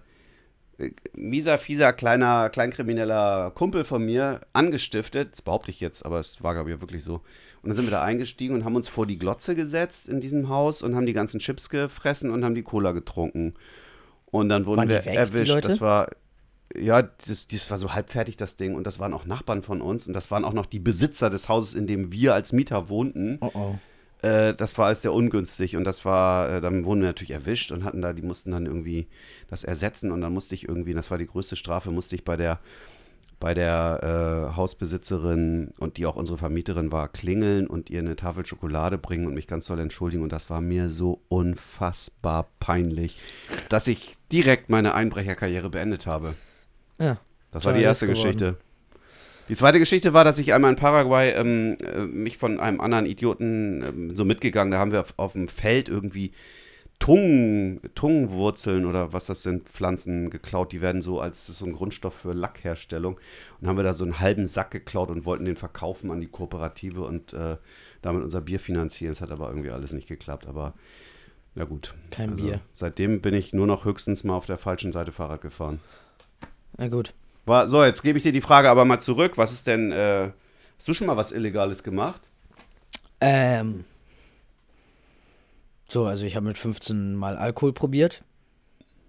mieser, 1.14 1.58
fieser, 1.58 1.92
kleiner, 1.94 2.50
kleinkrimineller 2.50 3.52
Kumpel 3.52 3.84
von 3.84 4.06
mir 4.06 4.42
angestiftet. 4.54 5.30
Das 5.34 5.42
behaupte 5.42 5.72
ich 5.72 5.80
jetzt, 5.80 6.06
aber 6.06 6.20
es 6.20 6.42
war, 6.44 6.54
glaube 6.54 6.72
ich, 6.72 6.82
wirklich 6.82 7.04
so. 7.04 7.22
Und 7.62 7.70
dann 7.70 7.76
sind 7.76 7.86
wir 7.86 7.92
da 7.92 8.04
eingestiegen 8.04 8.56
und 8.56 8.64
haben 8.64 8.76
uns 8.76 8.88
vor 8.88 9.06
die 9.06 9.20
Glotze 9.20 9.56
gesetzt 9.56 10.08
in 10.08 10.22
diesem 10.22 10.48
Haus 10.48 10.82
und 10.82 10.96
haben 10.96 11.06
die 11.06 11.14
ganzen 11.14 11.40
Chips 11.40 11.70
gefressen 11.70 12.30
und 12.30 12.46
haben 12.46 12.56
die 12.56 12.64
Cola 12.64 12.94
getrunken. 12.94 13.56
Und 14.28 14.50
dann 14.50 14.66
wurden 14.66 14.88
wir 14.88 15.04
weg, 15.04 15.16
erwischt. 15.16 15.66
Das 15.66 15.82
war, 15.82 16.08
ja, 16.76 17.02
das, 17.02 17.48
das 17.48 17.72
war 17.72 17.78
so 17.78 17.94
halb 17.94 18.10
fertig, 18.10 18.38
das 18.38 18.56
Ding. 18.56 18.76
Und 18.76 18.86
das 18.86 19.00
waren 19.00 19.14
auch 19.14 19.26
Nachbarn 19.26 19.64
von 19.64 19.82
uns. 19.82 20.08
Und 20.08 20.14
das 20.14 20.32
waren 20.32 20.46
auch 20.46 20.54
noch 20.54 20.66
die 20.66 20.80
Besitzer 20.80 21.30
des 21.30 21.50
Hauses, 21.50 21.74
in 21.74 21.88
dem 21.88 22.12
wir 22.12 22.34
als 22.34 22.52
Mieter 22.54 22.90
wohnten. 22.90 23.38
Oh 23.42 23.52
oh. 23.54 23.76
Äh, 24.22 24.54
das 24.54 24.78
war 24.78 24.88
alles 24.88 25.02
sehr 25.02 25.14
ungünstig 25.14 25.78
und 25.78 25.86
das 25.86 26.04
war, 26.04 26.56
äh, 26.56 26.62
dann 26.62 26.84
wurden 26.84 27.02
wir 27.02 27.08
natürlich 27.08 27.32
erwischt 27.32 27.72
und 27.72 27.86
hatten 27.86 28.02
da, 28.02 28.12
die 28.12 28.22
mussten 28.22 28.52
dann 28.52 28.66
irgendwie 28.66 29.08
das 29.50 29.64
ersetzen 29.64 30.12
und 30.12 30.20
dann 30.20 30.34
musste 30.34 30.56
ich 30.56 30.68
irgendwie, 30.68 30.94
das 30.94 31.10
war 31.10 31.18
die 31.18 31.26
größte 31.26 31.56
Strafe, 31.56 31.90
musste 31.92 32.16
ich 32.16 32.26
bei 32.26 32.36
der, 32.36 32.60
bei 33.40 33.54
der 33.54 34.50
äh, 34.52 34.58
Hausbesitzerin 34.58 35.72
und 35.80 35.96
die 35.96 36.06
auch 36.06 36.18
unsere 36.18 36.38
Vermieterin 36.38 36.92
war, 36.92 37.08
klingeln 37.08 37.68
und 37.68 37.90
ihr 37.90 38.00
eine 38.00 38.18
Tafel 38.18 38.46
Schokolade 38.46 38.98
bringen 38.98 39.26
und 39.26 39.36
mich 39.36 39.48
ganz 39.48 39.68
doll 39.68 39.80
entschuldigen 39.80 40.24
und 40.24 40.34
das 40.34 40.50
war 40.50 40.60
mir 40.60 40.90
so 40.90 41.22
unfassbar 41.30 42.50
peinlich, 42.60 43.18
dass 43.70 43.88
ich 43.88 44.18
direkt 44.34 44.70
meine 44.70 44.96
Einbrecherkarriere 44.96 45.70
beendet 45.70 46.08
habe. 46.08 46.34
Ja. 47.00 47.20
Das 47.52 47.66
war 47.66 47.74
die 47.74 47.82
erste 47.82 48.06
geworden. 48.06 48.22
Geschichte. 48.24 48.58
Die 49.50 49.56
zweite 49.56 49.80
Geschichte 49.80 50.14
war, 50.14 50.24
dass 50.24 50.38
ich 50.38 50.54
einmal 50.54 50.72
in 50.72 50.78
Paraguay 50.78 51.32
ähm, 51.32 51.78
äh, 51.82 52.02
mich 52.02 52.38
von 52.38 52.60
einem 52.60 52.80
anderen 52.80 53.08
Idioten 53.08 53.84
ähm, 53.84 54.16
so 54.16 54.24
mitgegangen, 54.24 54.72
da 54.72 54.78
haben 54.78 54.92
wir 54.92 55.00
auf, 55.00 55.14
auf 55.18 55.32
dem 55.34 55.48
Feld 55.48 55.90
irgendwie 55.90 56.34
Tungen, 57.00 57.80
Tungenwurzeln 57.96 58.86
oder 58.86 59.14
was 59.14 59.26
das 59.26 59.42
sind, 59.42 59.70
Pflanzen 59.70 60.30
geklaut. 60.30 60.74
Die 60.74 60.82
werden 60.82 61.02
so 61.02 61.22
als 61.22 61.48
so 61.48 61.66
ein 61.66 61.74
Grundstoff 61.74 62.14
für 62.14 62.34
Lackherstellung. 62.34 63.20
Und 63.60 63.68
haben 63.68 63.78
wir 63.78 63.84
da 63.84 63.94
so 63.94 64.04
einen 64.04 64.20
halben 64.20 64.46
Sack 64.46 64.72
geklaut 64.72 65.10
und 65.10 65.26
wollten 65.26 65.46
den 65.46 65.56
verkaufen 65.56 66.12
an 66.12 66.20
die 66.20 66.28
Kooperative 66.28 67.02
und 67.02 67.34
äh, 67.34 67.56
damit 68.02 68.22
unser 68.22 68.42
Bier 68.42 68.60
finanzieren. 68.60 69.14
Das 69.14 69.22
hat 69.22 69.32
aber 69.32 69.48
irgendwie 69.48 69.72
alles 69.72 69.94
nicht 69.94 70.10
geklappt. 70.10 70.46
Aber 70.46 70.74
ja 71.56 71.64
gut. 71.64 71.96
Kein 72.12 72.36
Bier. 72.36 72.60
Seitdem 72.74 73.22
bin 73.22 73.34
ich 73.34 73.54
nur 73.54 73.66
noch 73.66 73.86
höchstens 73.86 74.26
mal 74.26 74.36
auf 74.36 74.46
der 74.46 74.58
falschen 74.58 74.92
Seite 74.92 75.14
Fahrrad 75.14 75.42
gefahren. 75.42 75.80
Na 76.78 76.88
gut. 76.88 77.14
War, 77.46 77.68
so, 77.70 77.84
jetzt 77.84 78.04
gebe 78.04 78.18
ich 78.18 78.24
dir 78.24 78.32
die 78.32 78.42
Frage 78.42 78.70
aber 78.70 78.86
mal 78.86 79.00
zurück. 79.00 79.38
Was 79.38 79.52
ist 79.52 79.68
denn, 79.68 79.92
äh, 79.92 80.32
hast 80.78 80.88
du 80.88 80.94
schon 80.94 81.08
mal 81.08 81.18
was 81.18 81.32
Illegales 81.32 81.84
gemacht? 81.84 82.22
Ähm. 83.22 83.86
So, 85.88 86.06
also 86.06 86.26
ich 86.26 86.36
habe 86.36 86.46
mit 86.46 86.58
15 86.58 87.16
mal 87.16 87.36
Alkohol 87.36 87.74
probiert 87.74 88.24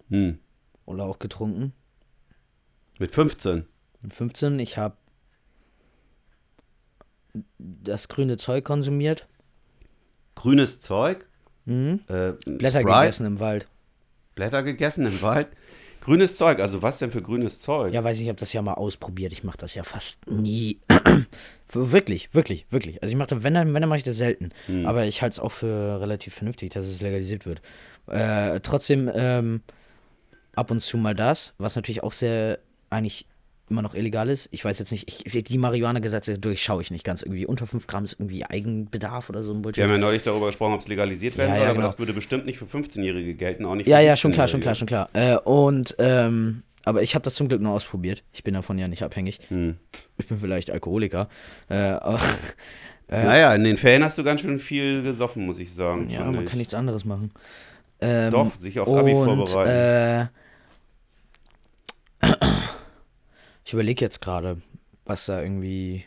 Hm. 0.09 0.39
oder 0.87 1.05
auch 1.05 1.19
getrunken. 1.19 1.73
Mit 2.99 3.13
15. 3.13 3.67
Mit 4.03 4.13
15, 4.15 4.59
ich 4.59 4.79
habe 4.79 4.97
das 7.59 8.09
grüne 8.09 8.37
Zeug 8.39 8.65
konsumiert. 8.65 9.27
Grünes 10.35 10.81
Zeug. 10.81 11.27
Mhm. 11.67 12.01
Äh, 12.09 12.33
Blätter 12.47 12.81
Sprite, 12.81 13.01
gegessen 13.01 13.27
im 13.27 13.41
Wald. 13.41 13.69
Blätter 14.35 14.63
gegessen 14.63 15.07
im 15.07 15.21
Wald. 15.23 15.49
Grünes 16.11 16.37
Zeug, 16.37 16.59
also 16.59 16.83
was 16.83 16.99
denn 16.99 17.13
für 17.13 17.23
grünes 17.23 17.61
Zeug? 17.61 17.95
Ja, 17.95 18.03
weiß 18.03 18.17
ich, 18.17 18.25
ich 18.25 18.29
habe 18.29 18.41
das 18.41 18.53
ja 18.53 18.61
mal 18.63 18.75
ausprobiert. 18.75 19.31
Ich 19.31 19.45
mache 19.45 19.59
das 19.59 19.77
ja 19.77 19.85
fast 19.85 20.19
nie. 20.29 20.81
wirklich, 21.73 22.35
wirklich, 22.35 22.67
wirklich. 22.69 23.01
Also 23.01 23.13
ich 23.13 23.17
mache 23.17 23.29
das, 23.29 23.45
wenn 23.45 23.55
dann, 23.55 23.73
wenn 23.73 23.81
dann 23.81 23.89
mache 23.89 23.99
ich 23.99 24.03
das 24.03 24.17
selten. 24.17 24.51
Hm. 24.67 24.87
Aber 24.87 25.05
ich 25.05 25.23
halte 25.23 25.35
es 25.35 25.39
auch 25.39 25.53
für 25.53 26.01
relativ 26.01 26.35
vernünftig, 26.35 26.71
dass 26.71 26.85
es 26.85 27.01
legalisiert 27.01 27.47
wird. 27.47 27.63
Äh, 28.09 28.59
trotzdem 28.59 29.09
ähm, 29.15 29.63
ab 30.57 30.73
und 30.73 30.81
zu 30.81 30.99
mal 30.99 31.15
das, 31.15 31.55
was 31.59 31.77
natürlich 31.77 32.03
auch 32.03 32.13
sehr 32.13 32.59
eigentlich 32.91 33.27
immer 33.71 33.83
noch 33.83 33.95
illegal 33.95 34.29
ist. 34.29 34.49
Ich 34.51 34.65
weiß 34.65 34.79
jetzt 34.79 34.91
nicht, 34.91 35.09
ich, 35.25 35.45
die 35.45 35.59
Marihuana-Gesetze 35.59 36.39
durchschaue 36.39 36.83
ich 36.83 36.91
nicht 36.91 37.05
ganz 37.05 37.23
irgendwie. 37.23 37.47
Unter 37.47 37.67
5 37.67 37.87
Gramm 37.87 38.05
ist 38.05 38.15
irgendwie 38.15 38.45
Eigenbedarf 38.45 39.31
oder 39.31 39.43
so 39.43 39.53
ein 39.53 39.63
Bullshit. 39.63 39.79
Wir 39.79 39.85
haben 39.85 39.93
ja 39.93 39.99
neulich 39.99 40.23
darüber 40.23 40.47
gesprochen, 40.47 40.75
ob 40.75 40.81
es 40.81 40.89
legalisiert 40.89 41.39
werden 41.39 41.51
Ja, 41.51 41.55
soll, 41.57 41.65
ja, 41.65 41.71
aber 41.71 41.79
genau. 41.79 41.87
das 41.89 41.99
würde 41.99 42.13
bestimmt 42.13 42.47
nicht 42.47 42.59
für 42.59 42.65
15-Jährige 42.67 43.35
gelten, 43.35 43.65
auch 43.65 43.75
nicht 43.75 43.85
für 43.85 43.91
Ja, 43.91 44.01
ja, 44.01 44.17
schon 44.17 44.33
klar, 44.33 44.49
schon 44.49 44.61
17-Jährige. 44.61 44.87
klar, 44.87 45.07
schon 45.09 45.13
klar. 45.15 45.37
Äh, 45.37 45.49
und, 45.49 45.97
ähm, 45.99 46.63
aber 46.85 47.03
ich 47.03 47.15
habe 47.15 47.23
das 47.23 47.35
zum 47.35 47.49
Glück 47.49 47.61
nur 47.61 47.73
ausprobiert. 47.73 48.23
Ich 48.33 48.43
bin 48.43 48.55
davon 48.55 48.79
ja 48.79 48.89
nicht 48.89 49.03
abhängig. 49.03 49.39
Hm. 49.49 49.77
Ich 50.19 50.27
bin 50.29 50.39
vielleicht 50.41 50.71
Alkoholiker. 50.71 51.29
Äh, 51.69 51.77
aber, 51.77 52.21
Naja, 53.09 53.55
in 53.55 53.65
den 53.65 53.77
Ferien 53.77 54.05
hast 54.05 54.19
du 54.19 54.25
ganz 54.25 54.41
schön 54.41 54.61
viel 54.61 55.03
gesoffen, 55.03 55.45
muss 55.45 55.59
ich 55.59 55.75
sagen. 55.75 56.09
ja, 56.11 56.25
man 56.25 56.45
ich. 56.45 56.49
kann 56.49 56.59
nichts 56.59 56.75
anderes 56.75 57.05
machen. 57.05 57.33
Ähm, 58.01 58.31
Doch, 58.31 58.55
sich 58.55 58.79
aufs 58.81 58.95
Abi 58.95 59.13
und, 59.13 59.25
vorbereiten. 59.27 59.71
Äh, 59.71 60.40
ich 63.71 63.75
überlege 63.75 64.05
jetzt 64.05 64.21
gerade, 64.21 64.61
was 65.05 65.27
da 65.27 65.41
irgendwie 65.41 66.05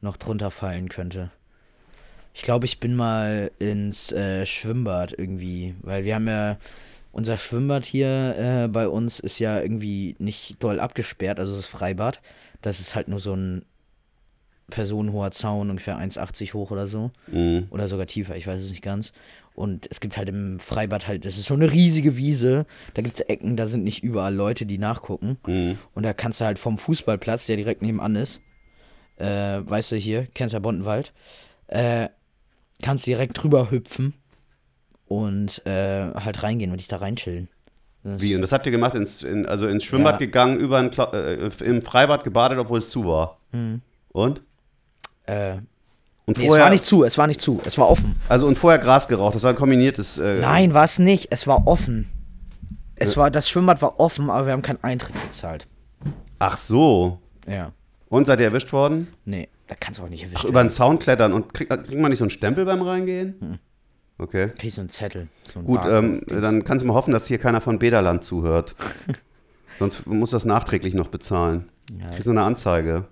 noch 0.00 0.16
drunter 0.16 0.50
fallen 0.50 0.88
könnte. 0.88 1.30
Ich 2.32 2.40
glaube, 2.40 2.64
ich 2.64 2.80
bin 2.80 2.96
mal 2.96 3.50
ins 3.58 4.10
äh, 4.10 4.46
Schwimmbad 4.46 5.12
irgendwie, 5.12 5.74
weil 5.82 6.04
wir 6.04 6.14
haben 6.14 6.28
ja 6.28 6.56
unser 7.12 7.36
Schwimmbad 7.36 7.84
hier 7.84 8.36
äh, 8.38 8.68
bei 8.68 8.88
uns 8.88 9.20
ist 9.20 9.38
ja 9.38 9.60
irgendwie 9.60 10.16
nicht 10.18 10.64
doll 10.64 10.80
abgesperrt, 10.80 11.38
also 11.38 11.52
es 11.52 11.58
ist 11.58 11.66
Freibad. 11.66 12.22
Das 12.62 12.80
ist 12.80 12.94
halt 12.94 13.08
nur 13.08 13.20
so 13.20 13.34
ein 13.34 13.66
personenhoher 14.70 15.30
Zaun, 15.30 15.68
ungefähr 15.68 15.98
1,80 15.98 16.54
hoch 16.54 16.70
oder 16.70 16.86
so. 16.86 17.10
Mhm. 17.26 17.66
Oder 17.68 17.88
sogar 17.88 18.06
tiefer, 18.06 18.34
ich 18.34 18.46
weiß 18.46 18.62
es 18.62 18.70
nicht 18.70 18.82
ganz. 18.82 19.12
Und 19.58 19.88
es 19.90 19.98
gibt 20.00 20.16
halt 20.16 20.28
im 20.28 20.60
Freibad 20.60 21.08
halt, 21.08 21.24
das 21.24 21.36
ist 21.36 21.46
so 21.46 21.54
eine 21.54 21.72
riesige 21.72 22.16
Wiese. 22.16 22.64
Da 22.94 23.02
gibt 23.02 23.16
es 23.16 23.20
Ecken, 23.22 23.56
da 23.56 23.66
sind 23.66 23.82
nicht 23.82 24.04
überall 24.04 24.32
Leute, 24.34 24.66
die 24.66 24.78
nachgucken. 24.78 25.36
Mhm. 25.46 25.78
Und 25.94 26.04
da 26.04 26.12
kannst 26.12 26.40
du 26.40 26.44
halt 26.44 26.58
vom 26.60 26.78
Fußballplatz, 26.78 27.46
der 27.46 27.56
direkt 27.56 27.82
nebenan 27.82 28.14
ist, 28.14 28.40
äh, 29.16 29.26
weißt 29.64 29.90
du 29.92 29.96
hier, 29.96 30.26
kennst 30.34 30.52
ja 30.52 30.60
Bondenwald, 30.60 31.12
äh, 31.66 32.08
kannst 32.82 33.04
direkt 33.06 33.42
drüber 33.42 33.70
hüpfen 33.72 34.14
und 35.06 35.64
äh, 35.66 36.12
halt 36.14 36.42
reingehen 36.42 36.70
und 36.70 36.78
dich 36.80 36.88
da 36.88 36.98
reinchillen. 36.98 37.48
Das- 38.04 38.22
Wie? 38.22 38.34
Und 38.36 38.42
das 38.42 38.52
habt 38.52 38.64
ihr 38.66 38.72
gemacht, 38.72 38.94
ins, 38.94 39.22
in, 39.24 39.44
also 39.46 39.66
ins 39.66 39.82
Schwimmbad 39.84 40.14
Ja. 40.20 40.26
gegangen, 40.26 40.56
über 40.58 40.78
ein, 40.78 40.90
äh, 41.12 41.50
im 41.64 41.82
Freibad 41.82 42.22
gebadet, 42.24 42.58
obwohl 42.58 42.78
es 42.78 42.90
zu 42.90 43.04
war. 43.06 43.40
Mhm. 43.52 43.82
Und? 44.10 44.42
Äh, 45.26 45.56
Und 46.28 46.36
nee, 46.36 46.46
es 46.46 46.58
war 46.58 46.68
nicht 46.68 46.84
zu, 46.84 47.04
es 47.04 47.16
war 47.16 47.26
nicht 47.26 47.40
zu, 47.40 47.58
es 47.64 47.78
war 47.78 47.88
offen. 47.88 48.14
Also 48.28 48.46
und 48.46 48.58
vorher 48.58 48.78
Gras 48.78 49.08
geraucht, 49.08 49.34
das 49.34 49.44
war 49.44 49.50
ein 49.50 49.56
kombiniertes. 49.56 50.18
Äh, 50.18 50.42
Nein, 50.42 50.74
war 50.74 50.84
es 50.84 50.98
nicht, 50.98 51.28
es 51.30 51.46
war 51.46 51.66
offen. 51.66 52.06
Es 52.96 53.16
war, 53.16 53.30
das 53.30 53.48
Schwimmbad 53.48 53.80
war 53.80 53.98
offen, 53.98 54.28
aber 54.28 54.44
wir 54.44 54.52
haben 54.52 54.60
keinen 54.60 54.84
Eintritt 54.84 55.14
gezahlt. 55.22 55.66
Ach 56.38 56.58
so. 56.58 57.18
Ja. 57.46 57.72
Und 58.10 58.26
seid 58.26 58.40
ihr 58.40 58.46
erwischt 58.46 58.74
worden? 58.74 59.08
Nee, 59.24 59.48
da 59.68 59.74
kannst 59.74 60.00
du 60.00 60.04
auch 60.04 60.08
nicht 60.10 60.22
erwischt 60.22 60.42
Ach, 60.44 60.48
über 60.50 60.62
den 60.62 60.68
Zaun 60.68 60.98
klettern 60.98 61.32
und 61.32 61.54
kriegt, 61.54 61.70
kriegt 61.70 61.98
man 61.98 62.10
nicht 62.10 62.18
so 62.18 62.24
einen 62.24 62.30
Stempel 62.30 62.66
beim 62.66 62.82
Reingehen? 62.82 63.58
Okay. 64.18 64.50
Kriegst 64.58 64.76
du 64.76 64.82
einen 64.82 64.90
Zettel. 64.90 65.28
So 65.50 65.60
einen 65.60 65.66
Gut, 65.66 65.80
ähm, 65.88 66.20
dann 66.26 66.62
kannst 66.62 66.82
du 66.82 66.86
mal 66.86 66.94
hoffen, 66.94 67.12
dass 67.12 67.26
hier 67.26 67.38
keiner 67.38 67.62
von 67.62 67.78
Bederland 67.78 68.22
zuhört. 68.22 68.74
Sonst 69.78 70.06
muss 70.06 70.28
das 70.28 70.44
nachträglich 70.44 70.92
noch 70.92 71.08
bezahlen. 71.08 71.70
Ja, 71.98 72.10
Kriegst 72.10 72.26
du 72.26 72.32
eine 72.32 72.42
Anzeige. 72.42 73.06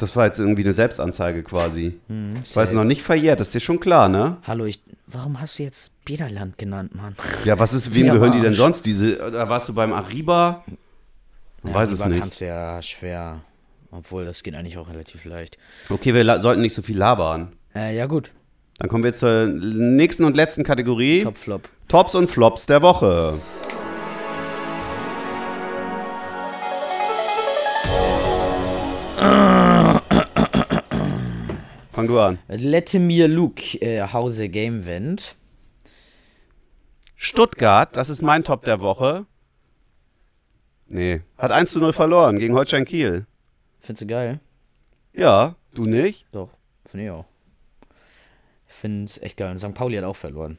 Das 0.00 0.16
war 0.16 0.26
jetzt 0.26 0.38
irgendwie 0.38 0.62
eine 0.64 0.72
Selbstanzeige 0.72 1.42
quasi. 1.42 1.98
hm, 2.08 2.40
Weil 2.54 2.64
es 2.64 2.72
noch 2.72 2.84
nicht 2.84 3.02
verjährt, 3.02 3.40
das 3.40 3.48
ist 3.48 3.54
dir 3.54 3.60
schon 3.60 3.80
klar, 3.80 4.08
ne? 4.08 4.38
Hallo, 4.46 4.64
ich, 4.64 4.82
warum 5.06 5.40
hast 5.40 5.58
du 5.58 5.62
jetzt 5.64 5.92
Bederland 6.04 6.56
genannt, 6.58 6.94
Mann? 6.94 7.14
Ja, 7.44 7.58
was 7.58 7.72
ist, 7.72 7.94
wem 7.94 8.06
Ja, 8.06 8.14
gehören 8.14 8.32
die 8.32 8.40
denn 8.40 8.54
sonst? 8.54 8.86
Diese, 8.86 9.16
da 9.30 9.48
warst 9.48 9.68
du 9.68 9.74
beim 9.74 9.92
Arriba? 9.92 10.64
Man 11.62 11.74
weiß 11.74 11.90
es 11.90 11.98
lieber 11.98 12.08
nicht. 12.08 12.20
kannst 12.20 12.40
du 12.40 12.46
ja 12.46 12.80
schwer, 12.80 13.40
obwohl 13.90 14.24
das 14.24 14.42
geht 14.42 14.54
eigentlich 14.54 14.78
auch 14.78 14.88
relativ 14.88 15.24
leicht. 15.26 15.58
Okay, 15.90 16.14
wir 16.14 16.40
sollten 16.40 16.62
nicht 16.62 16.74
so 16.74 16.80
viel 16.82 16.96
labern. 16.96 17.52
Äh, 17.74 17.94
ja 17.96 18.06
gut, 18.06 18.30
Dann 18.78 18.88
kommen 18.88 19.04
wir 19.04 19.08
jetzt 19.10 19.20
zur 19.20 19.46
nächsten 19.46 20.24
und 20.24 20.34
letzten 20.36 20.64
Kategorie. 20.64 21.22
Top 21.22 21.36
Flop. 21.36 21.68
Tops 21.88 22.14
und 22.14 22.30
Flops 22.30 22.64
der 22.66 22.80
Woche. 22.80 23.38
Fang 32.00 32.08
du 32.08 32.18
an. 32.18 32.38
Let 32.48 32.94
mir 32.94 33.28
Luke, 33.28 33.76
äh, 33.82 34.00
Hause 34.10 34.48
Game 34.48 34.86
Vent. 34.86 35.36
Stuttgart, 37.14 37.94
das 37.94 38.08
ist 38.08 38.22
mein 38.22 38.42
Top 38.42 38.64
der 38.64 38.80
Woche. 38.80 39.26
Nee, 40.86 41.20
hat 41.36 41.52
1 41.52 41.72
zu 41.72 41.78
0 41.78 41.92
verloren 41.92 42.38
gegen 42.38 42.54
Holstein 42.54 42.86
Kiel. 42.86 43.26
Findest 43.80 44.00
du 44.02 44.06
geil? 44.06 44.40
Ja, 45.12 45.56
du 45.74 45.84
nicht? 45.84 46.26
Doch, 46.32 46.48
finde 46.86 47.04
ich 47.04 47.10
auch. 47.10 47.26
Ich 48.66 48.74
finde 48.74 49.04
es 49.04 49.18
echt 49.20 49.36
geil. 49.36 49.50
Und 49.52 49.58
St. 49.58 49.74
Pauli 49.74 49.96
hat 49.96 50.04
auch 50.04 50.16
verloren. 50.16 50.56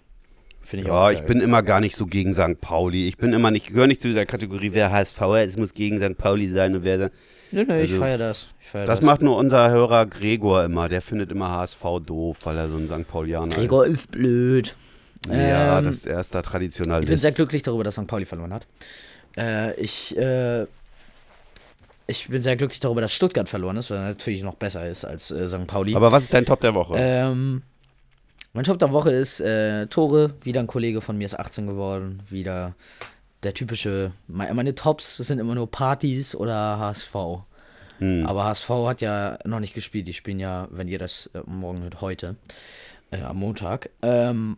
Finde 0.62 0.86
ich 0.86 0.92
auch 0.92 0.96
Ja, 0.96 1.08
geil. 1.08 1.16
ich 1.22 1.26
bin 1.26 1.42
immer 1.42 1.64
gar 1.64 1.80
nicht 1.80 1.96
so 1.96 2.06
gegen 2.06 2.34
St. 2.34 2.62
Pauli. 2.62 3.08
Ich 3.08 3.18
bin 3.18 3.34
immer 3.34 3.50
nicht, 3.50 3.68
gehöre 3.70 3.88
nicht 3.88 4.02
zu 4.02 4.10
dieser 4.10 4.28
Kategorie, 4.28 4.74
wer 4.74 4.92
HSV 4.92 5.20
ist, 5.44 5.48
es 5.52 5.58
muss 5.58 5.74
gegen 5.74 5.98
St. 5.98 6.18
Pauli 6.20 6.48
sein 6.50 6.76
und 6.76 6.84
wer. 6.84 7.10
Nö, 7.52 7.64
nö, 7.68 7.76
ich 7.82 7.92
also- 7.92 8.02
feiere 8.02 8.18
das. 8.18 8.48
Ich 8.62 8.68
feier 8.70 8.86
Das 8.86 9.00
das. 9.00 9.06
macht 9.06 9.22
nur 9.22 9.38
unser 9.38 9.70
Hörer 9.70 10.06
Gregor 10.06 10.64
immer. 10.64 10.88
Der 10.90 11.02
findet 11.02 11.32
immer 11.32 11.50
HSV 11.52 11.84
doof, 12.06 12.38
weil 12.44 12.58
er 12.58 12.70
so 12.70 12.78
ein 12.78 12.88
St. 12.88 13.08
Paulianer 13.08 13.54
Gregor 13.56 13.86
ist. 13.86 13.94
ist 14.02 14.12
blöd. 14.12 14.76
Ja, 15.28 15.78
Ähm, 15.80 15.84
das 15.86 16.06
ist 16.06 16.06
da 16.08 16.22
Ich 16.22 16.30
bin 16.32 16.42
Traditionalist. 16.44 17.22
sehr 17.22 17.32
glücklich 17.32 17.62
darüber, 17.62 17.84
dass 17.84 17.96
St. 17.96 18.08
Pauli 18.08 18.26
verloren 18.26 18.54
hat. 18.54 18.66
Äh, 19.38 19.74
ich, 19.80 20.18
äh, 20.18 20.66
ich 22.08 22.28
bin 22.28 22.42
sehr 22.42 22.56
glücklich 22.56 22.80
darüber, 22.80 23.02
dass 23.02 23.14
Stuttgart 23.14 23.48
verloren 23.48 23.78
ist, 23.78 23.90
weil 23.92 23.98
er 24.00 24.08
natürlich 24.10 24.42
noch 24.44 24.56
besser 24.56 24.88
ist 24.88 25.06
als 25.06 25.30
äh, 25.32 25.48
St. 25.48 25.68
Pauli. 25.68 25.96
Aber 25.96 26.12
was 26.12 26.24
ist 26.24 26.34
dein 26.34 26.46
Top 26.46 26.60
der 26.62 26.74
Woche? 26.74 26.96
Ähm, 26.98 27.62
mein 28.54 28.64
Top 28.66 28.80
der 28.80 28.92
Woche 28.92 29.12
ist 29.12 29.40
äh, 29.40 29.86
Tore. 29.88 30.34
Wieder 30.44 30.60
ein 30.62 30.68
Kollege 30.68 31.02
von 31.02 31.18
mir 31.18 31.26
ist 31.26 31.40
18 31.40 31.68
geworden. 31.68 32.24
Wieder 32.30 32.74
der 33.44 33.54
typische. 33.54 34.12
me- 34.28 34.54
Meine 34.54 34.76
Tops 34.76 35.18
sind 35.18 35.40
immer 35.40 35.56
nur 35.56 35.70
Partys 35.70 36.36
oder 36.36 36.78
HSV. 36.80 37.16
Hm. 38.00 38.26
Aber 38.26 38.46
HSV 38.46 38.70
hat 38.88 39.02
ja 39.02 39.38
noch 39.46 39.60
nicht 39.60 39.74
gespielt. 39.74 40.08
Die 40.08 40.14
spielen 40.14 40.40
ja, 40.40 40.68
wenn 40.72 40.88
ihr 40.88 41.00
das 41.00 41.28
äh, 41.34 41.42
morgen 41.46 41.84
hört, 41.84 42.02
heute. 42.02 42.36
Äh, 43.12 43.22
am 43.22 43.38
Montag. 43.38 43.90
Ähm, 44.02 44.58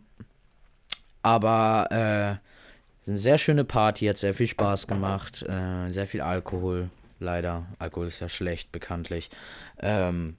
aber 1.22 1.86
äh, 1.90 3.08
eine 3.08 3.18
sehr 3.18 3.38
schöne 3.38 3.64
Party, 3.64 4.06
hat 4.06 4.16
sehr 4.16 4.34
viel 4.34 4.46
Spaß 4.46 4.86
gemacht. 4.86 5.42
Äh, 5.42 5.90
sehr 5.90 6.06
viel 6.06 6.20
Alkohol. 6.20 6.90
Leider. 7.20 7.66
Alkohol 7.78 8.06
ist 8.06 8.20
ja 8.20 8.28
schlecht, 8.28 8.72
bekanntlich. 8.72 9.30
Ähm, 9.80 10.36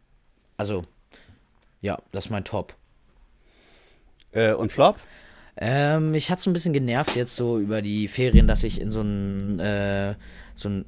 also, 0.57 0.81
ja, 1.81 1.97
das 2.11 2.25
ist 2.25 2.31
mein 2.31 2.43
Top. 2.43 2.73
Äh, 4.31 4.53
und 4.53 4.71
Flop? 4.71 4.97
Ähm, 5.57 6.11
mich 6.11 6.29
hat's 6.29 6.45
ein 6.45 6.53
bisschen 6.53 6.73
genervt 6.73 7.15
jetzt 7.15 7.35
so 7.35 7.59
über 7.59 7.81
die 7.81 8.07
Ferien, 8.07 8.47
dass 8.47 8.63
ich 8.63 8.81
in 8.81 8.91
so 8.91 8.99
einen, 9.01 9.59
äh, 9.59 10.15
so 10.53 10.69
einen 10.69 10.85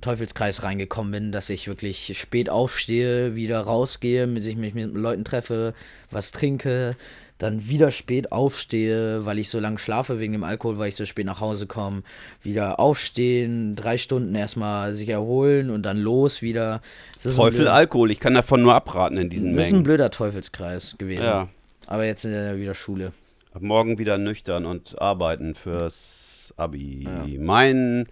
Teufelskreis 0.00 0.62
reingekommen 0.62 1.12
bin, 1.12 1.32
dass 1.32 1.50
ich 1.50 1.66
wirklich 1.66 2.16
spät 2.18 2.50
aufstehe, 2.50 3.34
wieder 3.34 3.60
rausgehe, 3.60 4.26
mit 4.26 4.42
sich 4.42 4.56
mich 4.56 4.74
mit 4.74 4.92
Leuten 4.94 5.24
treffe, 5.24 5.74
was 6.10 6.30
trinke, 6.30 6.94
dann 7.38 7.66
wieder 7.68 7.90
spät 7.90 8.30
aufstehe, 8.30 9.24
weil 9.26 9.38
ich 9.38 9.48
so 9.48 9.58
lange 9.58 9.78
schlafe 9.78 10.20
wegen 10.20 10.34
dem 10.34 10.44
Alkohol, 10.44 10.78
weil 10.78 10.90
ich 10.90 10.96
so 10.96 11.06
spät 11.06 11.26
nach 11.26 11.40
Hause 11.40 11.66
komme, 11.66 12.02
wieder 12.42 12.78
aufstehen, 12.78 13.74
drei 13.74 13.98
Stunden 13.98 14.34
erstmal 14.34 14.94
sich 14.94 15.08
erholen 15.08 15.70
und 15.70 15.82
dann 15.82 15.98
los 15.98 16.42
wieder. 16.42 16.82
Teufel 17.22 17.66
Alkohol. 17.66 18.10
Ich 18.10 18.20
kann 18.20 18.34
davon 18.34 18.62
nur 18.62 18.74
abraten 18.74 19.16
in 19.16 19.30
diesen 19.30 19.54
Das 19.56 19.64
ist 19.64 19.70
ein 19.70 19.76
Mengen. 19.76 19.84
blöder 19.84 20.10
Teufelskreis 20.10 20.94
gewesen. 20.98 21.24
Ja. 21.24 21.48
Aber 21.86 22.04
jetzt 22.04 22.24
äh, 22.24 22.58
wieder 22.58 22.74
Schule. 22.74 23.12
Ab 23.54 23.62
morgen 23.62 23.98
wieder 23.98 24.18
nüchtern 24.18 24.66
und 24.66 25.00
arbeiten 25.00 25.54
fürs 25.54 26.52
Abi. 26.56 27.06
Mein 27.38 28.08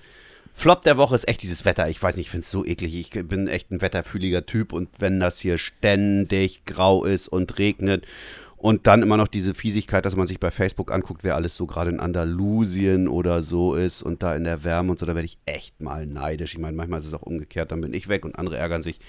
Flop 0.54 0.82
der 0.82 0.96
Woche 0.96 1.16
ist 1.16 1.26
echt 1.26 1.42
dieses 1.42 1.64
Wetter. 1.64 1.88
Ich 1.88 2.00
weiß 2.00 2.16
nicht, 2.16 2.26
ich 2.26 2.30
finde 2.30 2.44
es 2.44 2.50
so 2.52 2.64
eklig. 2.64 2.94
Ich 2.94 3.10
bin 3.26 3.48
echt 3.48 3.72
ein 3.72 3.82
wetterfühliger 3.82 4.46
Typ 4.46 4.72
und 4.72 4.88
wenn 5.00 5.18
das 5.18 5.40
hier 5.40 5.58
ständig 5.58 6.64
grau 6.64 7.04
ist 7.04 7.26
und 7.26 7.58
regnet 7.58 8.06
und 8.56 8.86
dann 8.86 9.02
immer 9.02 9.16
noch 9.16 9.26
diese 9.26 9.52
Fiesigkeit, 9.52 10.04
dass 10.04 10.14
man 10.14 10.28
sich 10.28 10.38
bei 10.38 10.52
Facebook 10.52 10.92
anguckt, 10.92 11.24
wer 11.24 11.34
alles 11.34 11.56
so 11.56 11.66
gerade 11.66 11.90
in 11.90 11.98
Andalusien 11.98 13.08
oder 13.08 13.42
so 13.42 13.74
ist 13.74 14.00
und 14.02 14.22
da 14.22 14.36
in 14.36 14.44
der 14.44 14.62
Wärme 14.62 14.92
und 14.92 15.00
so, 15.00 15.06
da 15.06 15.16
werde 15.16 15.26
ich 15.26 15.38
echt 15.44 15.80
mal 15.80 16.06
neidisch. 16.06 16.54
Ich 16.54 16.60
meine, 16.60 16.76
manchmal 16.76 17.00
ist 17.00 17.06
es 17.06 17.14
auch 17.14 17.22
umgekehrt, 17.22 17.72
dann 17.72 17.80
bin 17.80 17.94
ich 17.94 18.06
weg 18.06 18.24
und 18.24 18.38
andere 18.38 18.58
ärgern 18.58 18.82
sich. 18.82 19.00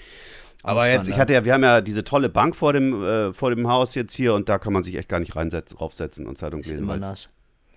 Aber 0.64 0.88
jetzt, 0.90 1.08
ich 1.08 1.16
hatte 1.18 1.32
ja, 1.34 1.44
wir 1.44 1.52
haben 1.52 1.62
ja 1.62 1.80
diese 1.82 2.04
tolle 2.04 2.28
Bank 2.30 2.56
vor 2.56 2.72
dem, 2.72 3.02
äh, 3.04 3.32
vor 3.34 3.54
dem 3.54 3.68
Haus 3.68 3.94
jetzt 3.94 4.14
hier 4.14 4.32
und 4.34 4.48
da 4.48 4.58
kann 4.58 4.72
man 4.72 4.82
sich 4.82 4.96
echt 4.96 5.08
gar 5.08 5.20
nicht 5.20 5.36
reinsetzen, 5.36 5.76
raufsetzen 5.78 6.26
und 6.26 6.38
Zeitung 6.38 6.62
lesen, 6.62 6.84
Immer 6.84 6.96
nass. 6.96 7.28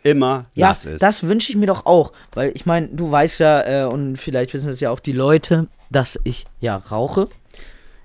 immer 0.03 0.43
Ja, 0.55 0.69
nass 0.69 0.85
ist. 0.85 1.01
das 1.03 1.23
wünsche 1.23 1.51
ich 1.51 1.57
mir 1.57 1.67
doch 1.67 1.85
auch, 1.85 2.13
weil 2.33 2.51
ich 2.55 2.65
meine, 2.65 2.87
du 2.87 3.11
weißt 3.11 3.39
ja, 3.41 3.83
äh, 3.83 3.85
und 3.85 4.15
vielleicht 4.15 4.53
wissen 4.53 4.69
es 4.69 4.79
ja 4.79 4.89
auch 4.89 5.01
die 5.01 5.11
Leute, 5.11 5.67
dass 5.91 6.17
ich 6.23 6.45
ja 6.61 6.77
rauche. 6.77 7.27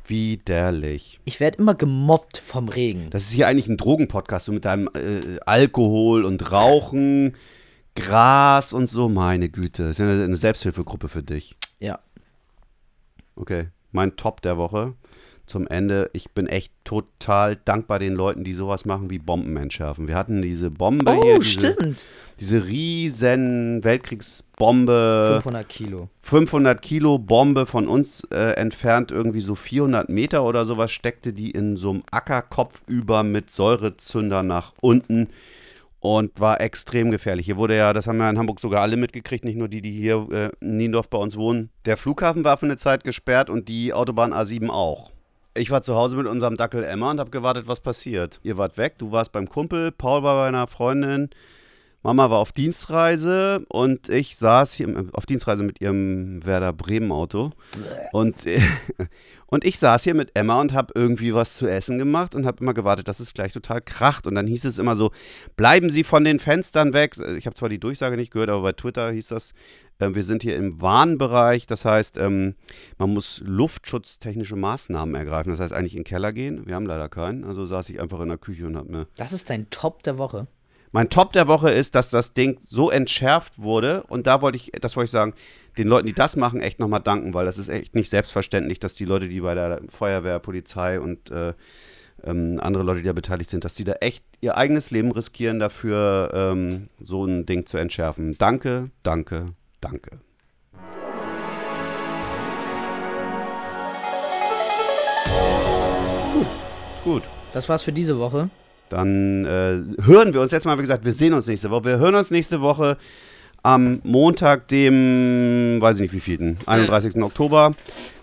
Widerlich. 0.05 1.20
Ich 1.24 1.39
werde 1.39 1.59
immer 1.59 1.74
gemobbt 1.76 2.39
vom 2.39 2.68
Regen. 2.68 3.09
Das 3.11 3.22
ist 3.22 3.30
hier 3.33 3.47
eigentlich 3.47 3.68
ein 3.68 3.76
Drogenpodcast, 3.76 4.47
so 4.47 4.53
mit 4.53 4.64
deinem 4.64 4.89
äh, 4.95 5.39
Alkohol 5.47 6.24
und 6.24 6.51
Rauchen, 6.51 7.37
Gras 7.95 8.72
und 8.72 8.91
so. 8.91 9.09
Meine 9.09 9.49
Güte, 9.49 9.85
das 9.85 9.99
ist 9.99 10.01
eine 10.01 10.37
Selbsthilfegruppe 10.37 11.09
für 11.09 11.22
dich. 11.22 11.55
Ja. 11.78 12.01
Okay, 13.37 13.68
mein 13.93 14.16
Top 14.16 14.43
der 14.43 14.57
Woche 14.59 14.95
zum 15.47 15.66
Ende. 15.66 16.09
Ich 16.12 16.30
bin 16.30 16.47
echt 16.47 16.72
total 16.84 17.57
dankbar 17.57 17.99
den 17.99 18.14
Leuten, 18.14 18.45
die 18.45 18.55
sowas 18.55 18.84
machen 18.84 19.11
wie 19.11 19.18
Bomben 19.18 19.57
entschärfen. 19.57 20.09
Wir 20.09 20.14
hatten 20.16 20.40
diese 20.43 20.70
Bombe 20.70 21.12
Oh, 21.12 21.22
hier, 21.22 21.38
diese, 21.38 21.51
stimmt. 21.51 22.05
diese 22.40 22.64
riesen 22.66 23.82
Weltkriegsbombe. 23.84 25.30
500 25.34 25.68
Kilo. 25.68 26.09
500 26.18 26.80
Kilo 26.80 27.18
Bombe 27.18 27.66
von 27.66 27.88
uns 27.88 28.24
äh, 28.30 28.53
entfernt, 28.53 29.11
irgendwie 29.11 29.40
so 29.40 29.55
400 29.55 30.09
Meter 30.09 30.45
oder 30.45 30.64
sowas, 30.64 30.90
steckte 30.93 31.32
die 31.32 31.51
in 31.51 31.76
so 31.76 31.90
einem 31.90 32.03
Ackerkopf 32.11 32.82
über 32.86 33.22
mit 33.22 33.51
Säurezünder 33.51 34.43
nach 34.43 34.72
unten 34.80 35.28
und 36.03 36.40
war 36.40 36.61
extrem 36.61 37.12
gefährlich. 37.12 37.46
Hier 37.46 37.57
wurde 37.57 37.76
ja, 37.76 37.92
das 37.92 38.09
haben 38.09 38.16
wir 38.16 38.28
in 38.28 38.36
Hamburg 38.36 38.59
sogar 38.59 38.82
alle 38.82 38.96
mitgekriegt, 38.96 39.44
nicht 39.44 39.57
nur 39.57 39.68
die, 39.68 39.80
die 39.80 39.92
hier 39.92 40.26
äh, 40.32 40.50
in 40.61 40.76
Niendorf 40.76 41.09
bei 41.09 41.16
uns 41.16 41.36
wohnen. 41.36 41.70
Der 41.84 41.96
Flughafen 41.96 42.42
war 42.42 42.57
für 42.57 42.66
eine 42.66 42.76
Zeit 42.76 43.05
gesperrt 43.05 43.48
und 43.48 43.68
die 43.68 43.92
Autobahn 43.92 44.34
A7 44.34 44.68
auch. 44.68 45.12
Ich 45.55 45.70
war 45.70 45.82
zu 45.82 45.94
Hause 45.94 46.16
mit 46.16 46.26
unserem 46.26 46.57
Dackel 46.57 46.82
Emma 46.82 47.12
und 47.12 47.20
habe 47.20 47.30
gewartet, 47.30 47.68
was 47.68 47.78
passiert. 47.78 48.40
Ihr 48.42 48.59
wart 48.59 48.78
weg, 48.78 48.94
du 48.98 49.12
warst 49.12 49.30
beim 49.30 49.48
Kumpel, 49.48 49.92
Paul 49.92 50.24
war 50.24 50.34
bei 50.34 50.48
einer 50.48 50.66
Freundin 50.66 51.30
Mama 52.03 52.30
war 52.30 52.38
auf 52.38 52.50
Dienstreise 52.50 53.64
und 53.68 54.09
ich 54.09 54.36
saß 54.36 54.74
hier 54.74 55.07
auf 55.12 55.24
Dienstreise 55.24 55.62
mit 55.62 55.80
ihrem 55.80 56.44
Werder 56.44 56.72
Bremen 56.72 57.12
Auto. 57.12 57.53
Und, 58.12 58.44
äh, 58.44 58.61
und 59.46 59.64
ich 59.64 59.78
saß 59.78 60.03
hier 60.03 60.14
mit 60.14 60.32
Emma 60.34 60.61
und 60.61 60.72
habe 60.72 60.92
irgendwie 60.96 61.32
was 61.32 61.55
zu 61.55 61.66
essen 61.66 61.98
gemacht 61.98 62.34
und 62.34 62.44
habe 62.44 62.59
immer 62.61 62.74
gewartet, 62.74 63.07
dass 63.07 63.20
es 63.20 63.34
gleich 63.34 63.53
total 63.53 63.80
kracht. 63.80 64.26
Und 64.26 64.34
dann 64.34 64.48
hieß 64.48 64.64
es 64.64 64.78
immer 64.78 64.96
so, 64.96 65.12
bleiben 65.57 65.90
Sie 65.90 66.03
von 66.03 66.24
den 66.24 66.40
Fenstern 66.40 66.92
weg. 66.92 67.14
Ich 67.38 67.46
habe 67.46 67.55
zwar 67.55 67.68
die 67.68 67.78
Durchsage 67.78 68.16
nicht 68.16 68.32
gehört, 68.32 68.50
aber 68.50 68.62
bei 68.62 68.72
Twitter 68.72 69.12
hieß 69.12 69.28
das, 69.28 69.53
äh, 70.00 70.12
wir 70.12 70.24
sind 70.24 70.42
hier 70.42 70.57
im 70.57 70.80
Warnbereich. 70.80 71.68
Das 71.68 71.84
heißt, 71.84 72.18
ähm, 72.18 72.57
man 72.98 73.11
muss 73.12 73.40
luftschutztechnische 73.44 74.57
Maßnahmen 74.57 75.14
ergreifen. 75.14 75.50
Das 75.50 75.61
heißt, 75.61 75.72
eigentlich 75.72 75.94
in 75.94 76.00
den 76.00 76.09
Keller 76.09 76.32
gehen. 76.32 76.66
Wir 76.66 76.74
haben 76.74 76.86
leider 76.86 77.09
keinen. 77.09 77.44
Also 77.44 77.64
saß 77.64 77.88
ich 77.90 78.00
einfach 78.00 78.18
in 78.20 78.28
der 78.28 78.38
Küche 78.38 78.66
und 78.66 78.76
habe 78.76 78.90
mir 78.90 79.07
Das 79.16 79.32
ist 79.32 79.50
dein 79.50 79.70
Top 79.70 80.03
der 80.03 80.18
Woche. 80.18 80.48
Mein 80.93 81.09
Top 81.09 81.32
der 81.32 81.49
Woche 81.49 81.70
ist, 81.70 81.95
dass 81.95 82.11
das 82.11 82.34
Ding 82.34 82.59
so 82.61 82.90
entschärft 82.90 83.61
wurde 83.61 84.05
und 84.05 84.26
da 84.26 84.43
wollte 84.43 84.57
ich, 84.57 84.72
das 84.80 84.95
wollte 84.95 85.07
ich 85.07 85.11
sagen, 85.11 85.32
den 85.78 85.88
Leuten, 85.88 86.07
die 86.07 86.12
das 86.12 86.36
machen, 86.36 86.61
echt 86.61 86.78
nochmal 86.78 87.01
danken, 87.01 87.32
weil 87.32 87.47
das 87.47 87.57
ist 87.57 87.68
echt 87.68 87.95
nicht 87.95 88.11
selbstverständlich, 88.11 88.78
dass 88.78 88.95
die 88.95 89.07
Leute, 89.07 89.28
die 89.28 89.40
bei 89.40 89.55
der 89.55 89.80
Feuerwehr, 89.88 90.38
Polizei 90.38 91.01
und 91.01 91.30
äh, 91.30 91.55
ähm, 92.24 92.61
andere 92.62 92.82
Leute, 92.84 93.01
die 93.01 93.07
da 93.07 93.14
beteiligt 93.14 93.49
sind, 93.49 93.64
dass 93.64 93.74
die 93.74 93.84
da 93.84 93.95
echt 93.95 94.22
ihr 94.43 94.59
eigenes 94.59 94.90
Leben 94.90 95.11
riskieren 95.12 95.59
dafür, 95.59 96.30
ähm, 96.34 96.88
so 97.01 97.24
ein 97.24 97.47
Ding 97.47 97.64
zu 97.64 97.78
entschärfen. 97.78 98.36
Danke, 98.36 98.90
danke, 99.03 99.47
danke. 99.80 100.20
Gut, 106.34 106.47
gut. 107.03 107.22
Das 107.55 107.68
war's 107.68 107.82
für 107.82 107.93
diese 107.93 108.18
Woche. 108.18 108.51
Dann 108.93 109.47
äh, 109.47 110.03
hören 110.05 110.34
wir 110.34 110.43
uns 110.43 110.53
jetzt 110.53 110.66
mal, 110.66 110.76
wie 110.76 110.82
gesagt, 110.82 111.05
wir 111.05 111.14
sehen 111.14 111.32
uns 111.32 111.47
nächste 111.47 111.70
Woche. 111.70 111.84
Wir 111.86 111.99
hören 111.99 112.14
uns 112.14 112.30
nächste 112.30 112.61
Woche 112.61 112.99
am 113.62 114.01
Montag, 114.03 114.68
dem, 114.68 115.78
weiß 115.80 115.97
ich 115.97 116.03
nicht 116.03 116.12
wie 116.12 116.20
vielten, 116.20 116.59
31. 116.66 117.16
Oktober. 117.22 117.72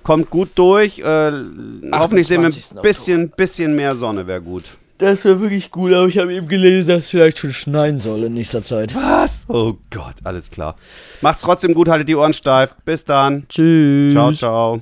Kommt 0.04 0.30
gut 0.30 0.50
durch. 0.56 1.00
Äh, 1.00 1.32
hoffentlich 1.92 2.28
sehen 2.28 2.42
wir 2.42 2.50
28. 2.50 2.78
ein 2.78 2.82
bisschen, 2.82 3.30
bisschen 3.30 3.76
mehr 3.76 3.96
Sonne, 3.96 4.28
wäre 4.28 4.42
gut. 4.42 4.78
Das 5.00 5.24
wäre 5.24 5.40
wirklich 5.40 5.72
gut, 5.72 5.94
aber 5.94 6.08
ich 6.08 6.18
habe 6.18 6.34
eben 6.34 6.48
gelesen, 6.48 6.90
dass 6.90 7.00
es 7.00 7.10
vielleicht 7.10 7.40
schon 7.40 7.54
schneien 7.54 7.98
soll 7.98 8.26
in 8.26 8.34
nächster 8.34 8.62
Zeit. 8.62 8.94
Was? 8.94 9.46
Oh 9.48 9.74
Gott, 9.90 10.16
alles 10.24 10.52
klar. 10.52 10.76
Macht's 11.22 11.42
trotzdem 11.42 11.74
gut, 11.74 11.88
haltet 11.88 12.10
die 12.10 12.16
Ohren 12.16 12.34
steif. 12.34 12.76
Bis 12.86 13.06
dann. 13.06 13.46
Tschüss. 13.48 14.14
Ciao, 14.14 14.34
ciao. 14.34 14.82